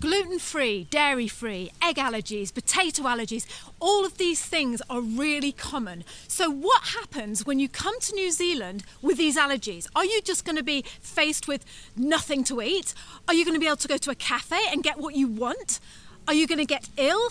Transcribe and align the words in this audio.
gluten 0.00 0.38
free, 0.38 0.84
dairy 0.90 1.28
free, 1.28 1.70
egg 1.82 1.96
allergies, 1.96 2.52
potato 2.52 3.02
allergies, 3.02 3.46
all 3.80 4.04
of 4.04 4.18
these 4.18 4.42
things 4.42 4.80
are 4.88 5.00
really 5.00 5.52
common. 5.52 6.04
So, 6.26 6.50
what 6.50 6.82
happens 6.84 7.46
when 7.46 7.58
you 7.58 7.68
come 7.68 7.98
to 8.00 8.14
New 8.14 8.30
Zealand 8.30 8.84
with 9.02 9.18
these 9.18 9.36
allergies? 9.36 9.86
Are 9.94 10.04
you 10.04 10.20
just 10.22 10.44
going 10.44 10.56
to 10.56 10.62
be 10.62 10.82
faced 11.00 11.48
with 11.48 11.64
nothing 11.96 12.44
to 12.44 12.62
eat? 12.62 12.94
Are 13.26 13.34
you 13.34 13.44
going 13.44 13.54
to 13.54 13.60
be 13.60 13.66
able 13.66 13.76
to 13.76 13.88
go 13.88 13.96
to 13.96 14.10
a 14.10 14.14
cafe 14.14 14.60
and 14.70 14.82
get 14.82 14.98
what 14.98 15.14
you 15.14 15.28
want? 15.28 15.80
Are 16.26 16.34
you 16.34 16.46
going 16.46 16.58
to 16.58 16.66
get 16.66 16.88
ill? 16.96 17.30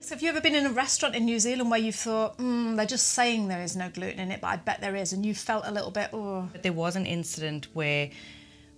So, 0.00 0.14
have 0.14 0.22
you 0.22 0.28
ever 0.28 0.40
been 0.40 0.54
in 0.54 0.66
a 0.66 0.72
restaurant 0.72 1.14
in 1.14 1.24
New 1.24 1.38
Zealand 1.38 1.70
where 1.70 1.80
you 1.80 1.92
thought, 1.92 2.38
mm, 2.38 2.76
they're 2.76 2.86
just 2.86 3.10
saying 3.10 3.48
there 3.48 3.62
is 3.62 3.76
no 3.76 3.90
gluten 3.90 4.20
in 4.20 4.30
it, 4.30 4.40
but 4.40 4.48
I 4.48 4.56
bet 4.56 4.80
there 4.80 4.96
is, 4.96 5.12
and 5.12 5.26
you 5.26 5.34
felt 5.34 5.64
a 5.66 5.72
little 5.72 5.90
bit, 5.90 6.10
oh. 6.12 6.48
But 6.52 6.62
there 6.62 6.72
was 6.72 6.96
an 6.96 7.06
incident 7.06 7.66
where 7.74 8.10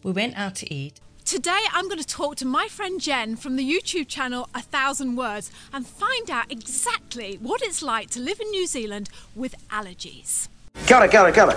we 0.02 0.12
went 0.12 0.36
out 0.36 0.54
to 0.56 0.72
eat 0.72 1.00
Today, 1.30 1.60
I'm 1.72 1.84
going 1.84 2.00
to 2.00 2.04
talk 2.04 2.34
to 2.38 2.44
my 2.44 2.66
friend 2.66 3.00
Jen 3.00 3.36
from 3.36 3.54
the 3.54 3.62
YouTube 3.62 4.08
channel 4.08 4.48
A 4.52 4.60
Thousand 4.60 5.14
Words 5.14 5.48
and 5.72 5.86
find 5.86 6.28
out 6.28 6.50
exactly 6.50 7.38
what 7.40 7.62
it's 7.62 7.82
like 7.82 8.10
to 8.10 8.20
live 8.20 8.40
in 8.40 8.50
New 8.50 8.66
Zealand 8.66 9.08
with 9.36 9.54
allergies. 9.68 10.48
Kia 10.86 10.96
ora, 10.96 11.08
kia 11.08 11.20
ora, 11.20 11.32
kia 11.32 11.44
ora. 11.44 11.56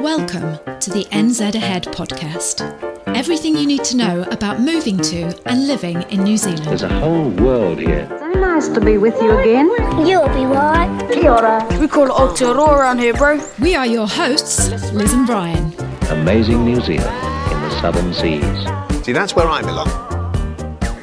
Welcome 0.00 0.60
to 0.78 0.90
the 0.92 1.04
NZ 1.10 1.56
Ahead 1.56 1.82
podcast. 1.86 2.60
Everything 3.08 3.56
you 3.56 3.66
need 3.66 3.82
to 3.86 3.96
know 3.96 4.22
about 4.30 4.60
moving 4.60 4.96
to 4.98 5.36
and 5.46 5.66
living 5.66 6.02
in 6.10 6.22
New 6.22 6.36
Zealand. 6.36 6.66
There's 6.66 6.84
a 6.84 7.00
whole 7.00 7.30
world 7.30 7.80
here. 7.80 8.06
So 8.20 8.28
nice 8.38 8.68
to 8.68 8.80
be 8.80 8.98
with 8.98 9.20
you 9.20 9.36
again. 9.36 9.66
You'll 10.06 10.28
be 10.28 10.46
right. 10.46 11.10
Kia 11.12 11.32
ora. 11.32 11.66
We 11.80 11.88
call 11.88 12.04
it 12.04 12.12
Aotearoa 12.12 12.68
around 12.68 13.00
here, 13.00 13.14
bro. 13.14 13.44
We 13.58 13.74
are 13.74 13.84
your 13.84 14.06
hosts, 14.06 14.92
Liz 14.92 15.12
and 15.12 15.26
Brian. 15.26 15.89
Amazing 16.10 16.64
New 16.64 16.80
Zealand 16.80 17.16
in 17.52 17.60
the 17.62 17.80
southern 17.80 18.12
seas. 18.12 19.04
See, 19.04 19.12
that's 19.12 19.36
where 19.36 19.48
I 19.48 19.62
belong. 19.62 19.86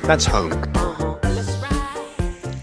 That's 0.02 0.26
home. 0.26 0.52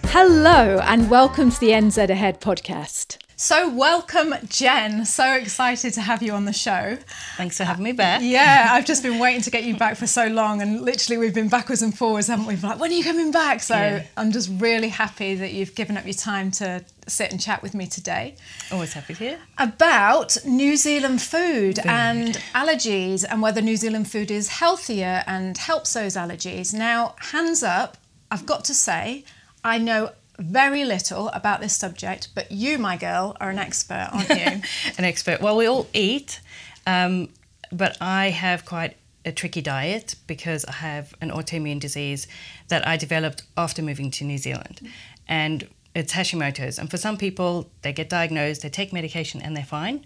Hello, 0.08 0.78
and 0.82 1.08
welcome 1.08 1.50
to 1.50 1.58
the 1.58 1.70
NZ 1.70 2.10
Ahead 2.10 2.42
podcast. 2.42 3.16
So, 3.36 3.68
welcome, 3.68 4.32
Jen. 4.48 5.04
So 5.04 5.34
excited 5.34 5.92
to 5.94 6.00
have 6.00 6.22
you 6.22 6.32
on 6.32 6.44
the 6.44 6.52
show. 6.52 6.96
Thanks 7.36 7.56
for 7.56 7.64
having 7.64 7.82
me 7.82 7.90
back. 7.90 8.20
Yeah, 8.22 8.68
I've 8.70 8.84
just 8.86 9.02
been 9.02 9.18
waiting 9.18 9.42
to 9.42 9.50
get 9.50 9.64
you 9.64 9.76
back 9.76 9.96
for 9.96 10.06
so 10.06 10.28
long, 10.28 10.62
and 10.62 10.80
literally 10.82 11.18
we've 11.18 11.34
been 11.34 11.48
backwards 11.48 11.82
and 11.82 11.96
forwards, 11.96 12.28
haven't 12.28 12.46
we? 12.46 12.54
Like, 12.56 12.78
when 12.78 12.92
are 12.92 12.94
you 12.94 13.02
coming 13.02 13.32
back? 13.32 13.60
So 13.60 13.74
Yeah. 13.74 14.04
I'm 14.16 14.30
just 14.30 14.50
really 14.60 14.88
happy 14.88 15.34
that 15.34 15.52
you've 15.52 15.74
given 15.74 15.96
up 15.96 16.04
your 16.04 16.14
time 16.14 16.52
to 16.52 16.84
sit 17.08 17.32
and 17.32 17.40
chat 17.40 17.60
with 17.60 17.74
me 17.74 17.86
today 17.86 18.34
Always 18.72 18.94
happy 18.94 19.12
to 19.14 19.18
hear. 19.24 19.38
about 19.58 20.36
New 20.46 20.76
Zealand 20.76 21.20
food, 21.20 21.80
and 21.84 22.34
allergies, 22.54 23.24
and 23.28 23.42
whether 23.42 23.60
New 23.60 23.76
Zealand 23.76 24.08
food 24.10 24.30
is 24.30 24.48
healthier 24.48 25.24
and 25.26 25.58
helps 25.58 25.92
those 25.92 26.14
allergies. 26.14 26.72
Now, 26.72 27.16
hands 27.18 27.64
up, 27.64 27.96
I've 28.30 28.46
got 28.46 28.64
to 28.66 28.74
say, 28.74 29.24
I 29.64 29.78
know 29.78 30.12
very 30.38 30.84
little 30.84 31.28
about 31.28 31.60
this 31.60 31.76
subject, 31.76 32.28
but 32.34 32.50
you, 32.50 32.78
my 32.78 32.96
girl, 32.96 33.36
are 33.40 33.50
an 33.50 33.58
expert, 33.58 34.08
aren't 34.12 34.28
you? 34.28 34.62
An 34.98 35.04
expert. 35.04 35.40
Well, 35.40 35.56
we 35.56 35.66
all 35.66 35.86
eat, 35.92 36.40
um, 36.86 37.28
but 37.70 37.96
I 38.00 38.30
have 38.30 38.64
quite 38.64 38.96
a 39.24 39.32
tricky 39.32 39.62
diet 39.62 40.16
because 40.26 40.64
I 40.66 40.72
have 40.72 41.14
an 41.20 41.30
autoimmune 41.30 41.80
disease 41.80 42.26
that 42.68 42.86
I 42.86 42.96
developed 42.96 43.44
after 43.56 43.82
moving 43.82 44.10
to 44.12 44.24
New 44.24 44.38
Zealand. 44.38 44.80
And 45.26 45.68
it's 45.94 46.12
Hashimoto's. 46.12 46.78
And 46.78 46.90
for 46.90 46.96
some 46.96 47.16
people, 47.16 47.70
they 47.82 47.92
get 47.92 48.08
diagnosed, 48.08 48.62
they 48.62 48.68
take 48.68 48.92
medication, 48.92 49.40
and 49.40 49.56
they're 49.56 49.64
fine. 49.64 50.04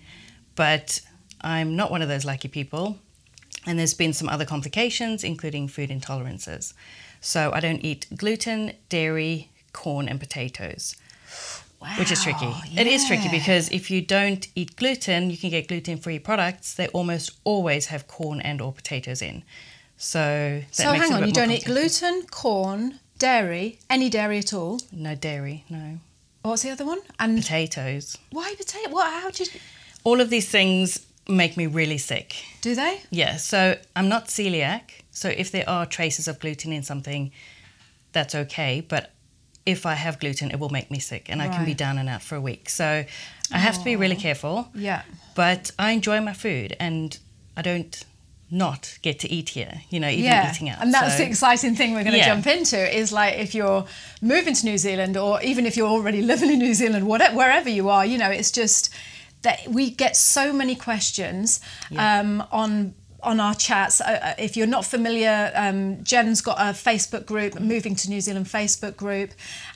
But 0.54 1.00
I'm 1.40 1.74
not 1.76 1.90
one 1.90 2.02
of 2.02 2.08
those 2.08 2.24
lucky 2.24 2.48
people. 2.48 2.98
And 3.66 3.78
there's 3.78 3.94
been 3.94 4.12
some 4.12 4.28
other 4.28 4.44
complications, 4.44 5.24
including 5.24 5.68
food 5.68 5.90
intolerances. 5.90 6.74
So 7.20 7.50
I 7.52 7.60
don't 7.60 7.84
eat 7.84 8.06
gluten, 8.16 8.72
dairy, 8.88 9.50
corn, 9.78 10.08
and 10.08 10.18
potatoes. 10.18 10.96
Which 11.98 12.10
is 12.10 12.22
tricky. 12.24 12.52
It 12.76 12.88
is 12.88 13.06
tricky 13.06 13.28
because 13.28 13.70
if 13.70 13.88
you 13.92 14.00
don't 14.02 14.48
eat 14.56 14.74
gluten, 14.74 15.30
you 15.30 15.36
can 15.36 15.50
get 15.50 15.68
gluten-free 15.68 16.18
products. 16.20 16.74
They 16.74 16.88
almost 16.88 17.26
always 17.44 17.86
have 17.86 18.08
corn 18.08 18.40
and 18.40 18.60
or 18.60 18.72
potatoes 18.72 19.22
in. 19.22 19.44
So 19.96 20.62
so 20.72 20.92
hang 20.92 21.12
on, 21.12 21.26
you 21.26 21.32
don't 21.32 21.52
eat 21.52 21.64
gluten, 21.64 22.26
corn, 22.30 22.98
dairy, 23.18 23.78
any 23.88 24.08
dairy 24.10 24.38
at 24.38 24.52
all. 24.52 24.80
No 24.90 25.14
dairy, 25.14 25.64
no 25.70 26.00
What's 26.42 26.62
the 26.62 26.70
other 26.70 26.86
one? 26.86 27.00
And 27.18 27.38
potatoes. 27.38 28.16
why 28.30 28.54
potato? 28.56 28.90
What? 28.90 29.12
How 29.22 29.30
did 29.30 29.52
you 29.54 29.60
All 30.04 30.20
of 30.20 30.30
these 30.30 30.48
things 30.48 31.06
make 31.28 31.56
me 31.56 31.66
really 31.66 31.98
sick. 31.98 32.28
do 32.62 32.74
they? 32.74 33.02
Yeah, 33.10 33.36
so 33.36 33.76
I'm 33.94 34.08
not 34.08 34.26
celiac. 34.26 34.82
So 35.10 35.28
if 35.28 35.50
there 35.50 35.68
are 35.68 35.84
traces 35.86 36.26
of 36.26 36.38
gluten 36.38 36.72
in 36.72 36.82
something, 36.82 37.30
that's 38.12 38.34
okay. 38.34 38.80
But 38.80 39.12
if 39.74 39.84
I 39.84 39.94
have 39.94 40.18
gluten, 40.18 40.50
it 40.50 40.58
will 40.58 40.70
make 40.78 40.88
me 40.90 40.98
sick 40.98 41.24
and 41.30 41.38
I 41.42 41.48
can 41.54 41.64
be 41.64 41.74
down 41.74 41.98
and 41.98 42.08
out 42.08 42.22
for 42.22 42.36
a 42.36 42.40
week. 42.40 42.64
So 42.70 43.04
I 43.56 43.58
have 43.66 43.76
to 43.78 43.84
be 43.84 43.96
really 43.96 44.16
careful. 44.16 44.54
Yeah. 44.74 45.02
But 45.34 45.62
I 45.78 45.90
enjoy 45.98 46.18
my 46.22 46.32
food 46.32 46.74
and 46.80 47.08
I 47.56 47.62
don't 47.62 47.94
not 48.50 48.98
get 49.02 49.18
to 49.24 49.28
eat 49.30 49.50
here, 49.50 49.74
you 49.90 50.00
know, 50.00 50.08
even 50.08 50.24
yeah, 50.24 50.50
eating 50.50 50.70
out. 50.70 50.78
and 50.80 50.92
that's 50.94 51.12
So- 51.12 51.18
the 51.18 51.26
exciting 51.28 51.74
thing 51.76 51.92
we're 51.92 52.02
going 52.08 52.12
to 52.20 52.24
Yeah. 52.24 52.32
jump 52.34 52.46
into 52.46 52.78
is 53.00 53.12
like 53.12 53.34
if 53.46 53.54
you're 53.54 53.84
moving 54.22 54.54
to 54.54 54.64
New 54.64 54.78
Zealand 54.78 55.16
or 55.18 55.42
even 55.42 55.66
if 55.66 55.76
you're 55.76 55.92
already 55.96 56.22
living 56.32 56.50
in 56.50 56.58
New 56.58 56.72
Zealand, 56.72 57.06
whatever, 57.06 57.36
wherever 57.36 57.68
you 57.68 57.90
are, 57.90 58.06
you 58.06 58.16
know, 58.16 58.30
it's 58.30 58.50
just 58.50 58.88
that 59.42 59.58
we 59.68 59.90
get 59.90 60.16
so 60.16 60.44
many 60.52 60.74
questions 60.74 61.60
um, 61.96 62.42
on 62.50 62.94
on 63.22 63.40
our 63.40 63.54
chats. 63.54 64.00
Uh, 64.00 64.18
uh, 64.22 64.34
if 64.38 64.56
you're 64.56 64.66
not 64.66 64.84
familiar, 64.84 65.50
um, 65.54 66.02
Jen's 66.04 66.40
got 66.40 66.58
a 66.58 66.72
Facebook 66.72 67.26
group, 67.26 67.58
Moving 67.60 67.94
to 67.96 68.08
New 68.08 68.20
Zealand 68.20 68.46
Facebook 68.46 68.96
group, 68.96 69.30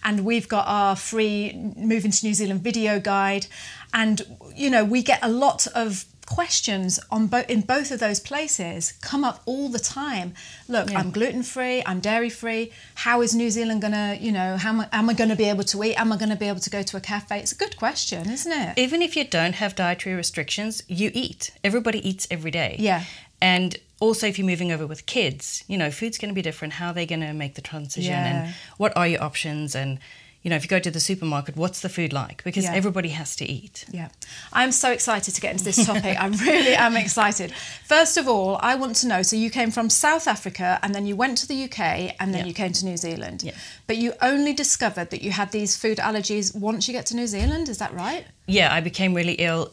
and 0.04 0.24
we've 0.24 0.48
got 0.48 0.66
our 0.66 0.96
free 0.96 1.52
Moving 1.76 2.10
to 2.10 2.26
New 2.26 2.34
Zealand 2.34 2.60
video 2.62 3.00
guide, 3.00 3.46
and 3.92 4.22
you 4.54 4.70
know 4.70 4.84
we 4.84 5.02
get 5.02 5.18
a 5.22 5.28
lot 5.28 5.66
of 5.74 6.04
questions 6.24 7.00
on 7.10 7.26
both 7.26 7.50
in 7.50 7.60
both 7.60 7.90
of 7.90 7.98
those 7.98 8.20
places 8.20 8.92
come 9.02 9.24
up 9.24 9.42
all 9.44 9.68
the 9.68 9.78
time 9.78 10.32
look 10.68 10.90
i'm 10.94 11.10
gluten 11.10 11.42
free 11.42 11.82
i'm 11.84 11.98
dairy 11.98 12.30
free 12.30 12.72
how 12.94 13.20
is 13.20 13.34
new 13.34 13.50
zealand 13.50 13.82
gonna 13.82 14.16
you 14.20 14.30
know 14.30 14.56
how 14.56 14.70
am 14.70 14.80
I, 14.82 14.88
am 14.92 15.10
I 15.10 15.14
gonna 15.14 15.36
be 15.36 15.48
able 15.48 15.64
to 15.64 15.82
eat 15.82 15.96
am 15.96 16.12
i 16.12 16.16
gonna 16.16 16.36
be 16.36 16.46
able 16.46 16.60
to 16.60 16.70
go 16.70 16.82
to 16.82 16.96
a 16.96 17.00
cafe 17.00 17.40
it's 17.40 17.52
a 17.52 17.56
good 17.56 17.76
question 17.76 18.30
isn't 18.30 18.52
it 18.52 18.78
even 18.78 19.02
if 19.02 19.16
you 19.16 19.24
don't 19.24 19.54
have 19.54 19.74
dietary 19.74 20.14
restrictions, 20.14 20.82
you 20.88 21.10
eat. 21.14 21.50
Everybody 21.64 22.06
eats 22.06 22.26
every 22.30 22.50
day. 22.50 22.76
Yeah. 22.78 23.04
And 23.42 23.76
also, 24.00 24.26
if 24.26 24.38
you're 24.38 24.46
moving 24.46 24.72
over 24.72 24.86
with 24.86 25.06
kids, 25.06 25.64
you 25.68 25.76
know, 25.76 25.90
food's 25.90 26.18
going 26.18 26.30
to 26.30 26.34
be 26.34 26.42
different. 26.42 26.74
How 26.74 26.88
are 26.88 26.94
they 26.94 27.06
going 27.06 27.20
to 27.20 27.32
make 27.32 27.54
the 27.54 27.60
transition? 27.62 28.10
Yeah. 28.12 28.26
And 28.44 28.54
what 28.78 28.96
are 28.96 29.06
your 29.06 29.22
options? 29.22 29.74
And, 29.74 29.98
you 30.42 30.50
know, 30.50 30.56
if 30.56 30.62
you 30.64 30.68
go 30.68 30.80
to 30.80 30.90
the 30.90 30.98
supermarket, 31.00 31.56
what's 31.56 31.80
the 31.80 31.88
food 31.88 32.12
like? 32.12 32.42
Because 32.42 32.64
Yeah. 32.64 32.74
everybody 32.80 33.10
has 33.10 33.36
to 33.36 33.44
eat. 33.44 33.84
Yeah, 33.92 34.08
I'm 34.52 34.72
so 34.72 34.90
excited 34.90 35.34
to 35.36 35.40
get 35.40 35.52
into 35.52 35.64
this 35.64 35.86
topic. 35.86 36.14
I 36.20 36.26
really 36.26 36.74
am 36.74 36.96
excited. 36.96 37.52
First 37.84 38.16
of 38.16 38.26
all, 38.26 38.58
I 38.60 38.74
want 38.74 38.96
to 39.02 39.06
know 39.06 39.22
so 39.22 39.36
you 39.36 39.50
came 39.50 39.70
from 39.70 39.88
South 39.88 40.26
Africa 40.26 40.80
and 40.82 40.94
then 40.94 41.06
you 41.06 41.14
went 41.14 41.38
to 41.38 41.46
the 41.46 41.54
UK 41.66 42.14
and 42.18 42.34
then 42.34 42.40
Yeah. 42.42 42.46
you 42.46 42.54
came 42.54 42.72
to 42.72 42.84
New 42.84 42.96
Zealand. 42.96 43.42
Yeah. 43.44 43.52
But 43.86 43.96
you 43.98 44.14
only 44.20 44.52
discovered 44.52 45.10
that 45.10 45.22
you 45.22 45.30
had 45.30 45.52
these 45.52 45.76
food 45.76 45.98
allergies 45.98 46.54
once 46.56 46.88
you 46.88 46.92
get 46.98 47.06
to 47.06 47.14
New 47.16 47.28
Zealand, 47.28 47.68
is 47.68 47.78
that 47.78 47.92
right? 47.94 48.24
Yeah, 48.46 48.74
I 48.74 48.80
became 48.80 49.14
really 49.14 49.34
ill 49.34 49.70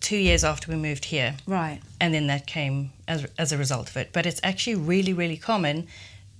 two 0.00 0.16
years 0.16 0.44
after 0.44 0.70
we 0.70 0.76
moved 0.76 1.06
here. 1.06 1.36
Right. 1.46 1.80
and 2.00 2.14
then 2.14 2.26
that 2.28 2.46
came 2.46 2.92
as, 3.06 3.26
as 3.38 3.52
a 3.52 3.58
result 3.58 3.90
of 3.90 3.96
it. 3.96 4.10
But 4.12 4.26
it's 4.26 4.40
actually 4.42 4.76
really, 4.76 5.12
really 5.12 5.36
common 5.36 5.86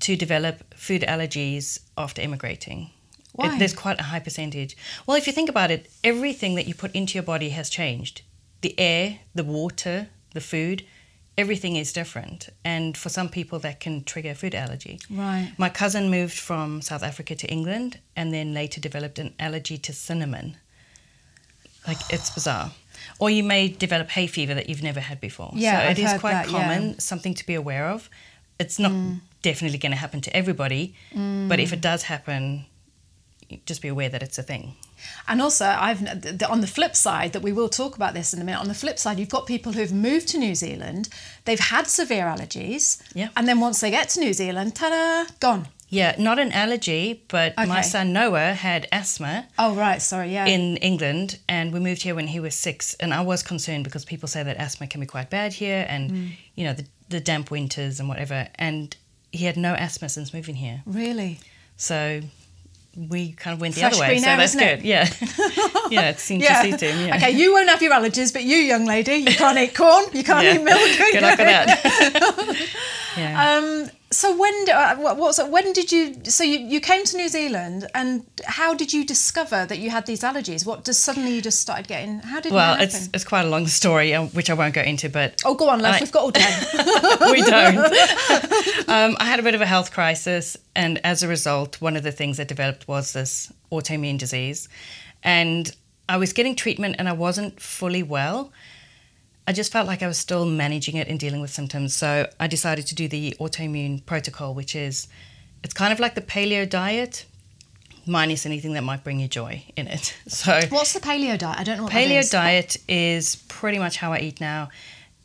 to 0.01 0.17
develop 0.17 0.75
food 0.75 1.03
allergies 1.03 1.81
after 1.97 2.23
immigrating. 2.23 2.91
Why? 3.33 3.55
It, 3.55 3.59
there's 3.59 3.75
quite 3.75 4.01
a 4.01 4.05
high 4.05 4.21
percentage. 4.21 4.77
Well, 5.07 5.17
if 5.17 5.27
you 5.27 5.33
think 5.33 5.49
about 5.51 5.71
it, 5.71 5.91
everything 6.03 6.55
that 6.57 6.67
you 6.67 6.75
put 6.75 6.93
into 6.93 7.15
your 7.15 7.23
body 7.23 7.51
has 7.51 7.71
changed. 7.71 8.23
The 8.63 8.79
air, 8.79 9.21
the 9.35 9.45
water, 9.45 10.09
the 10.33 10.41
food, 10.41 10.85
everything 11.39 11.77
is 11.77 11.93
different. 11.93 12.49
And 12.65 12.97
for 12.97 13.09
some 13.09 13.29
people, 13.29 13.59
that 13.61 13.79
can 13.81 14.05
trigger 14.05 14.35
food 14.35 14.55
allergy. 14.55 15.01
Right. 15.11 15.53
My 15.59 15.69
cousin 15.69 16.11
moved 16.11 16.39
from 16.39 16.83
South 16.83 17.03
Africa 17.03 17.35
to 17.37 17.47
England 17.47 18.01
and 18.17 18.33
then 18.35 18.53
later 18.53 18.81
developed 18.81 19.19
an 19.19 19.35
allergy 19.39 19.79
to 19.79 19.93
cinnamon. 19.93 20.57
Like, 21.87 21.99
it's 22.11 22.31
bizarre. 22.31 22.73
Or 23.19 23.31
you 23.31 23.43
may 23.43 23.69
develop 23.69 24.11
hay 24.11 24.27
fever 24.27 24.55
that 24.55 24.69
you've 24.69 24.83
never 24.83 25.01
had 25.01 25.21
before. 25.21 25.53
Yeah, 25.55 25.79
so 25.81 25.85
I've 25.89 25.99
it 25.99 26.03
is 26.05 26.11
heard 26.13 26.21
quite 26.21 26.33
that, 26.33 26.51
yeah. 26.51 26.53
Mm. 26.59 26.61
common, 26.77 26.99
something 26.99 27.35
to 27.35 27.47
be 27.47 27.55
aware 27.55 27.89
of. 27.89 28.09
It's 28.59 28.79
not 28.79 28.93
definitely 29.43 29.79
going 29.79 29.93
to 29.93 29.99
happen 29.99 30.21
to 30.23 30.37
everybody, 30.37 30.95
but 31.49 31.59
if 31.61 31.73
it 31.73 31.81
does 31.81 32.03
happen, 32.05 32.67
just 33.67 33.81
be 33.83 33.89
aware 33.89 34.09
that 34.09 34.23
it's 34.23 34.39
a 34.39 34.43
thing. 34.43 34.75
And 35.27 35.41
also, 35.41 35.65
I've 35.67 36.05
the- 36.39 36.49
on 36.49 36.61
the 36.61 36.67
flip 36.67 36.95
side 36.95 37.33
that 37.33 37.41
we 37.43 37.53
will 37.53 37.71
talk 37.71 37.97
about 37.97 38.13
this 38.13 38.35
in 38.35 38.41
a 38.41 38.45
minute. 38.45 38.61
On 38.61 38.69
the 38.69 38.75
flip 38.75 38.99
side, 38.99 39.19
you've 39.19 39.31
got 39.31 39.47
people 39.47 39.73
who've 39.73 39.93
moved 39.93 40.29
to 40.29 40.39
New 40.39 40.55
Zealand, 40.55 41.09
they've 41.47 41.59
had 41.59 41.87
severe 41.89 42.27
allergies, 42.27 43.01
Yeah. 43.15 43.29
and 43.37 43.49
then 43.49 43.61
once 43.61 43.81
they 43.81 43.91
get 43.91 44.11
to 44.11 44.21
New 44.21 44.35
Zealand, 44.35 44.75
ta-da, 44.77 45.33
gone. 45.41 45.69
Yeah, 45.93 46.15
not 46.19 46.39
an 46.39 46.53
allergy, 46.53 47.25
but 47.29 47.55
my 47.57 47.81
son 47.83 48.13
Noah 48.13 48.55
had 48.55 48.87
asthma. 48.93 49.49
Oh 49.59 49.75
right, 49.75 50.01
sorry, 50.01 50.33
yeah. 50.33 50.47
in 50.47 50.77
England, 50.77 51.39
and 51.49 51.73
we 51.73 51.81
moved 51.81 52.03
here 52.03 52.15
when 52.15 52.29
he 52.29 52.39
was 52.39 52.55
six. 52.55 52.95
And 53.01 53.13
I 53.13 53.23
was 53.23 53.43
concerned 53.43 53.83
because 53.85 54.05
people 54.05 54.29
say 54.29 54.43
that 54.45 54.57
asthma 54.57 54.87
can 54.87 55.01
be 55.01 55.07
quite 55.07 55.31
bad 55.31 55.53
here, 55.53 55.85
and 55.89 56.11
Mm. 56.11 56.29
you 56.55 56.65
know 56.65 56.73
the 56.75 56.85
the 57.09 57.19
damp 57.21 57.51
winters 57.51 57.99
and 57.99 58.09
whatever. 58.09 58.47
And 58.55 58.97
he 59.33 59.45
had 59.47 59.57
no 59.57 59.75
asthma 59.75 60.09
since 60.09 60.33
moving 60.33 60.55
here. 60.55 60.83
Really? 60.87 61.41
So 61.77 62.21
we 62.97 63.33
kind 63.33 63.55
of 63.55 63.61
went 63.61 63.75
the 63.75 63.81
Fresh 63.81 63.95
other 63.95 64.01
way. 64.03 64.19
So 64.19 64.29
air, 64.29 64.37
that's 64.37 64.55
isn't 64.55 64.63
it? 64.69 64.77
good. 64.77 64.85
Yeah. 64.85 65.09
yeah, 65.91 66.11
it 66.11 66.19
seemed 66.21 66.43
to 66.45 66.55
suit 66.63 66.81
him. 66.81 67.07
Yeah. 67.09 67.17
Okay, 67.17 67.31
you 67.33 67.53
won't 67.53 67.69
have 67.69 67.83
your 67.83 67.93
allergies, 67.93 68.33
but 68.33 68.43
you, 68.45 68.57
young 68.57 68.85
lady, 68.85 69.15
you 69.15 69.35
can't 69.35 69.59
eat 69.59 69.75
corn, 69.75 70.05
you 70.13 70.23
can't 70.23 70.45
Yeah. 70.45 70.55
eat 70.55 70.63
milk. 70.63 70.99
Good 71.13 71.23
luck 71.23 71.39
with 71.39 71.49
that. 71.49 72.69
yeah. 73.17 73.57
Um, 73.59 73.91
so 74.13 74.37
when 74.37 74.69
uh, 74.71 74.97
what, 74.97 75.17
what's 75.17 75.43
when 75.43 75.73
did 75.73 75.93
you 75.93 76.17
so 76.25 76.43
you, 76.43 76.59
you 76.59 76.81
came 76.81 77.05
to 77.05 77.17
New 77.17 77.29
Zealand 77.29 77.87
and 77.95 78.27
how 78.45 78.75
did 78.75 78.93
you 78.93 79.05
discover 79.07 79.65
that 79.67 79.79
you 79.79 79.91
had 79.91 80.07
these 80.07 80.23
allergies? 80.23 80.67
What 80.67 80.83
does 80.85 80.99
suddenly 80.99 81.33
you 81.37 81.41
just 81.41 81.61
started 81.61 81.87
getting? 81.87 82.19
How 82.19 82.41
did 82.41 82.53
well, 82.53 82.81
it's 82.81 83.09
it's 83.15 83.25
quite 83.25 83.45
a 83.45 83.49
long 83.49 83.69
story, 83.69 84.13
uh, 84.13 84.27
which 84.27 84.51
I 84.51 84.55
won't 84.55 84.75
go 84.75 84.81
into, 84.83 85.09
but 85.09 85.41
oh, 85.45 85.55
go 85.55 85.69
on, 85.69 85.81
love. 85.81 85.95
I- 85.95 86.01
We've 86.01 86.11
got 86.11 86.23
all 86.23 86.31
day. 86.33 86.41
we 87.31 87.43
don't. 87.43 87.77
um, 88.89 89.17
I 89.21 89.27
had 89.27 89.39
a 89.39 89.45
bit 89.45 89.55
of 89.55 89.61
a 89.61 89.67
health 89.67 89.93
crisis, 89.93 90.57
and 90.75 90.99
as 91.05 91.23
a 91.23 91.29
result, 91.29 91.81
one 91.81 91.97
of 91.97 92.03
the 92.03 92.13
things 92.13 92.37
that 92.39 92.49
developed 92.49 92.89
was 92.89 93.13
this 93.13 93.53
autoimmune 93.71 94.19
disease. 94.19 94.69
And 95.23 95.71
I 96.09 96.17
was 96.17 96.33
getting 96.33 96.57
treatment, 96.57 96.97
and 96.99 97.09
I 97.09 97.13
wasn't 97.13 97.61
fully 97.61 98.03
well. 98.03 98.53
I 99.47 99.53
just 99.53 99.73
felt 99.73 99.87
like 99.87 100.03
I 100.03 100.07
was 100.07 100.19
still 100.19 100.45
managing 100.47 100.97
it 100.97 101.09
and 101.09 101.19
dealing 101.19 101.41
with 101.41 101.51
symptoms. 101.51 101.95
So 101.95 102.29
I 102.39 102.47
decided 102.47 102.87
to 102.89 102.95
do 102.95 103.09
the 103.09 103.37
autoimmune 103.41 104.05
protocol, 104.07 104.55
which 104.55 104.77
is 104.77 105.09
it's 105.65 105.75
kind 105.75 105.93
of 105.93 106.01
like 106.01 106.15
the 106.15 106.21
paleo 106.21 106.69
diet, 106.69 107.27
minus 108.07 108.47
anything 108.47 108.75
that 108.75 108.83
might 108.83 109.03
bring 109.05 109.21
you 109.21 109.29
joy 109.29 109.65
in 109.77 109.89
it. 109.89 110.17
So 110.29 110.61
What's 110.71 110.93
the 110.93 111.01
paleo 111.01 111.37
diet? 111.39 111.59
I 111.59 111.65
don't 111.65 111.79
know 111.79 111.85
what 111.85 111.93
paleo 111.93 112.21
is. 112.21 112.31
diet 112.31 112.77
is 112.89 113.37
pretty 113.49 113.79
much 113.79 113.97
how 113.97 114.13
I 114.13 114.19
eat 114.21 114.41
now. 114.41 114.69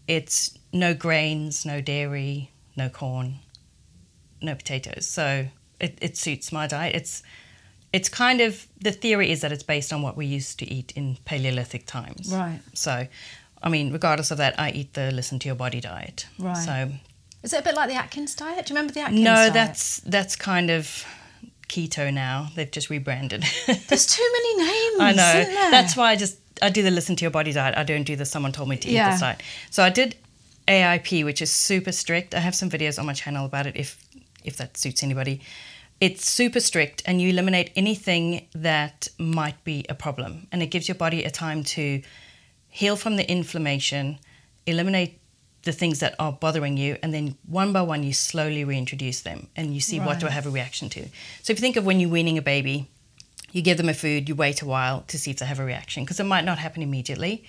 It's 0.07 0.57
no 0.73 0.93
grains, 0.93 1.65
no 1.65 1.81
dairy, 1.81 2.51
no 2.75 2.89
corn, 2.89 3.35
no 4.41 4.55
potatoes. 4.55 5.07
So 5.07 5.47
it, 5.79 5.97
it 6.01 6.17
suits 6.17 6.51
my 6.51 6.67
diet. 6.67 6.95
It's 6.95 7.23
it's 7.93 8.09
kind 8.09 8.41
of 8.41 8.67
the 8.81 8.91
theory 8.91 9.31
is 9.31 9.39
that 9.41 9.53
it's 9.53 9.63
based 9.63 9.93
on 9.93 10.01
what 10.01 10.17
we 10.17 10.25
used 10.25 10.59
to 10.59 10.69
eat 10.69 10.91
in 10.97 11.17
Paleolithic 11.23 11.85
times. 11.85 12.29
Right. 12.33 12.59
So, 12.73 13.07
I 13.65 13.69
mean, 13.69 13.91
regardless 13.91 14.31
of 14.31 14.37
that, 14.37 14.59
I 14.59 14.69
eat 14.71 14.93
the 14.93 15.11
listen 15.11 15.39
to 15.39 15.47
your 15.47 15.55
body 15.55 15.81
diet. 15.81 16.27
Right. 16.37 16.55
So 16.55 16.91
Is 17.43 17.51
it 17.53 17.59
a 17.59 17.63
bit 17.63 17.75
like 17.75 17.89
the 17.89 17.95
Atkins 17.95 18.35
diet? 18.35 18.67
Do 18.67 18.73
you 18.73 18.75
remember 18.77 18.93
the 18.93 19.01
Atkins 19.01 19.23
diet? 19.23 19.35
no, 19.35 19.35
diet? 19.41 19.53
that's 19.53 19.97
that's 20.01 20.35
kind 20.35 20.69
of 20.69 21.03
keto 21.67 22.13
now. 22.13 22.49
They've 22.55 22.69
just 22.69 22.89
rebranded. 22.89 23.43
There's 23.87 24.05
too 24.05 24.27
many 24.33 24.57
names. 24.57 24.99
I 24.99 25.11
know. 25.13 25.71
That's 25.71 25.97
why 25.97 26.11
I 26.11 26.15
just 26.15 26.37
I 26.61 26.69
do 26.69 26.83
the 26.83 26.91
listen 26.91 27.15
to 27.17 27.23
your 27.23 27.31
body 27.31 27.51
diet. 27.51 27.75
I 27.77 27.83
don't 27.83 28.03
do 28.03 28.15
the 28.15 28.25
someone 28.25 28.51
told 28.51 28.69
me 28.69 28.77
to 28.77 28.87
eat 28.87 28.93
Yeah. 28.93 29.11
this 29.11 29.19
diet. 29.21 29.41
So 29.71 29.83
I 29.83 29.89
did 29.89 30.15
AIP, 30.67 31.25
which 31.25 31.41
is 31.41 31.51
super 31.51 31.91
strict. 31.91 32.33
I 32.35 32.39
have 32.39 32.55
some 32.55 32.69
videos 32.69 32.97
on 32.99 33.05
my 33.05 33.13
channel 33.13 33.45
about 33.45 33.65
it 33.67 33.75
if 33.75 33.97
if 34.43 34.57
that 34.57 34.77
suits 34.77 35.01
anybody. 35.03 35.41
It's 36.01 36.29
super 36.29 36.59
strict 36.59 37.01
and 37.05 37.21
you 37.21 37.29
eliminate 37.29 37.71
anything 37.75 38.47
that 38.53 39.07
might 39.17 39.63
be 39.63 39.85
a 39.89 39.95
problem 39.95 40.47
and 40.51 40.61
it 40.61 40.67
gives 40.67 40.87
your 40.87 40.95
body 40.95 41.23
a 41.23 41.31
time 41.31 41.63
to 41.63 42.01
heal 42.75 42.97
from 42.97 43.15
the 43.15 43.31
inflammation, 43.31 44.19
eliminate 44.65 45.21
the 45.63 45.71
things 45.71 46.01
that 46.01 46.13
are 46.19 46.33
bothering 46.33 46.75
you, 46.75 46.97
and 47.01 47.13
then 47.13 47.37
one 47.47 47.71
by 47.71 47.81
one 47.81 48.03
you 48.03 48.11
slowly 48.11 48.65
reintroduce 48.65 49.21
them 49.21 49.47
and 49.55 49.73
you 49.73 49.79
see 49.79 49.97
what 49.97 50.19
do 50.19 50.27
I 50.27 50.31
have 50.31 50.45
a 50.45 50.49
reaction 50.49 50.89
to. 50.89 51.03
So 51.41 51.53
if 51.53 51.57
you 51.57 51.61
think 51.61 51.77
of 51.77 51.85
when 51.85 52.01
you're 52.01 52.09
weaning 52.09 52.37
a 52.37 52.41
baby, 52.41 52.89
you 53.53 53.61
give 53.61 53.77
them 53.77 53.87
a 53.87 53.93
food, 53.93 54.27
you 54.27 54.35
wait 54.35 54.61
a 54.61 54.65
while 54.65 55.05
to 55.07 55.17
see 55.17 55.31
if 55.31 55.37
they 55.37 55.45
have 55.45 55.61
a 55.61 55.63
reaction 55.63 56.03
because 56.03 56.19
it 56.19 56.25
might 56.25 56.43
not 56.43 56.57
happen 56.57 56.83
immediately. 56.83 57.45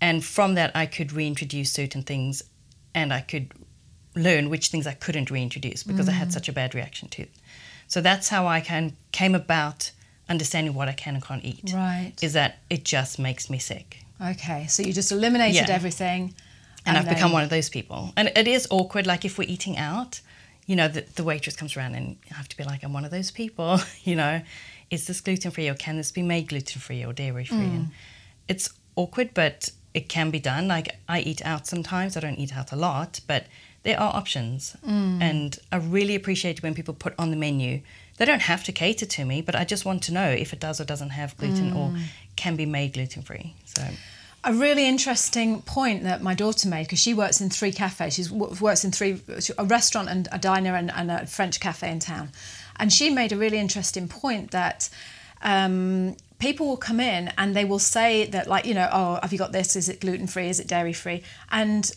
And 0.00 0.24
from 0.24 0.56
that, 0.56 0.74
I 0.74 0.86
could 0.86 1.12
reintroduce 1.12 1.70
certain 1.70 2.02
things 2.02 2.42
and 2.92 3.12
I 3.12 3.20
could 3.20 3.52
learn 4.16 4.50
which 4.50 4.68
things 4.68 4.84
I 4.84 4.94
couldn't 4.94 5.30
reintroduce 5.30 5.84
because 5.84 6.08
I 6.08 6.12
had 6.12 6.28
mm-hmm. 6.28 6.32
such 6.32 6.48
a 6.48 6.52
bad 6.52 6.74
reaction 6.74 7.08
to 7.10 7.22
it. 7.22 7.30
So 7.86 8.00
that's 8.00 8.30
how 8.30 8.48
I 8.48 8.60
can, 8.60 8.96
came 9.12 9.36
about 9.36 9.92
understanding 10.28 10.74
what 10.74 10.88
I 10.88 10.92
can 10.92 11.14
and 11.14 11.24
can't 11.24 11.44
eat. 11.44 11.70
Right. 11.72 12.14
Is 12.20 12.32
that 12.32 12.58
it 12.68 12.84
just 12.84 13.20
makes 13.20 13.48
me 13.48 13.58
sick. 13.60 14.05
Okay, 14.20 14.66
so 14.66 14.82
you 14.82 14.92
just 14.92 15.12
eliminated 15.12 15.68
Yeah. 15.68 15.74
everything. 15.74 16.34
And, 16.84 16.96
I've 16.96 17.04
then- 17.04 17.14
become 17.14 17.32
one 17.32 17.42
of 17.42 17.50
those 17.50 17.68
people. 17.68 18.12
And 18.16 18.30
it 18.36 18.46
is 18.46 18.66
awkward. 18.70 19.06
Like 19.06 19.24
if 19.24 19.38
we're 19.38 19.48
eating 19.48 19.76
out, 19.76 20.20
you 20.66 20.76
know, 20.76 20.88
the, 20.88 21.02
the 21.16 21.24
waitress 21.24 21.56
comes 21.56 21.76
around 21.76 21.94
and 21.94 22.16
I 22.30 22.34
have 22.34 22.48
to 22.48 22.56
be 22.56 22.64
like, 22.64 22.84
I'm 22.84 22.92
one 22.92 23.04
of 23.04 23.10
those 23.10 23.30
people, 23.30 23.80
you 24.04 24.14
know, 24.16 24.42
is 24.90 25.06
this 25.06 25.20
gluten 25.20 25.50
free 25.50 25.68
or 25.68 25.74
can 25.74 25.96
this 25.96 26.12
be 26.12 26.22
made 26.22 26.48
gluten 26.48 26.80
free 26.80 27.04
or 27.04 27.12
dairy 27.12 27.44
free? 27.44 27.58
Mm. 27.58 27.74
And 27.74 27.90
it's 28.48 28.68
awkward, 28.94 29.30
but 29.34 29.70
it 29.94 30.08
can 30.08 30.30
be 30.30 30.38
done. 30.38 30.68
Like 30.68 30.96
I 31.08 31.20
eat 31.20 31.44
out 31.44 31.66
sometimes. 31.66 32.16
I 32.16 32.20
don't 32.20 32.36
eat 32.38 32.56
out 32.56 32.70
a 32.72 32.76
lot, 32.76 33.20
but 33.26 33.46
there 33.82 33.98
are 33.98 34.14
options. 34.14 34.76
Mm. 34.86 35.20
And 35.20 35.58
I 35.72 35.76
really 35.76 36.14
appreciate 36.14 36.62
when 36.62 36.74
people 36.74 36.94
put 36.94 37.14
on 37.18 37.30
the 37.30 37.36
menu. 37.36 37.80
They 38.18 38.24
don't 38.24 38.42
have 38.42 38.64
to 38.64 38.72
cater 38.72 39.06
to 39.06 39.24
me, 39.24 39.42
but 39.42 39.54
I 39.54 39.64
just 39.64 39.84
want 39.84 40.02
to 40.04 40.12
know 40.12 40.28
if 40.30 40.52
it 40.52 40.60
does 40.60 40.80
or 40.80 40.84
doesn't 40.84 41.10
have 41.10 41.36
gluten 41.36 41.72
or 41.72 41.90
Mm. 41.90 42.02
can 42.36 42.56
be 42.56 42.66
made 42.66 42.94
gluten 42.94 43.22
free. 43.22 43.54
So 43.64 43.82
a 44.44 44.52
really 44.52 44.86
interesting 44.86 45.62
point 45.62 46.04
that 46.04 46.22
my 46.22 46.34
daughter 46.34 46.68
made 46.68 46.84
because 46.84 47.00
she 47.00 47.12
works 47.14 47.40
in 47.40 47.50
three 47.50 47.72
cafes. 47.72 48.14
She 48.14 48.32
works 48.32 48.84
in 48.84 48.92
three 48.92 49.20
a 49.58 49.64
restaurant 49.64 50.08
and 50.08 50.28
a 50.32 50.38
diner 50.38 50.74
and, 50.76 50.90
and 50.90 51.10
a 51.10 51.26
French 51.26 51.58
cafe 51.60 51.90
in 51.90 51.98
town, 51.98 52.30
and 52.78 52.92
she 52.92 53.10
made 53.10 53.32
a 53.32 53.36
really 53.36 53.58
interesting 53.58 54.08
point 54.08 54.50
that. 54.52 54.88
Um, 55.42 56.16
People 56.38 56.66
will 56.66 56.76
come 56.76 57.00
in 57.00 57.32
and 57.38 57.56
they 57.56 57.64
will 57.64 57.78
say 57.78 58.26
that, 58.26 58.46
like, 58.46 58.66
you 58.66 58.74
know, 58.74 58.90
oh, 58.92 59.18
have 59.22 59.32
you 59.32 59.38
got 59.38 59.52
this? 59.52 59.74
Is 59.74 59.88
it 59.88 60.00
gluten 60.00 60.26
free? 60.26 60.50
Is 60.50 60.60
it 60.60 60.66
dairy 60.68 60.92
free? 60.92 61.22
And 61.50 61.90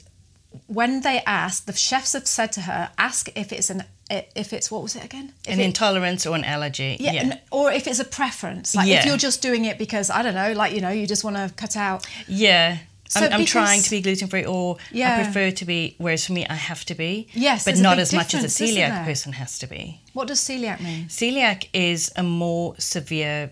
when 0.68 1.02
they 1.02 1.22
ask, 1.26 1.66
the 1.66 1.74
chefs 1.74 2.14
have 2.14 2.28
said 2.28 2.52
to 2.54 2.62
her, 2.62 2.90
ask 2.98 3.30
if 3.36 3.52
it's 3.52 3.70
an, 3.70 3.84
if 4.10 4.52
it's 4.54 4.72
what 4.72 4.82
was 4.82 4.96
it 4.96 5.04
again? 5.04 5.34
If 5.46 5.54
an 5.54 5.60
it- 5.60 5.66
intolerance 5.66 6.26
or 6.26 6.36
an 6.36 6.44
allergy. 6.44 6.98
yeah, 7.00 7.12
n- 7.14 7.40
or 7.52 7.72
if 7.72 7.86
it's 7.88 8.00
a 8.00 8.06
preference, 8.06 8.76
like 8.76 8.88
if 8.88 9.06
you're 9.06 9.18
just 9.18 9.42
doing 9.42 9.66
it 9.66 9.78
because 9.78 10.10
I 10.10 10.24
don't 10.24 10.34
know, 10.36 10.54
like 10.54 10.74
you 10.74 10.82
know, 10.82 10.90
you 10.90 11.06
just 11.08 11.24
want 11.24 11.36
to 11.36 11.52
cut 11.56 11.76
out. 11.78 12.08
Yeah. 12.28 12.78
So 13.08 13.22
I'm, 13.22 13.34
I'm 13.34 13.46
trying 13.46 13.82
to 13.82 13.90
be 13.90 14.02
gluten 14.02 14.28
free, 14.28 14.46
or 14.46 14.78
Yeah. 14.92 15.18
I 15.18 15.24
prefer 15.24 15.50
to 15.50 15.66
be. 15.66 15.96
Whereas 15.98 16.28
for 16.28 16.34
me, 16.34 16.46
I 16.48 16.54
have 16.54 16.86
to 16.86 16.96
be. 16.96 17.28
Yes, 17.34 17.66
but 17.66 17.78
not 17.80 17.98
as 17.98 18.14
much 18.14 18.36
as 18.36 18.44
a 18.44 18.48
celiac 18.48 19.04
person 19.04 19.34
has 19.34 19.58
to 19.60 19.68
be. 19.68 20.02
What 20.14 20.28
does 20.28 20.40
celiac 20.40 20.80
mean? 20.80 21.06
Celiac 21.08 21.70
is 21.74 22.12
a 22.16 22.22
more 22.22 22.76
severe 22.78 23.52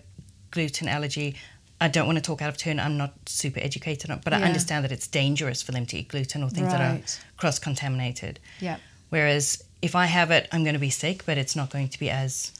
gluten 0.52 0.86
allergy. 0.88 1.34
I 1.80 1.88
don't 1.88 2.06
want 2.06 2.18
to 2.18 2.22
talk 2.22 2.42
out 2.42 2.48
of 2.48 2.56
turn. 2.56 2.80
I'm 2.80 2.96
not 2.96 3.12
super 3.26 3.60
educated 3.60 4.10
on, 4.10 4.20
but 4.24 4.32
I 4.32 4.42
understand 4.42 4.84
that 4.84 4.92
it's 4.92 5.06
dangerous 5.06 5.62
for 5.62 5.72
them 5.72 5.86
to 5.86 5.98
eat 5.98 6.08
gluten 6.08 6.42
or 6.42 6.50
things 6.50 6.72
that 6.72 6.80
are 6.80 7.00
cross 7.36 7.58
contaminated. 7.58 8.40
Yeah. 8.60 8.78
Whereas 9.10 9.62
if 9.80 9.94
I 9.94 10.06
have 10.06 10.30
it, 10.32 10.48
I'm 10.52 10.64
going 10.64 10.74
to 10.74 10.80
be 10.80 10.90
sick, 10.90 11.24
but 11.24 11.38
it's 11.38 11.54
not 11.54 11.70
going 11.70 11.88
to 11.88 11.98
be 11.98 12.10
as. 12.10 12.52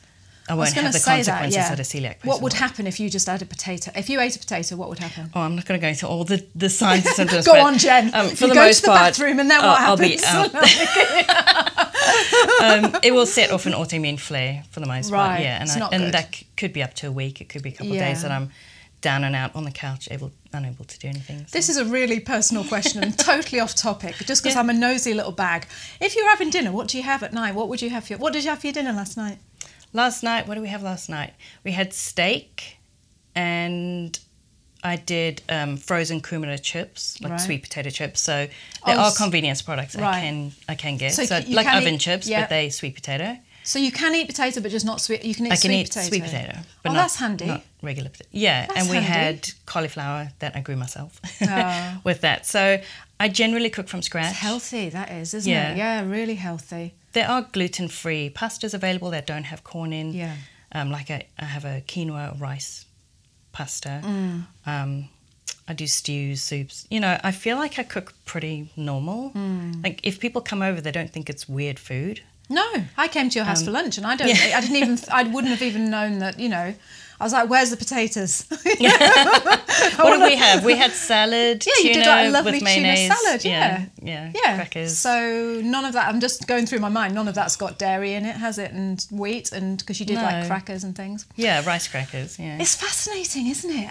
I 0.48 0.52
I 0.52 0.54
was 0.54 0.68
won't 0.68 0.74
going 0.76 0.84
have 0.84 0.92
the 0.94 0.98
say 1.00 1.22
that. 1.22 1.50
Yeah. 1.50 1.68
that 1.68 1.78
a 1.78 1.82
celiac 1.82 2.20
person 2.20 2.28
what 2.30 2.40
would 2.40 2.54
happen 2.54 2.86
if 2.86 2.98
you 2.98 3.10
just 3.10 3.26
had 3.26 3.42
a 3.42 3.44
potato? 3.44 3.90
If 3.94 4.08
you 4.08 4.18
ate 4.18 4.34
a 4.34 4.38
potato, 4.38 4.76
what 4.76 4.88
would 4.88 4.98
happen? 4.98 5.30
Oh, 5.34 5.40
I'm 5.40 5.56
not 5.56 5.66
going 5.66 5.78
to 5.78 5.84
go 5.84 5.88
into 5.88 6.08
all 6.08 6.24
the, 6.24 6.42
the 6.54 6.70
signs 6.70 7.04
and 7.04 7.14
symptoms. 7.20 7.44
Go 7.44 7.60
on, 7.60 7.76
Jen. 7.76 8.14
Um, 8.14 8.28
for 8.30 8.44
you 8.44 8.48
the 8.50 8.54
go 8.54 8.64
most 8.64 8.76
to 8.78 8.82
the 8.82 8.88
part, 8.88 9.00
bathroom, 9.12 9.40
and 9.40 9.50
then 9.50 9.60
I'll- 9.60 9.68
what 9.68 9.80
I'll 9.80 9.96
be 9.98 10.16
happens? 10.16 10.54
um, 12.94 13.00
it 13.02 13.12
will 13.12 13.26
set 13.26 13.50
off 13.50 13.66
an 13.66 13.72
autoimmune 13.74 14.18
flare 14.18 14.64
for 14.70 14.80
the 14.80 14.86
most 14.86 15.10
Right, 15.10 15.28
part. 15.28 15.40
Yeah, 15.40 15.60
and, 15.60 15.70
I, 15.82 15.88
and 15.88 16.14
that 16.14 16.42
could 16.56 16.72
be 16.72 16.82
up 16.82 16.94
to 16.94 17.08
a 17.08 17.12
week. 17.12 17.42
It 17.42 17.50
could 17.50 17.62
be 17.62 17.70
a 17.70 17.72
couple 17.72 17.92
of 17.92 17.98
days 17.98 18.22
that 18.22 18.30
I'm 18.30 18.50
down 19.00 19.22
and 19.24 19.36
out 19.36 19.54
on 19.54 19.64
the 19.64 19.70
couch, 19.70 20.08
able 20.10 20.32
unable 20.52 20.84
to 20.84 20.98
do 20.98 21.08
anything. 21.08 21.38
so. 21.46 21.46
This 21.52 21.68
is 21.68 21.76
a 21.76 21.84
really 21.84 22.18
personal 22.20 22.64
question 22.64 23.02
and 23.02 23.16
totally 23.30 23.60
off 23.60 23.74
topic. 23.74 24.14
Just 24.26 24.42
because 24.42 24.54
Yeah. 24.56 24.60
I'm 24.60 24.70
a 24.70 24.74
nosy 24.74 25.14
little 25.14 25.32
bag. 25.32 25.66
If 26.00 26.16
you're 26.16 26.28
having 26.28 26.50
dinner, 26.50 26.72
what 26.72 26.88
do 26.88 26.96
you 26.98 27.04
have 27.04 27.22
at 27.22 27.32
night? 27.32 27.54
What 27.54 27.68
would 27.68 27.80
you 27.82 27.90
have 27.90 28.04
for 28.04 28.14
your, 28.14 28.18
What 28.18 28.32
did 28.32 28.42
you 28.44 28.50
have 28.50 28.58
for 28.60 28.66
your 28.66 28.74
dinner 28.74 28.92
last 28.92 29.16
night? 29.16 29.38
last 29.92 30.22
night. 30.22 30.46
What 30.46 30.54
did 30.54 30.60
we 30.62 30.68
have 30.68 30.82
last 30.82 31.08
night? 31.08 31.32
We 31.64 31.72
had 31.72 31.94
steak, 31.94 32.76
and 33.34 34.18
I 34.82 34.96
did 34.96 35.42
um, 35.48 35.76
frozen 35.76 36.20
kumara 36.20 36.60
chips, 36.62 37.20
like 37.20 37.32
Right. 37.32 37.40
sweet 37.40 37.62
potato 37.62 37.90
chips. 37.90 38.20
So 38.20 38.48
there 38.86 38.96
Oh, 38.98 39.08
are 39.08 39.12
convenience 39.14 39.62
products 39.62 39.96
right. 39.96 40.16
I 40.16 40.20
can 40.20 40.52
I 40.68 40.74
can 40.74 40.96
get. 40.96 41.12
So 41.14 41.24
So, 41.24 41.40
like 41.48 41.66
can 41.66 41.78
oven 41.82 41.94
eat- 41.94 42.00
chips, 42.00 42.28
yeah. 42.28 42.40
but 42.42 42.50
they 42.50 42.70
sweet 42.70 42.94
potato. 42.94 43.38
So 43.68 43.78
you 43.78 43.92
can 43.92 44.14
eat 44.14 44.26
potato, 44.28 44.60
but 44.62 44.70
just 44.70 44.86
not 44.86 44.98
sweet. 45.00 45.24
You 45.24 45.34
can 45.34 45.44
eat 45.46 45.52
I 45.52 45.56
can 45.56 45.70
sweet 45.70 45.80
eat 45.80 45.88
potato. 45.88 46.08
sweet 46.08 46.22
potato, 46.24 46.58
but 46.82 46.90
oh, 46.90 46.94
not, 46.94 47.00
that's 47.02 47.16
handy. 47.16 47.46
not 47.46 47.62
regular 47.82 48.08
potato. 48.10 48.30
Yeah, 48.32 48.66
That's 48.66 48.78
and 48.80 48.88
we 48.90 48.96
handy. 48.96 49.08
had 49.08 49.50
cauliflower 49.66 50.30
that 50.38 50.56
I 50.56 50.60
grew 50.60 50.76
myself 50.76 51.20
Oh. 51.42 52.00
with 52.08 52.20
that. 52.22 52.46
So 52.46 52.80
I 53.20 53.28
generally 53.28 53.70
cook 53.70 53.86
from 53.88 54.00
scratch. 54.02 54.30
It's 54.30 54.38
healthy, 54.38 54.88
that 54.90 55.10
is, 55.10 55.34
isn't 55.34 55.52
Yeah. 55.52 55.72
it? 55.72 55.76
Yeah, 55.76 56.00
really 56.18 56.36
healthy. 56.36 56.94
There 57.12 57.28
are 57.28 57.42
gluten-free 57.42 58.30
pastas 58.30 58.72
available 58.74 59.10
that 59.10 59.26
don't 59.26 59.44
have 59.44 59.64
corn 59.64 59.92
in. 59.92 60.12
Yeah. 60.14 60.36
Um, 60.72 60.90
like 60.90 61.10
I, 61.10 61.26
I 61.38 61.44
have 61.44 61.64
a 61.66 61.82
quinoa 61.86 62.40
rice 62.40 62.86
pasta. 63.52 64.00
Mm. 64.04 64.46
Um, 64.66 65.08
I 65.66 65.74
do 65.74 65.86
stews, 65.86 66.40
soups. 66.42 66.86
You 66.90 67.00
know, 67.00 67.18
I 67.22 67.32
feel 67.32 67.56
like 67.56 67.78
I 67.78 67.82
cook 67.82 68.14
pretty 68.24 68.70
normal. 68.76 69.30
Mm. 69.34 69.84
Like 69.84 70.00
if 70.02 70.20
people 70.20 70.40
come 70.40 70.62
over, 70.62 70.80
they 70.80 70.90
don't 70.92 71.10
think 71.12 71.28
it's 71.28 71.46
weird 71.48 71.78
food. 71.78 72.22
No, 72.48 72.66
I 72.96 73.08
came 73.08 73.28
to 73.30 73.38
your 73.38 73.44
house 73.44 73.62
for 73.62 73.70
lunch, 73.70 73.98
and 73.98 74.06
I 74.06 74.16
don't. 74.16 74.28
Um, 74.30 74.36
yeah. 74.36 74.56
I 74.56 74.60
didn't 74.60 74.76
even. 74.76 74.98
I 75.12 75.22
wouldn't 75.24 75.50
have 75.52 75.62
even 75.62 75.90
known 75.90 76.18
that. 76.20 76.38
You 76.40 76.48
know, 76.48 76.74
I 77.20 77.24
was 77.24 77.32
like, 77.32 77.50
"Where's 77.50 77.70
the 77.70 77.76
potatoes?" 77.76 78.46
What 79.96 80.18
did 80.18 80.22
we 80.22 80.36
have? 80.36 80.64
We 80.64 80.76
had 80.76 80.92
salad, 80.92 81.64
Yeah, 81.66 81.72
you 81.82 81.92
tuna 81.94 82.04
did 82.04 82.10
like 82.10 82.26
a 82.26 82.30
lovely 82.30 82.60
tuna 82.60 82.96
salad, 82.96 83.44
yeah. 83.44 83.86
yeah, 84.02 84.32
Yeah. 84.34 84.56
crackers. 84.56 84.96
So 84.98 85.60
none 85.62 85.84
of 85.84 85.92
that. 85.92 86.08
I'm 86.08 86.20
just 86.20 86.46
going 86.46 86.66
through 86.66 86.80
my 86.80 86.88
mind. 86.88 87.14
None 87.14 87.28
of 87.28 87.34
that's 87.34 87.56
got 87.56 87.78
dairy 87.78 88.14
in 88.14 88.24
it, 88.24 88.36
has 88.36 88.58
it? 88.58 88.72
And 88.72 89.04
wheat, 89.10 89.52
and 89.52 89.78
because 89.78 90.00
you 90.00 90.06
did 90.06 90.16
like 90.16 90.46
crackers 90.46 90.84
and 90.84 90.96
things. 90.96 91.26
yeah, 91.36 91.64
rice 91.66 91.88
crackers. 91.88 92.38
Yeah, 92.38 92.58
It's 92.60 92.74
fascinating, 92.74 93.46
isn't 93.48 93.70
it? 93.70 93.88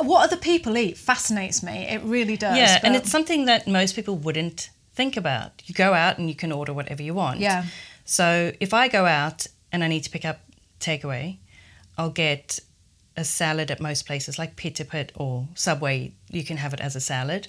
What 0.00 0.24
other 0.24 0.36
people 0.36 0.76
eat 0.76 0.96
fascinates 0.98 1.62
me. 1.62 1.86
It 1.88 2.02
really 2.02 2.36
does. 2.36 2.56
yeah, 2.56 2.80
and 2.82 2.94
it's 2.96 3.10
something 3.10 3.46
that 3.46 3.66
most 3.66 3.94
people 3.96 4.16
wouldn't 4.16 4.70
think 4.94 5.16
about. 5.16 5.62
You 5.66 5.74
go 5.74 5.94
out 5.94 6.18
and 6.18 6.28
you 6.28 6.34
can 6.36 6.52
order 6.52 6.72
whatever 6.72 7.02
you 7.02 7.14
want. 7.14 7.40
Yeah. 7.40 7.64
So 8.04 8.52
if 8.60 8.74
I 8.74 8.88
go 8.88 9.06
out 9.06 9.46
and 9.72 9.82
I 9.84 9.88
need 9.88 10.04
to 10.04 10.10
pick 10.10 10.24
up 10.24 10.40
takeaway, 10.80 11.38
I'll 11.96 12.10
get 12.10 12.60
a 13.16 13.24
salad 13.24 13.70
at 13.70 13.80
most 13.80 14.06
places 14.06 14.38
like 14.38 14.56
Pizza 14.56 14.84
Pit 14.84 15.12
or 15.14 15.46
Subway. 15.54 16.12
You 16.30 16.44
can 16.44 16.56
have 16.56 16.74
it 16.74 16.80
as 16.80 16.96
a 16.96 17.00
salad. 17.00 17.48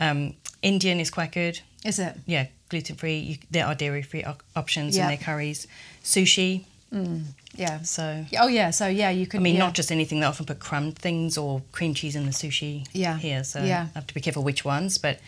Um, 0.00 0.34
Indian 0.62 0.98
is 1.00 1.10
quite 1.10 1.32
good. 1.32 1.60
Is 1.84 1.98
it? 1.98 2.16
Yeah, 2.26 2.46
gluten 2.68 2.96
free. 2.96 3.40
There 3.50 3.64
are 3.66 3.74
dairy 3.74 4.02
free 4.02 4.24
op- 4.24 4.42
options 4.56 4.96
Yeah. 4.96 5.04
in 5.04 5.08
their 5.08 5.16
curries. 5.24 5.66
Sushi. 6.02 6.64
Yeah. 7.56 7.82
So 7.82 8.24
Oh 8.38 8.46
yeah. 8.48 8.70
So 8.70 8.86
yeah, 8.86 9.10
you 9.10 9.26
can. 9.26 9.40
I 9.40 9.42
mean, 9.42 9.54
yeah. 9.54 9.60
not 9.64 9.74
just 9.74 9.90
anything. 9.92 10.20
They 10.20 10.26
often 10.26 10.46
put 10.46 10.58
crumb 10.60 10.92
things 10.92 11.36
or 11.38 11.62
cream 11.72 11.92
cheese 11.94 12.14
in 12.16 12.24
the 12.24 12.30
sushi 12.32 12.86
Yeah. 12.92 13.16
here. 13.18 13.42
So 13.44 13.62
Yeah. 13.64 13.88
I 13.94 13.98
have 13.98 14.06
to 14.08 14.14
be 14.14 14.20
careful 14.20 14.42
which 14.44 14.64
ones. 14.64 14.98
But 14.98 15.18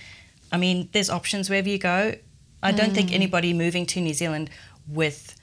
I 0.52 0.58
mean, 0.58 0.88
there's 0.92 1.10
options 1.10 1.48
wherever 1.50 1.68
you 1.68 1.78
go. 1.78 2.14
I 2.62 2.72
don't 2.72 2.94
think 2.94 3.10
Mm. 3.10 3.14
anybody 3.14 3.52
moving 3.52 3.86
to 3.86 4.00
New 4.00 4.14
Zealand 4.14 4.50
with 4.88 5.34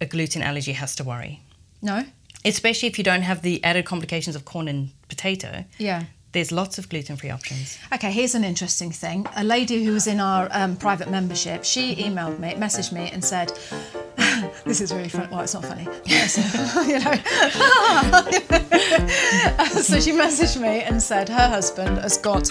a 0.00 0.06
gluten 0.06 0.42
allergy 0.42 0.72
has 0.72 0.94
to 0.96 1.04
worry, 1.04 1.40
No. 1.82 2.04
especially 2.44 2.88
if 2.88 2.98
you 2.98 3.04
don't 3.04 3.22
have 3.22 3.42
the 3.42 3.62
added 3.64 3.84
complications 3.84 4.36
of 4.36 4.44
corn 4.44 4.68
and 4.68 4.90
potato. 5.08 5.64
Yeah. 5.78 6.04
There's 6.32 6.50
lots 6.50 6.78
of 6.78 6.88
gluten 6.88 7.16
free 7.16 7.30
options. 7.30 7.78
Okay, 7.92 8.10
here's 8.10 8.34
an 8.34 8.42
interesting 8.42 8.90
thing. 8.90 9.24
A 9.36 9.44
lady 9.44 9.84
who 9.84 9.92
was 9.92 10.08
in 10.08 10.18
our 10.18 10.48
um, 10.50 10.74
private 10.76 11.08
membership, 11.08 11.64
she 11.64 11.94
emailed 11.94 12.40
me, 12.40 12.54
messaged 12.54 12.90
me, 12.92 13.08
and 13.12 13.24
said, 13.24 13.52
"This 14.64 14.80
is 14.80 14.92
really 14.92 15.08
funny. 15.08 15.28
Well, 15.30 15.42
it's 15.42 15.54
not 15.54 15.64
funny, 15.64 15.86
So, 16.26 16.82
you 16.90 16.98
know." 16.98 17.14
so 19.80 20.00
she 20.00 20.10
messaged 20.12 20.60
me 20.60 20.82
and 20.82 21.00
said 21.00 21.28
her 21.28 21.48
husband 21.48 21.98
has 21.98 22.18
got 22.18 22.50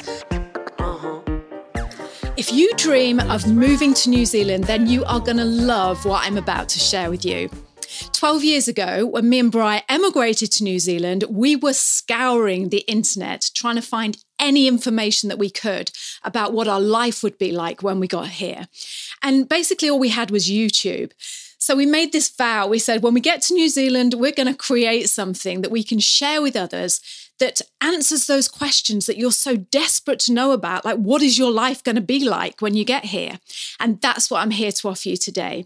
If 2.46 2.52
you 2.52 2.74
dream 2.76 3.22
of 3.22 3.48
moving 3.48 3.94
to 3.94 4.10
New 4.10 4.26
Zealand, 4.26 4.66
then 4.66 4.86
you 4.86 5.06
are 5.06 5.22
going 5.22 5.38
to 5.38 5.46
love 5.46 6.04
what 6.04 6.26
I'm 6.26 6.38
about 6.38 6.68
to 6.68 6.78
share 6.78 7.10
with 7.10 7.24
you. 7.24 7.50
12 8.12 8.44
years 8.44 8.68
ago, 8.68 9.06
when 9.06 9.30
me 9.30 9.40
and 9.40 9.50
Bri 9.50 9.82
emigrated 9.88 10.52
to 10.52 10.66
New 10.66 10.78
Zealand, 10.78 11.24
we 11.30 11.56
were 11.56 11.72
scouring 11.72 12.68
the 12.68 12.80
internet 12.80 13.50
trying 13.56 13.78
to 13.78 13.82
find 13.82 14.18
any 14.40 14.68
information 14.68 15.30
that 15.30 15.40
we 15.40 15.50
could 15.50 15.90
about 16.22 16.52
what 16.52 16.68
our 16.68 16.82
life 16.82 17.24
would 17.24 17.38
be 17.38 17.54
like 17.54 17.82
when 17.82 18.02
we 18.02 18.10
got 18.10 18.28
here. 18.28 18.68
And 19.22 19.48
basically, 19.48 19.90
all 19.90 19.98
we 19.98 20.10
had 20.10 20.30
was 20.30 20.50
YouTube. 20.50 21.14
So 21.64 21.78
we 21.78 21.86
made 21.86 22.12
this 22.12 22.28
vow. 22.28 22.68
We 22.68 22.78
said, 22.78 23.04
when 23.04 23.14
we 23.14 23.22
get 23.22 23.42
to 23.44 23.54
New 23.54 23.70
Zealand, 23.70 24.16
we're 24.16 24.34
going 24.34 24.52
to 24.52 24.54
create 24.54 25.08
something 25.08 25.62
that 25.62 25.72
we 25.72 25.82
can 25.82 25.98
share 25.98 26.42
with 26.42 26.58
others 26.58 27.00
that 27.40 27.62
answers 27.80 28.28
those 28.28 28.50
questions 28.50 29.06
that 29.06 29.16
you're 29.16 29.32
so 29.32 29.56
desperate 29.56 30.20
to 30.20 30.34
know 30.34 30.52
about. 30.52 30.84
Like, 30.84 30.98
what 30.98 31.22
is 31.22 31.38
your 31.38 31.52
life 31.52 31.82
going 31.82 31.96
to 31.96 32.02
be 32.02 32.28
like 32.28 32.62
when 32.62 32.76
you 32.76 32.84
get 32.84 33.06
here? 33.06 33.40
And 33.80 34.02
that's 34.02 34.30
what 34.30 34.42
I'm 34.42 34.52
here 34.52 34.74
to 34.74 34.90
offer 34.90 35.08
you 35.08 35.16
today. 35.16 35.66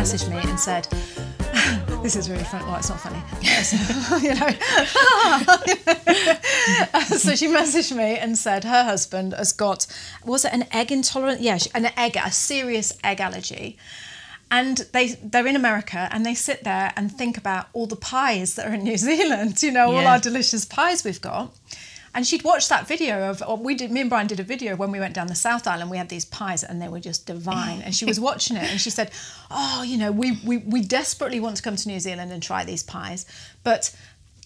Messaged 0.06 0.30
me, 0.30 0.38
and 0.48 0.60
said. 0.60 0.86
This 2.02 2.14
is 2.14 2.28
really 2.30 2.44
funny. 2.44 2.64
Well, 2.66 2.76
it's 2.76 2.88
not 2.88 3.00
funny. 3.00 3.20
So, 3.64 4.16
you 4.18 4.34
know. 4.34 4.48
so 7.06 7.34
she 7.34 7.48
messaged 7.48 7.96
me 7.96 8.16
and 8.16 8.38
said 8.38 8.62
her 8.62 8.84
husband 8.84 9.32
has 9.32 9.50
got, 9.50 9.88
was 10.24 10.44
it 10.44 10.52
an 10.52 10.66
egg 10.72 10.92
intolerant? 10.92 11.40
Yeah, 11.40 11.58
an 11.74 11.86
egg, 11.96 12.16
a 12.16 12.30
serious 12.30 12.96
egg 13.02 13.20
allergy. 13.20 13.76
And 14.52 14.76
they 14.92 15.18
they're 15.20 15.48
in 15.48 15.56
America 15.56 16.08
and 16.12 16.24
they 16.24 16.34
sit 16.34 16.62
there 16.62 16.92
and 16.96 17.10
think 17.10 17.36
about 17.36 17.66
all 17.72 17.86
the 17.86 17.96
pies 17.96 18.54
that 18.54 18.68
are 18.68 18.74
in 18.74 18.84
New 18.84 18.98
Zealand. 18.98 19.60
You 19.60 19.72
know, 19.72 19.90
all 19.90 20.06
our 20.06 20.20
delicious 20.20 20.64
pies 20.64 21.02
we've 21.02 21.20
got. 21.20 21.52
And 22.16 22.26
she'd 22.26 22.44
watched 22.44 22.70
that 22.70 22.88
video 22.88 23.30
of 23.30 23.60
we 23.60 23.74
did 23.74 23.90
me 23.90 24.00
and 24.00 24.08
Brian 24.08 24.26
did 24.26 24.40
a 24.40 24.42
video 24.42 24.74
when 24.74 24.90
we 24.90 24.98
went 24.98 25.12
down 25.12 25.26
the 25.26 25.34
South 25.34 25.66
Island. 25.66 25.90
We 25.90 25.98
had 25.98 26.08
these 26.08 26.24
pies 26.24 26.64
and 26.64 26.80
they 26.80 26.88
were 26.88 26.98
just 26.98 27.26
divine. 27.26 27.82
And 27.82 27.94
she 27.94 28.06
was 28.06 28.18
watching 28.18 28.56
it 28.56 28.70
and 28.70 28.80
she 28.80 28.88
said, 28.88 29.10
"Oh, 29.50 29.82
you 29.82 29.98
know, 29.98 30.10
we 30.10 30.40
we, 30.42 30.56
we 30.56 30.80
desperately 30.80 31.40
want 31.40 31.58
to 31.58 31.62
come 31.62 31.76
to 31.76 31.86
New 31.86 32.00
Zealand 32.00 32.32
and 32.32 32.42
try 32.42 32.64
these 32.64 32.82
pies, 32.82 33.26
but." 33.62 33.94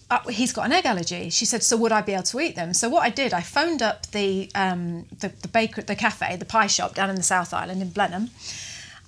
Uh, 0.09 0.19
he's 0.27 0.51
got 0.51 0.65
an 0.65 0.73
egg 0.73 0.85
allergy. 0.85 1.29
She 1.29 1.45
said, 1.45 1.63
"So 1.63 1.77
would 1.77 1.93
I 1.93 2.01
be 2.01 2.11
able 2.11 2.23
to 2.23 2.41
eat 2.41 2.57
them?" 2.57 2.73
So 2.73 2.89
what 2.89 3.03
I 3.03 3.09
did, 3.09 3.31
I 3.31 3.39
phoned 3.39 3.81
up 3.81 4.07
the 4.07 4.51
um, 4.55 5.05
the, 5.21 5.29
the 5.29 5.47
baker, 5.47 5.81
the 5.81 5.95
cafe, 5.95 6.35
the 6.35 6.43
pie 6.43 6.67
shop 6.67 6.95
down 6.95 7.09
in 7.09 7.15
the 7.15 7.23
South 7.23 7.53
Island 7.53 7.81
in 7.81 7.91
Blenheim, 7.91 8.29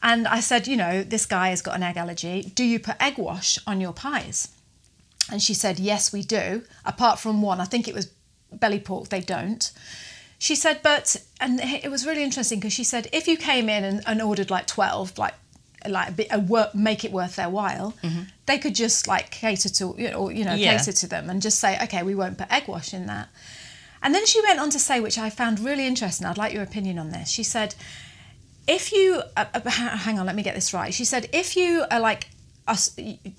and 0.01 0.25
I 0.29 0.39
said, 0.39 0.65
"You 0.65 0.77
know, 0.77 1.03
this 1.03 1.25
guy 1.25 1.49
has 1.49 1.61
got 1.61 1.75
an 1.75 1.83
egg 1.83 1.97
allergy. 1.97 2.53
Do 2.55 2.63
you 2.63 2.79
put 2.79 2.95
egg 3.01 3.17
wash 3.17 3.59
on 3.67 3.81
your 3.81 3.91
pies?" 3.91 4.47
And 5.29 5.41
she 5.41 5.53
said, 5.53 5.79
Yes, 5.79 6.11
we 6.11 6.21
do. 6.21 6.63
Apart 6.85 7.17
from 7.19 7.41
one, 7.41 7.61
I 7.61 7.65
think 7.65 7.87
it 7.87 7.93
was 7.93 8.09
belly 8.59 8.79
pork, 8.79 9.09
they 9.09 9.21
don't. 9.21 9.71
She 10.39 10.55
said, 10.55 10.79
But, 10.83 11.15
and 11.39 11.59
it 11.61 11.89
was 11.89 12.05
really 12.05 12.23
interesting 12.23 12.59
because 12.59 12.73
she 12.73 12.83
said, 12.83 13.07
if 13.13 13.27
you 13.27 13.37
came 13.37 13.69
in 13.69 13.83
and, 13.83 14.01
and 14.05 14.21
ordered 14.21 14.49
like 14.51 14.67
12, 14.67 15.17
like, 15.17 15.33
like 15.87 16.09
a 16.09 16.11
bit, 16.11 16.27
a 16.31 16.39
work, 16.39 16.73
make 16.75 17.03
it 17.05 17.11
worth 17.11 17.35
their 17.37 17.49
while, 17.49 17.93
they 18.45 18.57
could 18.57 18.75
just 18.75 19.07
like 19.07 19.31
cater 19.31 19.69
to, 19.69 19.95
you 19.97 20.09
know, 20.11 20.15
or, 20.17 20.31
you 20.31 20.43
know, 20.43 20.53
Yeah. 20.53 20.77
cater 20.77 20.91
to 20.91 21.07
them 21.07 21.29
and 21.29 21.41
just 21.41 21.59
say, 21.59 21.77
okay, 21.83 22.03
we 22.03 22.13
won't 22.15 22.37
put 22.37 22.51
egg 22.51 22.67
wash 22.67 22.93
in 22.93 23.05
that. 23.07 23.29
And 24.01 24.13
then 24.13 24.25
she 24.25 24.41
went 24.41 24.59
on 24.59 24.69
to 24.71 24.79
say, 24.79 24.99
which 24.99 25.17
I 25.17 25.29
found 25.29 25.59
really 25.59 25.87
interesting. 25.87 26.27
I'd 26.27 26.37
like 26.37 26.53
your 26.53 26.63
opinion 26.63 26.99
on 26.99 27.11
this. 27.11 27.29
She 27.29 27.43
said, 27.43 27.75
if 28.67 28.91
you 28.93 29.21
uh, 29.35 29.45
uh, 29.53 29.69
hang 29.69 30.17
on 30.19 30.25
let 30.25 30.35
me 30.37 30.41
get 30.41 30.55
this 30.55 30.73
right 30.73 30.93
she 30.93 31.03
said 31.03 31.27
if 31.33 31.57
you 31.57 31.83
are 31.91 31.99
like 31.99 32.29
us 32.67 32.89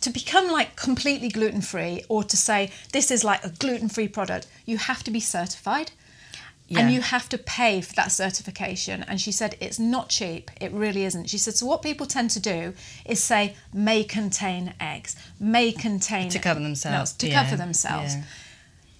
to 0.01 0.11
become 0.11 0.51
like 0.51 0.77
completely 0.77 1.29
gluten 1.29 1.61
free 1.61 2.05
or 2.09 2.23
to 2.25 2.37
say 2.37 2.71
this 2.93 3.11
is 3.11 3.25
like 3.25 3.43
a 3.45 3.49
gluten 3.49 3.89
free 3.89 4.09
product 4.09 4.47
you 4.67 4.77
have 4.77 5.03
to 5.05 5.11
be 5.11 5.21
certified. 5.21 5.93
Yeah. 6.67 6.81
and 6.81 6.95
you 6.95 7.03
have 7.03 7.29
to 7.29 7.37
pay 7.37 7.83
for 7.83 7.93
that 7.97 8.11
certification. 8.11 9.03
And 9.03 9.21
she 9.21 9.33
said 9.33 9.55
it's 9.61 9.79
not 9.79 10.09
cheap. 10.09 10.51
It 10.63 10.73
really 10.73 11.05
isn't. 11.05 11.29
She 11.29 11.37
said 11.37 11.55
so 11.57 11.67
what 11.67 11.83
people 11.83 12.07
tend 12.07 12.31
to 12.31 12.41
do 12.41 12.73
is 13.05 13.23
say 13.23 13.55
may 13.75 14.03
contain 14.03 14.73
eggs. 14.81 15.15
May 15.39 15.73
contain 15.73 16.31
To 16.31 16.39
cover 16.39 16.61
themselves, 16.61 16.97
nuts, 16.97 17.13
to 17.13 17.29
yeah, 17.29 17.45
cover 17.45 17.57
themselves 17.57 18.15
yeah. 18.15 18.23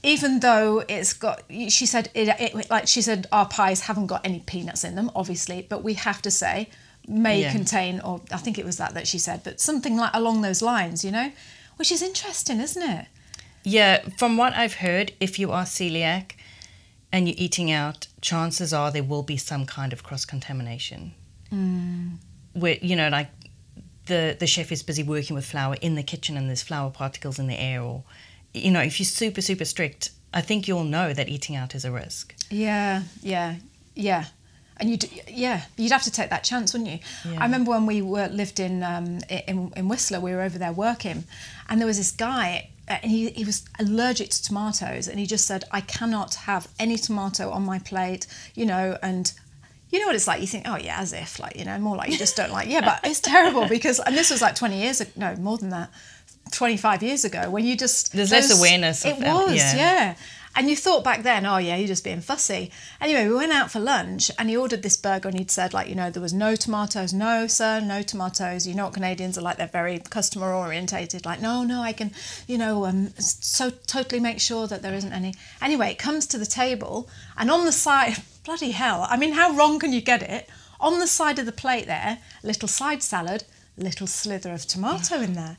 even 0.03 0.41
though 0.41 0.85
it's 0.89 1.15
got 1.15 1.43
she 1.69 1.87
said 1.87 2.11
it, 2.15 2.29
it 2.39 2.71
like 2.71 2.87
she 2.87 3.01
said 3.01 3.27
our 3.33 3.49
pies 3.49 3.81
haven't 3.81 4.09
got 4.09 4.21
any 4.27 4.41
peanuts 4.41 4.85
in 4.85 4.95
them 4.95 5.11
obviously 5.17 5.67
but 5.69 5.83
we 5.83 5.95
have 5.95 6.21
to 6.21 6.31
say 6.31 6.69
may 7.07 7.41
Yeah. 7.43 7.53
contain 7.53 8.01
or 8.01 8.21
i 8.33 8.37
think 8.39 8.59
it 8.59 8.65
was 8.65 8.77
that 8.79 8.95
that 8.95 9.07
she 9.07 9.19
said 9.19 9.43
but 9.45 9.61
something 9.61 9.97
like 9.97 10.11
along 10.15 10.41
those 10.43 10.63
lines 10.63 11.05
you 11.05 11.11
know 11.11 11.31
which 11.77 11.91
is 11.93 12.01
interesting 12.03 12.61
isn't 12.61 12.83
it 12.83 13.07
Yeah, 13.67 14.01
from 14.19 14.37
what 14.37 14.53
I've 14.53 14.75
heard, 14.87 15.13
if 15.21 15.39
you 15.39 15.51
are 15.51 15.65
celiac 15.67 16.33
and 17.11 17.27
you're 17.27 17.41
eating 17.47 17.71
out, 17.73 18.09
chances 18.21 18.73
are 18.75 18.91
there 18.93 19.03
will 19.03 19.23
be 19.23 19.39
some 19.39 19.65
kind 19.65 19.93
of 19.95 20.03
cross 20.03 20.27
contamination. 20.27 21.13
Hmm. 21.51 22.17
Where 22.53 22.77
you 22.83 22.95
know, 22.95 23.09
like 23.09 23.31
the 24.07 24.37
the 24.39 24.47
chef 24.47 24.71
is 24.71 24.83
busy 24.83 25.03
working 25.03 25.35
with 25.37 25.47
flour 25.47 25.77
in 25.81 25.95
the 25.95 26.03
kitchen, 26.03 26.37
and 26.37 26.47
there's 26.49 26.63
flour 26.63 26.91
particles 26.91 27.39
in 27.39 27.47
the 27.47 27.59
air, 27.59 27.81
or 27.81 28.03
you 28.53 28.71
know, 28.71 28.83
if 28.83 28.99
you're 29.01 29.07
super 29.23 29.41
super 29.41 29.65
strict, 29.65 30.11
I 30.35 30.43
think 30.43 30.69
you'll 30.69 30.85
know 30.97 31.15
that 31.15 31.29
eating 31.29 31.57
out 31.57 31.75
is 31.75 31.85
a 31.85 31.91
risk. 31.91 32.35
yeah 32.51 33.03
yeah 33.23 33.55
yeah 33.97 34.25
And 34.79 34.91
you, 34.91 34.99
yeah, 35.29 35.63
you'd 35.77 35.93
have 35.93 36.03
to 36.03 36.11
take 36.11 36.31
that 36.31 36.43
chance, 36.43 36.73
wouldn't 36.73 36.91
you? 36.91 36.99
Yeah. 37.31 37.39
I 37.41 37.45
remember 37.45 37.71
when 37.71 37.87
we 37.87 38.03
were 38.03 38.27
lived 38.29 38.59
in 38.59 38.83
um, 38.83 39.21
in 39.29 39.73
in 39.77 39.89
Whistler, 39.89 40.19
we 40.21 40.33
were 40.33 40.43
over 40.43 40.59
there 40.59 40.73
working, 40.73 41.25
and 41.69 41.81
there 41.81 41.87
was 41.87 41.99
this 41.99 42.11
guy, 42.11 42.71
uh, 42.89 42.97
and 43.03 43.11
he 43.11 43.31
he 43.31 43.45
was 43.45 43.65
allergic 43.79 44.31
to 44.31 44.43
tomatoes, 44.43 45.07
and 45.07 45.21
he 45.21 45.27
just 45.27 45.47
said, 45.47 45.63
I 45.71 45.81
cannot 45.81 46.35
have 46.35 46.67
any 46.79 46.97
tomato 46.99 47.51
on 47.51 47.65
my 47.65 47.79
plate, 47.79 48.27
you 48.55 48.67
know, 48.67 48.99
and. 49.03 49.33
You 49.91 50.01
know 50.01 50.07
what 50.07 50.17
it's 50.17 50.27
like? 50.27 50.41
You 50.41 50.49
think, 50.49 50.65
oh 50.67 50.77
yeah, 50.77 50.99
as 50.99 51.13
if, 51.13 51.39
like 51.39 51.55
you 51.57 51.65
know, 51.65 51.79
more 51.79 51.95
like 51.95 52.11
you 52.11 52.19
just 52.19 52.35
don't 52.35 52.51
like. 52.51 52.69
Yeah, 52.69 52.81
but 52.81 52.99
it's 53.09 53.21
terrible 53.35 53.69
because, 53.69 54.01
and 54.01 54.17
this 54.17 54.29
was 54.29 54.43
like 54.43 54.57
twenty 54.57 54.81
years 54.83 55.01
ago, 55.01 55.13
no, 55.15 55.37
more 55.37 55.57
than 55.57 55.69
that, 55.71 55.89
twenty 56.51 56.77
five 56.77 57.01
years 57.01 57.25
ago, 57.25 57.49
when 57.49 57.65
you 57.65 57.77
just 57.77 58.13
There's 58.13 58.33
less 58.33 58.51
awareness 58.59 59.05
It 59.05 59.13
of- 59.13 59.19
was, 59.19 59.55
yeah. 59.55 59.77
yeah. 59.77 60.15
And 60.57 60.71
you 60.71 60.77
thought 60.77 61.03
back 61.03 61.25
then, 61.25 61.45
oh 61.47 61.57
yeah, 61.57 61.77
you're 61.77 61.89
just 61.89 62.05
being 62.05 62.21
fussy. 62.21 62.71
Anyway, 63.01 63.27
we 63.27 63.35
went 63.35 63.53
out 63.53 63.73
for 63.73 63.81
lunch 63.81 64.31
and 64.39 64.49
he 64.49 64.57
ordered 64.57 64.83
this 64.83 64.97
burger 64.97 65.29
and 65.29 65.37
he'd 65.37 65.51
said 65.51 65.75
like, 65.75 65.89
you 65.89 65.97
know, 65.97 66.11
there 66.11 66.23
was 66.23 66.33
no 66.33 66.55
tomatoes. 66.55 67.13
No, 67.13 67.49
sir, 67.49 67.81
no 67.81 68.03
tomatoes. 68.03 68.67
You 68.67 68.75
know 68.75 68.85
what 68.85 68.95
Canadians 68.95 69.37
are 69.37 69.41
like? 69.41 69.57
They're 69.57 69.67
very 69.67 69.99
customer 69.99 70.55
orientated. 70.55 71.27
Like, 71.27 71.41
no, 71.41 71.65
no, 71.65 71.83
I 71.83 71.93
can, 71.93 72.13
you 72.47 72.57
know, 72.57 72.87
um, 72.87 73.09
so 73.19 73.71
totally 73.71 74.21
make 74.21 74.41
sure 74.41 74.69
that 74.69 74.83
there 74.83 74.95
isn't 74.95 75.13
any. 75.13 75.35
Anyway, 75.61 75.91
it 75.91 75.99
comes 75.99 76.27
to 76.29 76.39
the 76.39 76.47
table 76.47 77.09
and 77.37 77.51
on 77.51 77.65
the 77.65 77.73
side, 77.73 78.17
bloody 78.45 78.71
hell. 78.71 79.07
I 79.09 79.17
mean, 79.17 79.33
how 79.33 79.53
wrong 79.53 79.81
can 79.81 79.93
you 79.93 80.01
get 80.01 80.23
it? 80.23 80.49
On 80.79 81.01
the 81.01 81.07
side 81.07 81.39
of 81.39 81.47
the 81.47 81.53
plate 81.53 81.87
there, 81.87 82.19
little 82.45 82.69
side 82.69 83.03
salad, 83.03 83.45
little 83.77 84.07
slither 84.07 84.53
of 84.53 84.67
tomato 84.67 85.21
in 85.21 85.33
there. 85.33 85.57